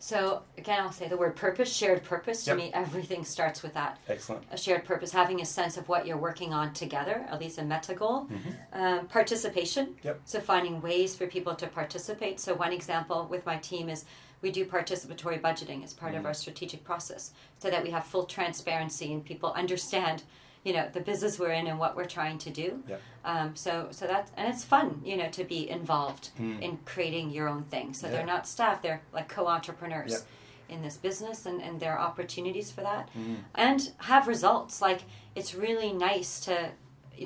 So 0.00 0.42
again, 0.56 0.80
I'll 0.80 0.92
say 0.92 1.08
the 1.08 1.16
word 1.16 1.34
purpose, 1.34 1.72
shared 1.72 2.04
purpose. 2.04 2.44
To 2.44 2.50
Yep. 2.50 2.56
me, 2.56 2.70
everything 2.72 3.24
starts 3.24 3.62
with 3.62 3.74
that. 3.74 3.98
Excellent. 4.08 4.44
A 4.52 4.56
shared 4.56 4.84
purpose, 4.84 5.10
having 5.10 5.40
a 5.40 5.44
sense 5.44 5.76
of 5.76 5.88
what 5.88 6.06
you're 6.06 6.16
working 6.16 6.54
on 6.54 6.72
together, 6.72 7.26
at 7.28 7.40
least 7.40 7.58
a 7.58 7.64
meta 7.64 7.94
goal. 7.94 8.26
Mhm. 8.26 8.56
Um, 8.72 9.08
participation. 9.08 9.96
Yep. 10.04 10.20
So 10.24 10.40
finding 10.40 10.80
ways 10.80 11.16
for 11.16 11.26
people 11.26 11.54
to 11.56 11.66
participate. 11.66 12.38
So 12.38 12.54
one 12.54 12.72
example 12.72 13.26
with 13.28 13.44
my 13.44 13.56
team 13.56 13.88
is 13.88 14.04
we 14.40 14.52
do 14.52 14.64
participatory 14.64 15.40
budgeting 15.40 15.82
as 15.82 15.92
part 15.94 16.14
of 16.14 16.22
Mhm. 16.22 16.26
our 16.26 16.34
strategic 16.34 16.84
process, 16.84 17.32
so 17.58 17.68
that 17.68 17.82
we 17.82 17.90
have 17.90 18.04
full 18.04 18.24
transparency 18.24 19.12
and 19.12 19.24
people 19.24 19.52
understand, 19.52 20.22
you 20.64 20.72
know, 20.72 20.88
the 20.92 21.00
business 21.00 21.38
we're 21.38 21.52
in 21.52 21.66
and 21.66 21.78
what 21.78 21.96
we're 21.96 22.04
trying 22.04 22.38
to 22.38 22.50
do. 22.50 22.82
Yep. 22.88 23.00
Um, 23.24 23.56
so 23.56 23.88
so 23.90 24.06
that 24.06 24.30
and 24.36 24.48
it's 24.52 24.64
fun, 24.64 25.00
you 25.04 25.16
know, 25.16 25.28
to 25.30 25.44
be 25.44 25.68
involved 25.68 26.30
Mm. 26.38 26.60
in 26.60 26.78
creating 26.84 27.30
your 27.30 27.48
own 27.48 27.62
thing. 27.64 27.94
So 27.94 28.06
Yeah. 28.06 28.12
they're 28.14 28.26
not 28.26 28.46
staff; 28.46 28.82
they're 28.82 29.02
like 29.12 29.28
co-entrepreneurs. 29.28 30.12
Yep. 30.12 30.22
in 30.70 30.82
this 30.82 30.98
business 30.98 31.46
and, 31.46 31.62
and 31.62 31.80
there 31.80 31.94
are 31.96 31.98
opportunities 31.98 32.70
for 32.70 32.82
that 32.82 33.08
Mm. 33.16 33.36
and 33.54 33.90
have 34.00 34.28
results 34.28 34.82
like 34.82 35.00
it's 35.34 35.54
really 35.54 35.94
nice 35.94 36.40
to 36.40 36.72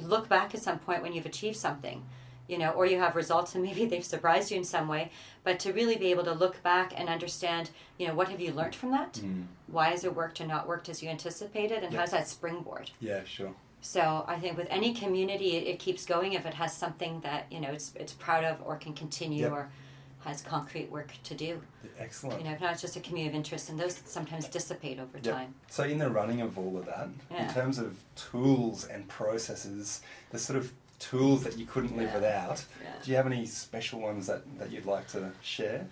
look 0.00 0.28
back 0.28 0.54
at 0.54 0.62
some 0.62 0.78
point 0.78 1.02
when 1.02 1.12
you've 1.12 1.26
achieved 1.26 1.56
something 1.56 2.04
you 2.48 2.58
know 2.58 2.70
or 2.70 2.86
you 2.86 2.98
have 2.98 3.14
results 3.16 3.54
and 3.54 3.62
maybe 3.68 3.84
they've 3.86 4.04
surprised 4.04 4.50
you 4.50 4.56
in 4.56 4.64
some 4.64 4.88
way 4.88 5.10
but 5.44 5.58
to 5.60 5.72
really 5.72 5.96
be 5.96 6.10
able 6.10 6.24
to 6.24 6.32
look 6.32 6.62
back 6.62 6.92
and 6.98 7.08
understand 7.08 7.70
you 7.98 8.06
know 8.06 8.14
what 8.14 8.28
have 8.28 8.40
you 8.40 8.52
learned 8.52 8.74
from 8.74 8.90
that 8.90 9.12
Mm. 9.14 9.46
why 9.68 9.90
has 9.90 10.04
it 10.04 10.14
worked 10.14 10.40
or 10.40 10.46
not 10.46 10.66
worked 10.66 10.88
as 10.88 11.02
you 11.02 11.08
anticipated 11.08 11.82
and 11.82 11.92
Yeah. 11.92 12.00
how's 12.00 12.10
that 12.10 12.28
springboard 12.28 12.90
Yeah, 13.00 13.24
sure. 13.24 13.54
so 13.80 14.24
I 14.28 14.38
think 14.38 14.56
with 14.56 14.68
any 14.70 14.94
community, 14.94 15.56
it, 15.56 15.66
it 15.66 15.78
keeps 15.78 16.04
going 16.06 16.32
if 16.34 16.46
it 16.46 16.54
has 16.54 16.72
something 16.76 17.20
that 17.20 17.46
you 17.50 17.60
know 17.60 17.70
it's 17.70 17.92
it's 17.96 18.12
proud 18.12 18.44
of 18.44 18.56
or 18.64 18.76
can 18.76 18.92
continue 18.94 19.42
Yep. 19.42 19.52
or 19.52 19.70
has 20.24 20.40
concrete 20.40 20.88
work 20.88 21.12
to 21.24 21.34
do. 21.34 21.60
Excellent. 21.98 22.38
You 22.38 22.44
know, 22.46 22.52
if 22.54 22.60
not, 22.60 22.74
it's 22.74 22.80
just 22.80 22.94
a 22.94 23.00
community 23.00 23.28
of 23.30 23.34
interest, 23.34 23.70
and 23.70 23.76
those 23.80 24.00
sometimes 24.04 24.46
dissipate 24.46 25.00
over 25.00 25.18
Yep. 25.20 25.34
time. 25.34 25.54
So, 25.68 25.82
in 25.82 25.98
the 25.98 26.08
running 26.10 26.40
of 26.40 26.56
all 26.56 26.76
of 26.78 26.86
that, 26.86 27.08
Yeah. 27.28 27.48
in 27.48 27.52
terms 27.52 27.78
of 27.78 27.98
tools 28.14 28.84
and 28.84 29.08
processes, 29.08 30.00
the 30.30 30.38
sort 30.38 30.56
of 30.60 30.72
tools 31.02 31.42
that 31.44 31.58
you 31.58 31.66
couldn't 31.66 31.96
live 31.96 32.08
Yeah. 32.10 32.14
without, 32.14 32.64
Yeah. 32.82 32.88
do 33.02 33.10
you 33.10 33.16
have 33.16 33.26
any 33.26 33.44
special 33.46 34.00
ones 34.00 34.26
that, 34.28 34.42
that 34.58 34.70
you'd 34.70 34.86
like 34.86 35.08
to 35.08 35.32
share? 35.42 35.86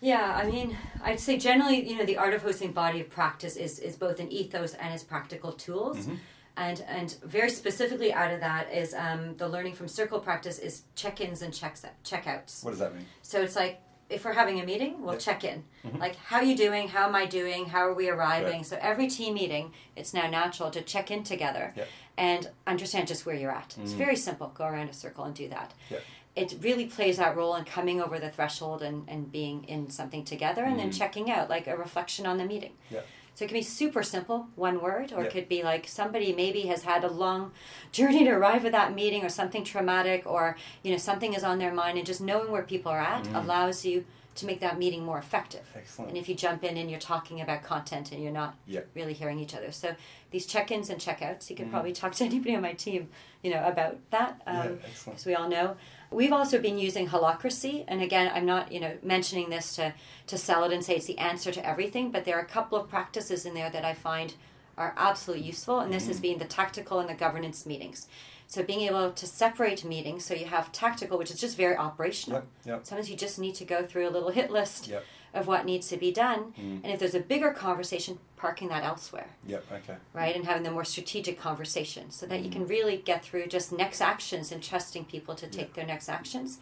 Yeah, 0.00 0.34
I 0.42 0.48
mean, 0.50 0.76
I'd 1.02 1.20
say 1.20 1.36
generally, 1.38 1.88
you 1.88 1.96
know, 1.98 2.04
the 2.04 2.18
art 2.18 2.34
of 2.34 2.42
hosting 2.42 2.72
body 2.72 3.00
of 3.00 3.08
practice 3.10 3.56
is, 3.56 3.78
is 3.78 3.96
both 3.96 4.20
an 4.20 4.30
ethos 4.30 4.74
and 4.74 4.92
its 4.94 5.02
practical 5.02 5.52
tools. 5.52 5.98
Mhm. 6.06 6.18
And 6.58 6.80
and 6.88 7.14
very 7.22 7.50
specifically 7.50 8.14
out 8.14 8.32
of 8.32 8.40
that 8.40 8.72
is 8.72 8.94
um, 8.94 9.36
the 9.36 9.46
learning 9.46 9.74
from 9.74 9.88
circle 9.88 10.20
practice 10.20 10.58
is 10.58 10.84
check-ins 10.94 11.42
and 11.42 11.52
checks 11.52 11.82
checkouts. 12.02 12.64
What 12.64 12.70
does 12.70 12.78
that 12.78 12.94
mean? 12.94 13.04
So 13.22 13.42
it's 13.42 13.56
like 13.56 13.80
if 14.08 14.24
we're 14.24 14.32
having 14.32 14.60
a 14.60 14.64
meeting, 14.64 15.02
we'll 15.02 15.14
Yep. 15.14 15.20
check 15.20 15.44
in. 15.44 15.64
Mhm. 15.84 15.98
Like, 15.98 16.16
how 16.16 16.36
are 16.36 16.44
you 16.44 16.56
doing? 16.56 16.88
How 16.88 17.08
am 17.08 17.14
I 17.14 17.26
doing? 17.26 17.66
How 17.66 17.80
are 17.88 17.92
we 17.92 18.08
arriving? 18.08 18.58
Right. 18.58 18.66
So 18.66 18.78
every 18.80 19.08
team 19.08 19.34
meeting, 19.34 19.72
it's 19.96 20.14
now 20.14 20.30
natural 20.30 20.70
to 20.70 20.80
check 20.80 21.10
in 21.10 21.24
together 21.24 21.72
Yep. 21.76 21.88
And 22.18 22.50
understand 22.66 23.08
just 23.08 23.26
where 23.26 23.34
you're 23.34 23.50
at. 23.50 23.76
It's 23.82 23.92
Mm. 23.92 23.96
very 23.96 24.16
simple. 24.16 24.48
Go 24.54 24.64
around 24.64 24.88
a 24.88 24.92
circle 24.94 25.24
and 25.24 25.34
do 25.34 25.48
that. 25.48 25.72
Yep. 25.90 26.02
It 26.34 26.56
really 26.60 26.86
plays 26.86 27.16
that 27.16 27.36
role 27.36 27.54
in 27.56 27.64
coming 27.64 28.00
over 28.00 28.18
the 28.18 28.30
threshold 28.30 28.82
and, 28.82 29.08
and 29.08 29.30
being 29.32 29.64
in 29.64 29.90
something 29.90 30.24
together 30.24 30.64
and 30.64 30.78
then 30.78 30.90
Mm. 30.90 30.98
checking 30.98 31.30
out, 31.30 31.48
like 31.50 31.66
a 31.66 31.76
reflection 31.76 32.26
on 32.26 32.36
the 32.38 32.44
meeting. 32.44 32.72
Yep. 32.90 33.06
So 33.34 33.44
it 33.44 33.48
can 33.48 33.54
be 33.58 33.62
super 33.62 34.02
simple, 34.02 34.46
one 34.54 34.80
word, 34.80 35.12
or 35.12 35.18
Yep. 35.22 35.26
it 35.26 35.30
could 35.32 35.48
be 35.48 35.62
like 35.62 35.86
somebody 35.86 36.32
maybe 36.34 36.62
has 36.62 36.84
had 36.84 37.04
a 37.04 37.10
long 37.10 37.52
journey 37.92 38.24
to 38.24 38.30
arrive 38.30 38.64
at 38.64 38.72
that 38.72 38.94
meeting 38.94 39.22
or 39.24 39.28
something 39.28 39.62
traumatic 39.62 40.22
or, 40.26 40.56
you 40.82 40.90
know, 40.90 40.96
something 40.96 41.34
is 41.34 41.44
on 41.44 41.58
their 41.58 41.72
mind 41.72 41.98
and 41.98 42.06
just 42.06 42.20
knowing 42.22 42.50
where 42.50 42.62
people 42.62 42.90
are 42.92 43.00
at 43.00 43.24
Mm. 43.24 43.34
allows 43.44 43.84
you 43.84 44.06
to 44.36 44.46
make 44.46 44.60
that 44.60 44.78
meeting 44.78 45.04
more 45.04 45.18
effective. 45.18 45.62
Excellent. 45.74 46.10
And 46.10 46.18
if 46.18 46.28
you 46.28 46.34
jump 46.34 46.62
in 46.64 46.76
and 46.76 46.90
you're 46.90 47.00
talking 47.00 47.40
about 47.40 47.62
content 47.62 48.12
and 48.12 48.22
you're 48.22 48.32
not 48.32 48.54
Yep. 48.66 48.88
really 48.94 49.12
hearing 49.12 49.38
each 49.38 49.54
other. 49.54 49.72
So 49.72 49.94
these 50.30 50.46
check-ins 50.46 50.90
and 50.90 51.00
check-outs, 51.00 51.50
you 51.50 51.56
can 51.56 51.66
Mhm. 51.66 51.70
probably 51.70 51.92
talk 51.92 52.14
to 52.16 52.24
anybody 52.30 52.54
on 52.54 52.62
my 52.62 52.72
team, 52.74 53.08
you 53.42 53.50
know, 53.50 53.64
about 53.66 53.96
that. 54.10 54.40
yeah, 54.46 54.60
Um, 54.60 54.80
excellent. 54.86 55.18
as 55.18 55.26
we 55.26 55.34
all 55.34 55.48
know. 55.48 55.76
We've 56.10 56.32
also 56.32 56.60
been 56.60 56.78
using 56.78 57.08
holacracy, 57.08 57.84
and 57.88 58.00
again, 58.00 58.30
I'm 58.32 58.46
not 58.46 58.70
you 58.70 58.78
know 58.78 58.96
mentioning 59.02 59.50
this 59.50 59.74
to 59.76 59.92
to 60.28 60.38
sell 60.38 60.62
it 60.64 60.72
and 60.72 60.84
say 60.84 60.96
it's 60.96 61.06
the 61.06 61.18
answer 61.18 61.50
to 61.52 61.66
everything, 61.66 62.10
but 62.10 62.24
there 62.24 62.36
are 62.36 62.42
a 62.42 62.46
couple 62.46 62.78
of 62.78 62.88
practices 62.88 63.44
in 63.46 63.54
there 63.54 63.70
that 63.70 63.84
I 63.84 63.94
find 63.94 64.34
are 64.78 64.94
absolutely 64.96 65.46
useful, 65.46 65.80
and 65.80 65.92
this 65.92 66.06
has 66.06 66.18
Mhm. 66.18 66.22
been 66.22 66.38
the 66.38 66.44
tactical 66.44 67.00
and 67.00 67.08
the 67.08 67.14
governance 67.14 67.64
meetings. 67.66 68.06
So 68.48 68.62
being 68.62 68.82
able 68.82 69.10
to 69.10 69.26
separate 69.26 69.84
meetings, 69.84 70.24
so 70.24 70.34
you 70.34 70.46
have 70.46 70.70
tactical, 70.72 71.18
which 71.18 71.30
is 71.30 71.40
just 71.40 71.56
very 71.56 71.76
operational. 71.76 72.38
Yep, 72.40 72.46
yep, 72.64 72.86
Sometimes 72.86 73.10
you 73.10 73.16
just 73.16 73.38
need 73.38 73.54
to 73.56 73.64
go 73.64 73.84
through 73.84 74.08
a 74.08 74.10
little 74.10 74.30
hit 74.30 74.50
list 74.52 74.86
yep, 74.86 75.04
of 75.34 75.48
what 75.48 75.64
needs 75.66 75.88
to 75.88 75.96
be 75.96 76.12
done, 76.12 76.54
Mm. 76.56 76.80
and 76.84 76.86
if 76.86 77.00
there's 77.00 77.14
a 77.16 77.20
bigger 77.20 77.50
conversation, 77.52 78.18
parking 78.36 78.68
that 78.68 78.84
elsewhere 78.84 79.30
yep, 79.46 79.64
okay. 79.72 79.96
right? 80.12 80.36
And 80.36 80.44
having 80.44 80.62
the 80.62 80.70
more 80.70 80.84
strategic 80.84 81.40
conversation 81.40 82.10
so 82.10 82.26
that 82.26 82.40
you 82.42 82.48
Mm. 82.48 82.52
can 82.52 82.66
really 82.68 82.98
get 82.98 83.24
through 83.24 83.46
just 83.48 83.72
next 83.72 84.00
actions 84.00 84.52
and 84.52 84.62
trusting 84.62 85.06
people 85.06 85.34
to 85.34 85.46
take 85.48 85.74
their 85.74 85.86
next 85.86 86.08
actions. 86.08 86.58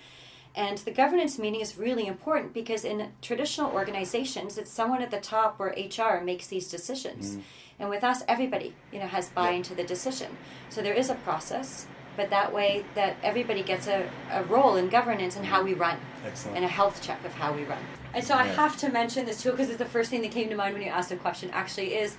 And 0.57 0.79
the 0.79 0.93
governance 0.93 1.37
meeting 1.39 1.61
is 1.61 1.77
really 1.77 2.07
important 2.07 2.55
because 2.55 2.85
in 2.85 3.11
traditional 3.21 3.73
organizations, 3.73 4.57
it's 4.57 4.71
someone 4.71 5.03
at 5.03 5.11
the 5.11 5.19
top 5.21 5.57
or 5.59 5.75
HR 5.77 6.21
makes 6.23 6.47
these 6.47 6.69
decisions. 6.71 7.37
Mm. 7.37 7.43
And 7.81 7.89
with 7.89 8.05
us, 8.05 8.23
everybody, 8.29 8.75
you 8.93 8.99
know, 8.99 9.07
has 9.07 9.29
buy-in 9.31 9.63
to 9.65 9.75
the 9.75 9.85
decision. 9.85 10.37
So 10.71 10.81
there 10.83 10.95
is 10.95 11.11
a 11.11 11.15
process, 11.17 11.87
but 12.17 12.31
that 12.31 12.53
way 12.53 12.85
that 12.95 13.17
everybody 13.23 13.63
gets 13.63 13.87
a, 13.89 14.09
a 14.31 14.45
role 14.45 14.77
in 14.77 14.89
governance 14.89 15.37
and 15.37 15.45
how 15.47 15.63
we 15.63 15.75
run 15.75 15.99
Excellent. 16.25 16.57
and 16.57 16.65
a 16.65 16.69
health 16.69 17.03
check 17.03 17.25
of 17.25 17.33
how 17.35 17.53
we 17.53 17.65
run. 17.65 17.83
And 18.15 18.25
so 18.25 18.35
I 18.35 18.45
Yeah. 18.47 18.53
have 18.55 18.77
to 18.79 18.89
mention 18.91 19.27
this 19.27 19.43
too 19.43 19.51
because 19.51 19.69
it's 19.71 19.79
the 19.79 19.85
first 19.85 20.11
thing 20.11 20.23
that 20.23 20.31
came 20.31 20.49
to 20.51 20.57
mind 20.57 20.75
when 20.75 20.83
you 20.83 20.89
asked 20.89 21.09
the 21.09 21.17
question. 21.17 21.51
Actually, 21.53 21.95
is 21.95 22.17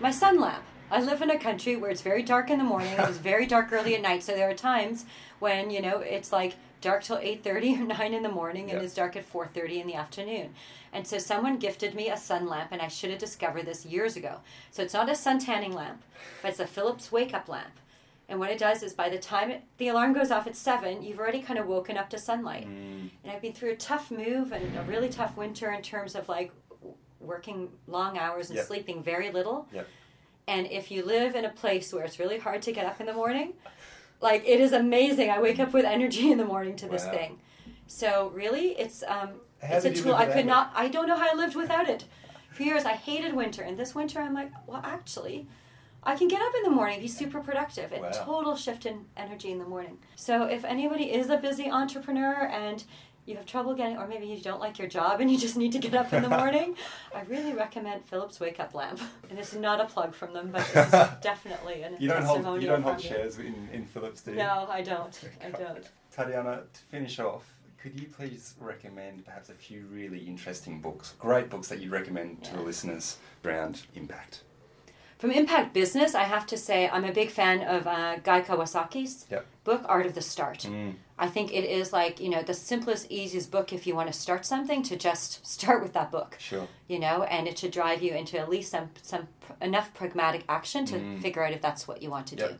my 0.00 0.10
sun 0.10 0.38
lamp. 0.38 0.62
I 0.90 1.00
live 1.00 1.22
in 1.22 1.30
a 1.30 1.38
country 1.38 1.74
where 1.74 1.90
it's 1.90 2.02
very 2.02 2.22
dark 2.22 2.50
in 2.50 2.58
the 2.58 2.64
morning. 2.64 2.92
It's 2.98 3.16
very 3.16 3.46
dark 3.46 3.72
early 3.72 3.94
at 3.94 4.02
night. 4.02 4.22
So 4.22 4.32
there 4.32 4.50
are 4.50 4.54
times 4.54 5.06
when 5.38 5.70
you 5.70 5.80
know 5.80 5.98
it's 6.00 6.32
like 6.32 6.56
dark 6.82 7.02
till 7.02 7.16
eight 7.18 7.42
thirty 7.42 7.74
or 7.74 7.84
nine 7.98 8.12
in 8.12 8.22
the 8.22 8.28
morning, 8.28 8.70
and 8.70 8.82
it's 8.82 8.92
dark 8.94 9.16
at 9.16 9.24
four 9.24 9.46
thirty 9.46 9.80
in 9.80 9.86
the 9.86 9.94
afternoon. 9.94 10.50
And 10.92 11.06
so 11.06 11.16
someone 11.16 11.56
gifted 11.56 11.94
me 11.94 12.10
a 12.10 12.16
sun 12.18 12.46
lamp, 12.46 12.68
and 12.72 12.82
I 12.82 12.88
should 12.88 13.08
have 13.10 13.18
discovered 13.18 13.64
this 13.64 13.86
years 13.86 14.14
ago. 14.16 14.40
So 14.70 14.82
it's 14.82 14.92
not 14.92 15.08
a 15.08 15.14
sun 15.14 15.38
tanning 15.38 15.72
lamp, 15.72 16.02
but 16.42 16.50
it's 16.50 16.60
a 16.60 16.66
Philips 16.66 17.10
wake 17.10 17.32
up 17.32 17.48
lamp. 17.48 17.72
And 18.28 18.38
what 18.38 18.50
it 18.50 18.58
does 18.58 18.82
is 18.82 18.92
by 18.92 19.08
the 19.08 19.18
time 19.18 19.50
it, 19.50 19.62
the 19.78 19.88
alarm 19.88 20.12
goes 20.12 20.30
off 20.30 20.46
at 20.46 20.54
seven, 20.56 21.02
you've 21.02 21.18
already 21.18 21.40
kind 21.40 21.58
of 21.58 21.66
woken 21.66 21.96
up 21.96 22.08
to 22.10 22.18
sunlight. 22.18 22.66
Mm, 22.66 23.10
And 23.24 23.32
I've 23.32 23.42
been 23.42 23.52
through 23.52 23.70
a 23.72 23.76
tough 23.76 24.10
move 24.10 24.52
and 24.52 24.76
a 24.76 24.82
really 24.82 25.08
tough 25.08 25.36
winter 25.36 25.70
in 25.72 25.82
terms 25.82 26.14
of 26.14 26.28
like 26.28 26.50
working 27.20 27.68
long 27.86 28.18
hours 28.18 28.48
and 28.48 28.56
Yep. 28.58 28.66
sleeping 28.66 29.02
very 29.02 29.30
little. 29.30 29.66
Yep. 29.72 29.86
And 30.48 30.66
if 30.66 30.90
you 30.90 31.04
live 31.04 31.34
in 31.36 31.44
a 31.44 31.50
place 31.50 31.92
where 31.92 32.04
it's 32.04 32.18
really 32.18 32.38
hard 32.38 32.62
to 32.62 32.72
get 32.72 32.84
up 32.86 33.00
in 33.00 33.06
the 33.06 33.12
morning, 33.12 33.52
like 34.22 34.42
it 34.46 34.60
is 34.60 34.72
amazing. 34.72 35.28
I 35.30 35.40
wake 35.40 35.60
up 35.60 35.72
with 35.72 35.84
energy 35.84 36.30
in 36.32 36.38
the 36.38 36.44
morning 36.44 36.76
to 36.76 36.88
this 36.88 37.04
Wow. 37.04 37.10
thing. 37.10 37.38
So 37.86 38.30
really, 38.34 38.68
it's 38.78 39.02
um, 39.06 39.30
How 39.60 39.76
it's 39.76 39.84
a 39.84 39.92
tool. 39.92 40.14
I 40.14 40.26
could 40.26 40.46
not. 40.46 40.72
I 40.74 40.88
don't 40.88 41.06
know 41.08 41.16
how 41.18 41.28
I 41.32 41.36
lived 41.36 41.54
without 41.56 41.88
it. 41.88 42.04
For 42.52 42.62
years, 42.62 42.84
I 42.84 42.92
hated 42.92 43.34
winter, 43.34 43.62
and 43.62 43.78
this 43.78 43.94
winter, 43.94 44.20
I'm 44.20 44.34
like, 44.34 44.50
well, 44.66 44.80
actually. 44.84 45.46
I 46.04 46.16
can 46.16 46.26
get 46.26 46.42
up 46.42 46.52
in 46.56 46.64
the 46.64 46.70
morning, 46.70 46.98
be 47.00 47.06
super 47.06 47.38
productive, 47.40 47.92
and 47.92 48.02
Wow. 48.02 48.10
total 48.12 48.56
shift 48.56 48.86
in 48.86 49.04
energy 49.16 49.52
in 49.52 49.58
the 49.60 49.64
morning. 49.64 49.98
So 50.16 50.46
if 50.46 50.64
anybody 50.64 51.12
is 51.12 51.30
a 51.30 51.36
busy 51.36 51.70
entrepreneur 51.70 52.44
and 52.48 52.82
you 53.24 53.36
have 53.36 53.46
trouble 53.46 53.74
getting, 53.74 53.96
or 53.96 54.06
maybe 54.06 54.26
you 54.26 54.40
don't 54.40 54.60
like 54.60 54.78
your 54.78 54.88
job 54.88 55.20
and 55.20 55.30
you 55.30 55.38
just 55.38 55.56
need 55.56 55.72
to 55.72 55.78
get 55.78 55.94
up 55.94 56.12
in 56.12 56.22
the 56.22 56.28
morning, 56.40 56.76
I 57.14 57.22
really 57.22 57.52
recommend 57.52 58.04
Philips 58.04 58.40
Wake 58.40 58.58
Up 58.58 58.74
Lamp. 58.74 59.00
And 59.30 59.38
it's 59.38 59.54
not 59.54 59.80
a 59.80 59.84
plug 59.84 60.14
from 60.14 60.32
them, 60.32 60.50
but 60.50 60.66
this 60.72 60.86
is 60.86 60.90
definitely 61.22 61.82
an 61.82 61.96
you 61.98 62.08
don't 62.08 62.22
hold 62.22 62.60
you 62.60 62.68
don't 62.68 62.82
hold 62.82 63.00
shares 63.00 63.38
in, 63.38 63.68
in 63.72 63.84
Philips, 63.84 64.22
do 64.22 64.32
you? 64.32 64.38
No, 64.38 64.66
I 64.68 64.82
don't. 64.82 65.18
I 65.44 65.50
don't. 65.50 65.88
Tatiana, 66.10 66.62
to 66.72 66.80
finish 66.90 67.18
off, 67.18 67.54
could 67.78 67.98
you 67.98 68.06
please 68.06 68.54
recommend 68.60 69.24
perhaps 69.24 69.48
a 69.48 69.54
few 69.54 69.86
really 69.90 70.20
interesting 70.20 70.80
books, 70.80 71.14
great 71.18 71.48
books 71.48 71.68
that 71.68 71.80
you 71.80 71.90
recommend 71.90 72.44
to 72.44 72.54
the 72.54 72.62
listeners 72.62 73.18
around 73.44 73.82
impact? 73.94 74.42
From 75.22 75.30
Impact 75.30 75.72
Business, 75.72 76.16
I 76.16 76.24
have 76.24 76.48
to 76.48 76.56
say 76.56 76.88
I'm 76.88 77.04
a 77.04 77.12
big 77.12 77.30
fan 77.30 77.62
of 77.62 77.86
uh, 77.86 78.16
Guy 78.24 78.40
Kawasaki's 78.40 79.24
Yep. 79.30 79.46
book, 79.62 79.82
Art 79.84 80.04
of 80.04 80.16
the 80.16 80.20
Start. 80.20 80.62
Mm, 80.68 80.94
I 81.16 81.28
think 81.28 81.52
it 81.54 81.62
is 81.62 81.92
like, 81.92 82.18
you 82.18 82.28
know, 82.28 82.42
the 82.42 82.54
simplest, 82.54 83.08
easiest 83.08 83.52
book 83.52 83.72
if 83.72 83.86
you 83.86 83.94
want 83.94 84.08
to 84.08 84.12
start 84.12 84.44
something 84.44 84.82
to 84.82 84.96
just 84.96 85.46
start 85.56 85.80
with 85.80 85.92
that 85.92 86.10
book, 86.10 86.36
sure. 86.40 86.66
you 86.88 86.98
know, 86.98 87.22
and 87.22 87.46
it 87.46 87.56
should 87.56 87.70
drive 87.70 88.02
you 88.02 88.12
into 88.14 88.36
at 88.36 88.48
least 88.48 88.72
some, 88.72 88.90
some 89.00 89.28
enough 89.60 89.94
pragmatic 89.94 90.42
action 90.48 90.84
to 90.86 90.96
Mm. 90.96 91.22
figure 91.22 91.44
out 91.46 91.52
if 91.52 91.62
that's 91.62 91.86
what 91.86 92.02
you 92.02 92.10
want 92.10 92.26
to 92.26 92.34
Yep. 92.36 92.48
do. 92.50 92.58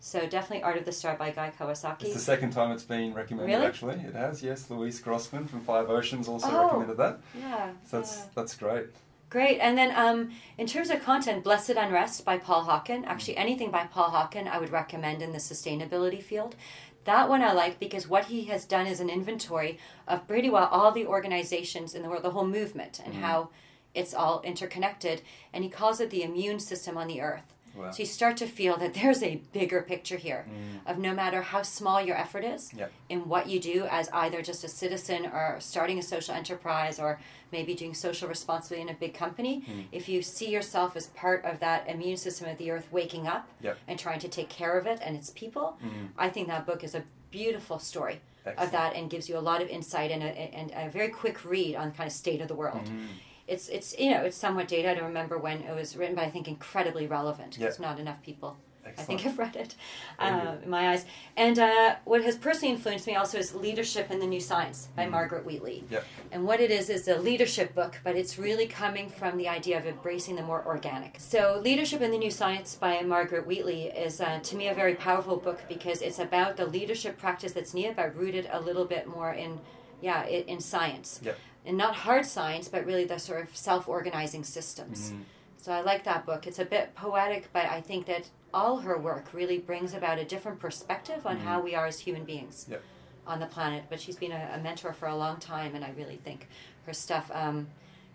So 0.00 0.20
definitely 0.26 0.62
Art 0.62 0.78
of 0.78 0.86
the 0.86 0.92
Start 0.92 1.18
by 1.18 1.30
Guy 1.30 1.52
Kawasaki. 1.60 2.04
It's 2.04 2.14
the 2.14 2.20
second 2.20 2.52
time 2.52 2.70
it's 2.70 2.84
been 2.84 3.12
recommended. 3.12 3.52
Really? 3.52 3.66
Actually, 3.66 3.96
it 3.96 4.14
has. 4.14 4.42
Yes, 4.42 4.70
Louise 4.70 4.98
Grossman 4.98 5.46
from 5.46 5.60
Five 5.60 5.90
Oceans 5.90 6.26
also 6.26 6.48
Oh. 6.50 6.64
recommended 6.64 6.96
that. 6.96 7.18
yeah. 7.38 7.72
So 7.84 7.98
that's 7.98 8.16
yeah. 8.16 8.24
that's 8.34 8.54
great. 8.56 8.86
Great. 9.30 9.58
And 9.60 9.76
then 9.76 9.92
um, 9.94 10.30
in 10.56 10.66
terms 10.66 10.88
of 10.90 11.02
content, 11.02 11.44
Blessed 11.44 11.70
Unrest 11.70 12.24
by 12.24 12.38
Paul 12.38 12.64
Hawken. 12.64 13.04
Actually, 13.06 13.36
anything 13.36 13.70
by 13.70 13.84
Paul 13.84 14.10
Hawken 14.10 14.48
I 14.48 14.58
would 14.58 14.72
recommend 14.72 15.20
in 15.20 15.32
the 15.32 15.38
sustainability 15.38 16.22
field. 16.22 16.56
That 17.04 17.28
one 17.28 17.42
I 17.42 17.52
like 17.52 17.78
because 17.78 18.08
what 18.08 18.26
he 18.26 18.44
has 18.44 18.64
done 18.64 18.86
is 18.86 19.00
an 19.00 19.10
inventory 19.10 19.78
of 20.06 20.26
pretty 20.26 20.50
well 20.50 20.66
all 20.70 20.92
the 20.92 21.06
organizations 21.06 21.94
in 21.94 22.02
the 22.02 22.08
world, 22.08 22.22
the 22.22 22.30
whole 22.30 22.46
movement, 22.46 23.00
and 23.04 23.14
Mhm. 23.14 23.20
how 23.20 23.48
it's 23.94 24.14
all 24.14 24.40
interconnected. 24.42 25.22
And 25.52 25.64
he 25.64 25.70
calls 25.70 26.00
it 26.00 26.10
the 26.10 26.22
immune 26.22 26.60
system 26.60 26.96
on 26.96 27.06
the 27.06 27.20
earth. 27.20 27.54
Wow. 27.78 27.90
So 27.90 28.00
you 28.00 28.06
start 28.06 28.36
to 28.38 28.46
feel 28.46 28.76
that 28.78 28.94
there's 28.94 29.22
a 29.22 29.36
bigger 29.52 29.82
picture 29.82 30.16
here 30.16 30.46
Mm, 30.48 30.90
of 30.90 30.98
no 30.98 31.14
matter 31.14 31.42
how 31.42 31.62
small 31.62 32.00
your 32.02 32.16
effort 32.16 32.44
is 32.44 32.72
Yep. 32.74 32.90
in 33.08 33.28
what 33.28 33.48
you 33.48 33.60
do 33.60 33.86
as 33.90 34.08
either 34.12 34.42
just 34.42 34.64
a 34.64 34.68
citizen 34.68 35.26
or 35.26 35.56
starting 35.60 35.98
a 35.98 36.02
social 36.02 36.34
enterprise 36.34 36.98
or 36.98 37.20
maybe 37.52 37.74
doing 37.74 37.94
social 37.94 38.28
responsibility 38.28 38.82
in 38.88 38.94
a 38.94 38.98
big 38.98 39.14
company, 39.14 39.62
Mm. 39.66 39.84
if 39.92 40.08
you 40.08 40.22
see 40.22 40.50
yourself 40.50 40.96
as 40.96 41.06
part 41.08 41.44
of 41.44 41.60
that 41.60 41.88
immune 41.88 42.16
system 42.16 42.48
of 42.48 42.58
the 42.58 42.70
earth 42.70 42.88
waking 42.90 43.26
up 43.26 43.48
Yep. 43.62 43.78
and 43.88 43.98
trying 43.98 44.20
to 44.20 44.28
take 44.28 44.48
care 44.48 44.76
of 44.78 44.86
it 44.86 44.98
and 45.02 45.16
its 45.16 45.30
people, 45.30 45.76
Mm, 45.82 46.08
I 46.18 46.28
think 46.28 46.48
that 46.48 46.66
book 46.66 46.82
is 46.84 46.94
a 46.94 47.04
beautiful 47.30 47.78
story 47.78 48.20
of 48.56 48.70
that 48.70 48.94
and 48.96 49.10
gives 49.10 49.28
you 49.28 49.36
a 49.36 49.44
lot 49.50 49.60
of 49.60 49.68
insight 49.68 50.10
and 50.10 50.22
a, 50.22 50.26
and 50.26 50.72
a 50.74 50.88
very 50.88 51.08
quick 51.08 51.44
read 51.44 51.76
on 51.76 51.92
kind 51.92 52.06
of 52.06 52.12
state 52.12 52.40
of 52.40 52.48
the 52.48 52.54
world. 52.54 52.84
Mm, 52.86 53.08
it's 53.48 53.68
it's 53.68 53.98
you 53.98 54.10
know 54.10 54.22
it's 54.22 54.36
somewhat 54.36 54.68
dated. 54.68 54.90
I 54.90 54.94
don't 54.94 55.04
remember 55.04 55.38
when 55.38 55.62
it 55.62 55.74
was 55.74 55.96
written, 55.96 56.14
but 56.14 56.24
I 56.24 56.30
think 56.30 56.46
incredibly 56.48 57.06
relevant 57.06 57.54
because 57.58 57.78
Yeah. 57.80 57.86
not 57.88 57.98
enough 57.98 58.22
people. 58.22 58.56
I 58.86 59.02
think 59.02 59.20
have 59.20 59.38
read 59.38 59.54
it 59.54 59.74
uh, 60.18 60.54
in 60.64 60.70
my 60.70 60.88
eyes. 60.92 61.04
And 61.36 61.58
uh, 61.58 61.96
what 62.06 62.24
has 62.24 62.38
personally 62.38 62.74
influenced 62.74 63.06
me 63.06 63.16
also 63.16 63.36
is 63.36 63.54
Leadership 63.54 64.10
in 64.10 64.18
the 64.18 64.26
New 64.26 64.40
Science 64.40 64.88
by 64.96 65.04
Margaret 65.04 65.44
Wheatley. 65.44 65.84
Yep. 65.90 66.04
And 66.32 66.44
what 66.46 66.58
it 66.58 66.70
is 66.70 66.88
is 66.88 67.06
a 67.06 67.18
leadership 67.18 67.74
book, 67.74 68.00
but 68.02 68.16
it's 68.16 68.38
really 68.38 68.66
coming 68.66 69.10
from 69.10 69.36
the 69.36 69.46
idea 69.46 69.76
of 69.76 69.84
embracing 69.86 70.36
the 70.36 70.42
more 70.42 70.64
organic. 70.64 71.16
So, 71.20 71.60
Leadership 71.62 72.00
in 72.00 72.10
the 72.10 72.16
New 72.18 72.30
Science 72.30 72.76
by 72.76 73.02
Margaret 73.02 73.46
Wheatley 73.46 73.88
is 73.88 74.22
uh, 74.22 74.40
to 74.42 74.56
me 74.56 74.68
a 74.68 74.74
very 74.74 74.94
powerful 74.94 75.36
book 75.36 75.60
because 75.68 76.00
it's 76.00 76.18
about 76.18 76.56
the 76.56 76.64
leadership 76.64 77.18
practice 77.18 77.52
that's 77.52 77.74
needed, 77.74 77.94
but 77.94 78.16
rooted 78.16 78.48
a 78.50 78.58
little 78.60 78.86
bit 78.86 79.06
more 79.06 79.32
in, 79.34 79.60
yeah, 80.00 80.24
in, 80.24 80.44
in 80.44 80.60
science. 80.60 81.20
Yep. 81.22 81.36
And 81.66 81.76
not 81.76 81.94
hard 81.94 82.24
science, 82.24 82.68
but 82.68 82.86
really 82.86 83.04
the 83.04 83.18
sort 83.18 83.42
of 83.42 83.54
self-organizing 83.56 84.44
systems. 84.44 85.10
Mm. 85.12 85.20
So 85.58 85.72
I 85.72 85.80
like 85.82 86.04
that 86.04 86.24
book. 86.24 86.46
It's 86.46 86.58
a 86.60 86.64
bit 86.64 86.94
poetic, 86.94 87.52
but 87.52 87.66
I 87.66 87.80
think 87.80 88.06
that 88.06 88.30
all 88.54 88.78
her 88.78 88.96
work 88.96 89.26
really 89.34 89.58
brings 89.58 89.92
about 89.92 90.18
a 90.18 90.24
different 90.24 90.60
perspective 90.60 91.26
on 91.26 91.36
how 91.38 91.60
we 91.60 91.74
are 91.74 91.86
as 91.86 91.98
human 92.00 92.24
beings 92.24 92.66
Yep. 92.70 92.82
on 93.26 93.40
the 93.40 93.46
planet. 93.46 93.84
But 93.90 94.00
she's 94.00 94.16
been 94.16 94.32
a, 94.32 94.52
a 94.54 94.58
mentor 94.58 94.92
for 94.92 95.08
a 95.08 95.16
long 95.16 95.38
time, 95.38 95.74
and 95.74 95.84
I 95.84 95.90
really 95.96 96.16
think 96.16 96.48
her 96.86 96.94
stuff, 96.94 97.30
um, 97.34 97.66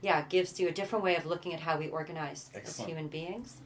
yeah, 0.01 0.23
gives 0.29 0.59
you 0.59 0.67
a 0.67 0.71
different 0.71 1.03
way 1.03 1.15
of 1.15 1.25
looking 1.27 1.53
at 1.53 1.59
how 1.59 1.77
we 1.77 1.89
organize 1.89 2.49
as 2.55 2.77
human 2.79 3.07
beings. 3.07 3.57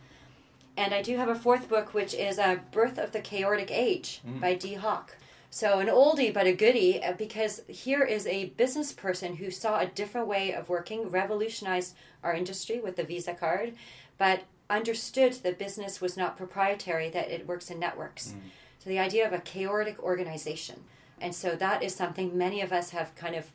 And 0.75 0.93
I 0.93 1.01
do 1.01 1.15
have 1.17 1.29
a 1.29 1.35
fourth 1.35 1.69
book, 1.69 1.93
which 1.93 2.13
is 2.13 2.37
uh, 2.39 2.57
Birth 2.71 2.97
of 2.97 3.11
the 3.11 3.19
Chaordic 3.21 3.71
Age 3.71 4.21
Mm. 4.27 4.41
by 4.41 4.53
Dee 4.55 4.73
Hock. 4.73 5.15
So 5.49 5.79
an 5.79 5.87
oldie 5.87 6.33
but 6.33 6.45
a 6.45 6.53
goodie, 6.53 7.03
uh, 7.03 7.13
because 7.13 7.61
here 7.67 8.03
is 8.03 8.27
a 8.27 8.49
business 8.49 8.91
person 8.91 9.37
who 9.37 9.49
saw 9.49 9.79
a 9.79 9.85
different 9.85 10.27
way 10.27 10.53
of 10.53 10.69
working, 10.69 11.09
revolutionized 11.09 11.95
our 12.23 12.33
industry 12.33 12.79
with 12.79 12.95
the 12.95 13.03
Visa 13.03 13.33
card, 13.33 13.73
but 14.17 14.43
understood 14.69 15.33
that 15.33 15.57
business 15.57 16.01
was 16.01 16.17
not 16.17 16.37
proprietary, 16.37 17.09
that 17.09 17.31
it 17.31 17.47
works 17.47 17.71
in 17.71 17.79
networks. 17.79 18.35
So 18.79 18.89
the 18.89 18.99
idea 18.99 19.25
of 19.25 19.33
a 19.33 19.39
chaordic 19.39 19.99
organization. 19.99 20.83
And 21.19 21.33
so 21.33 21.55
that 21.55 21.81
is 21.81 21.95
something 21.95 22.37
many 22.37 22.61
of 22.61 22.71
us 22.71 22.91
have 22.91 23.15
kind 23.15 23.35
of 23.35 23.51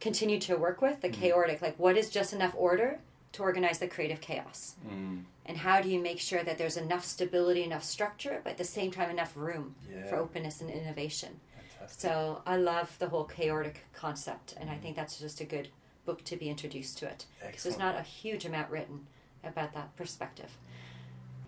continued 0.00 0.42
to 0.42 0.56
work 0.56 0.82
with 0.82 1.00
the 1.00 1.08
chaordic, 1.08 1.62
like 1.62 1.78
what 1.78 1.96
is 1.96 2.10
just 2.10 2.32
enough 2.32 2.54
order 2.56 2.98
to 3.32 3.42
organize 3.42 3.78
the 3.78 3.86
creative 3.86 4.20
chaos? 4.20 4.74
Mm. 4.88 5.22
And 5.46 5.58
how 5.58 5.80
do 5.80 5.88
you 5.88 6.00
make 6.00 6.20
sure 6.20 6.42
that 6.42 6.56
there's 6.56 6.76
enough 6.76 7.04
stability, 7.04 7.62
enough 7.62 7.84
structure, 7.84 8.40
but 8.42 8.52
at 8.52 8.58
the 8.58 8.64
same 8.64 8.90
time 8.90 9.10
enough 9.10 9.36
room 9.36 9.74
Yeah. 9.90 10.06
for 10.06 10.16
openness 10.16 10.60
and 10.60 10.70
innovation? 10.70 11.40
Fantastic. 11.54 12.00
So 12.00 12.42
I 12.46 12.56
love 12.56 12.98
the 12.98 13.08
whole 13.08 13.26
chaordic 13.26 13.76
concept, 13.92 14.54
and 14.58 14.70
I 14.70 14.74
mm. 14.74 14.80
think 14.80 14.96
that's 14.96 15.18
just 15.18 15.40
a 15.40 15.44
good 15.44 15.68
book 16.06 16.24
to 16.24 16.36
be 16.36 16.48
introduced 16.48 16.98
to 16.98 17.06
it. 17.06 17.26
Because 17.44 17.62
there's 17.62 17.78
not 17.78 17.96
a 17.96 18.02
huge 18.02 18.44
amount 18.44 18.70
written 18.70 19.06
about 19.42 19.74
that 19.74 19.94
perspective. 19.96 20.56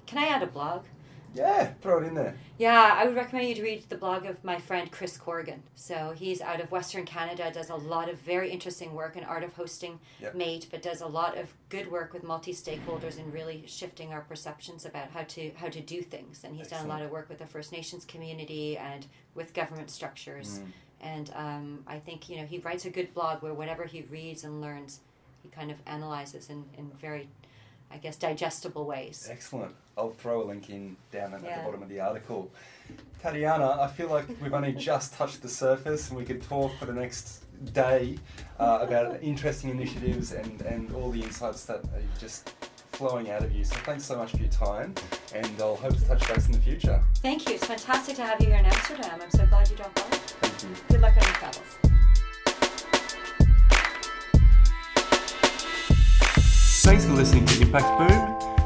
Can 0.07 0.19
I 0.19 0.27
add 0.27 0.43
a 0.43 0.47
blog? 0.47 0.85
Yeah, 1.37 1.73
throw 1.81 1.99
it 2.03 2.07
in 2.07 2.15
there. 2.15 2.35
Yeah, 2.59 2.95
I 2.97 3.07
would 3.07 3.15
recommend 3.15 3.49
you 3.49 3.55
to 3.57 3.63
read 3.63 3.89
the 3.89 3.97
blog 3.97 4.25
of 4.25 4.43
my 4.43 4.59
friend 4.59 4.91
Chris 4.91 5.19
Corrigan. 5.19 5.63
So 5.75 6.15
he's 6.17 6.41
out 6.41 6.61
of 6.61 6.71
Western 6.71 7.05
Canada, 7.05 7.51
does 7.53 7.71
a 7.71 7.75
lot 7.75 8.09
of 8.09 8.19
very 8.19 8.51
interesting 8.51 8.95
work 8.95 9.17
in 9.17 9.25
art 9.25 9.45
of 9.45 9.53
hosting 9.53 9.99
Yep. 10.21 10.35
mate, 10.35 10.67
but 10.71 10.83
does 10.83 11.01
a 11.01 11.07
lot 11.07 11.37
of 11.37 11.53
good 11.69 11.91
work 11.91 12.13
with 12.13 12.23
multi 12.23 12.53
stakeholders 12.53 13.19
and 13.19 13.33
really 13.33 13.65
shifting 13.67 14.13
our 14.13 14.23
perceptions 14.23 14.87
about 14.87 15.11
how 15.11 15.23
to 15.25 15.51
how 15.57 15.69
to 15.69 15.81
do 15.81 16.03
things. 16.03 16.45
And 16.45 16.57
he's 16.57 16.69
done 16.69 16.85
a 16.85 16.89
lot 16.89 17.03
of 17.03 17.11
work 17.11 17.29
with 17.29 17.39
the 17.39 17.47
First 17.47 17.73
Nations 17.73 18.05
community 18.05 18.79
and 18.79 19.07
with 19.35 19.53
government 19.53 19.91
structures. 19.91 20.59
Mm. 20.59 20.73
And 21.03 21.33
um, 21.35 21.85
I 21.87 21.99
think 21.99 22.29
you 22.31 22.39
know 22.39 22.47
he 22.47 22.59
writes 22.59 22.85
a 22.87 22.91
good 22.91 23.13
blog 23.13 23.43
where 23.43 23.53
whatever 23.53 23.85
he 23.85 24.03
reads 24.11 24.45
and 24.45 24.61
learns, 24.61 25.01
he 25.43 25.49
kind 25.51 25.71
of 25.71 25.77
analyzes 25.87 26.49
in, 26.51 26.65
in 26.79 26.91
very, 27.01 27.29
I 27.91 27.99
guess, 27.99 28.17
digestible 28.17 28.85
ways. 28.87 29.29
Excellent. 29.31 29.75
I'll 29.97 30.11
throw 30.11 30.43
a 30.43 30.45
link 30.45 30.69
in 30.69 30.97
down 31.11 31.33
at, 31.33 31.41
at 31.43 31.45
Yeah. 31.45 31.59
the 31.59 31.65
bottom 31.65 31.83
of 31.83 31.89
the 31.89 32.01
article. 32.01 32.51
Tatiana, 33.23 33.79
I 33.81 33.89
feel 33.89 34.09
like 34.09 34.27
we've 34.43 34.53
only 34.53 34.73
just 34.73 35.15
touched 35.15 35.41
the 35.43 35.49
surface 35.49 36.09
and 36.11 36.19
we 36.19 36.25
could 36.25 36.43
talk 36.43 36.77
for 36.79 36.85
the 36.85 36.93
next 36.93 37.45
day 37.73 38.19
uh, 38.61 38.81
about 38.83 39.23
interesting 39.23 39.71
initiatives 39.71 40.33
and, 40.33 40.61
and 40.63 40.93
all 40.95 41.11
the 41.11 41.23
insights 41.23 41.65
that 41.65 41.79
are 41.79 42.03
just 42.21 42.51
flowing 42.93 43.31
out 43.31 43.43
of 43.43 43.53
you. 43.53 43.65
So 43.65 43.75
thanks 43.77 44.05
so 44.05 44.17
much 44.19 44.33
for 44.33 44.37
your 44.39 44.49
time 44.51 44.95
and 45.35 45.51
I'll 45.61 45.77
hope 45.77 45.95
to 45.97 46.05
touch 46.05 46.29
base 46.29 46.47
in 46.47 46.53
the 46.53 46.61
future. 46.61 47.03
Thank 47.17 47.49
you. 47.49 47.55
It's 47.55 47.65
fantastic 47.67 48.17
to 48.17 48.23
have 48.23 48.39
you 48.41 48.49
here 48.49 48.57
in 48.57 48.67
Amsterdam. 48.67 49.19
I'm 49.23 49.31
so 49.31 49.47
glad 49.47 49.69
you 49.71 49.77
dropped 49.77 49.95
by. 49.97 50.03
Thank 50.03 50.63
you. 50.63 50.83
Good 50.91 51.01
luck 51.01 51.17
on 51.17 51.23
your 51.23 51.33
travels. 51.33 51.63
Thanks 56.85 57.05
for 57.05 57.13
listening 57.15 57.47
to 57.47 57.63
Impact 57.63 58.09
Boom. 58.09 58.36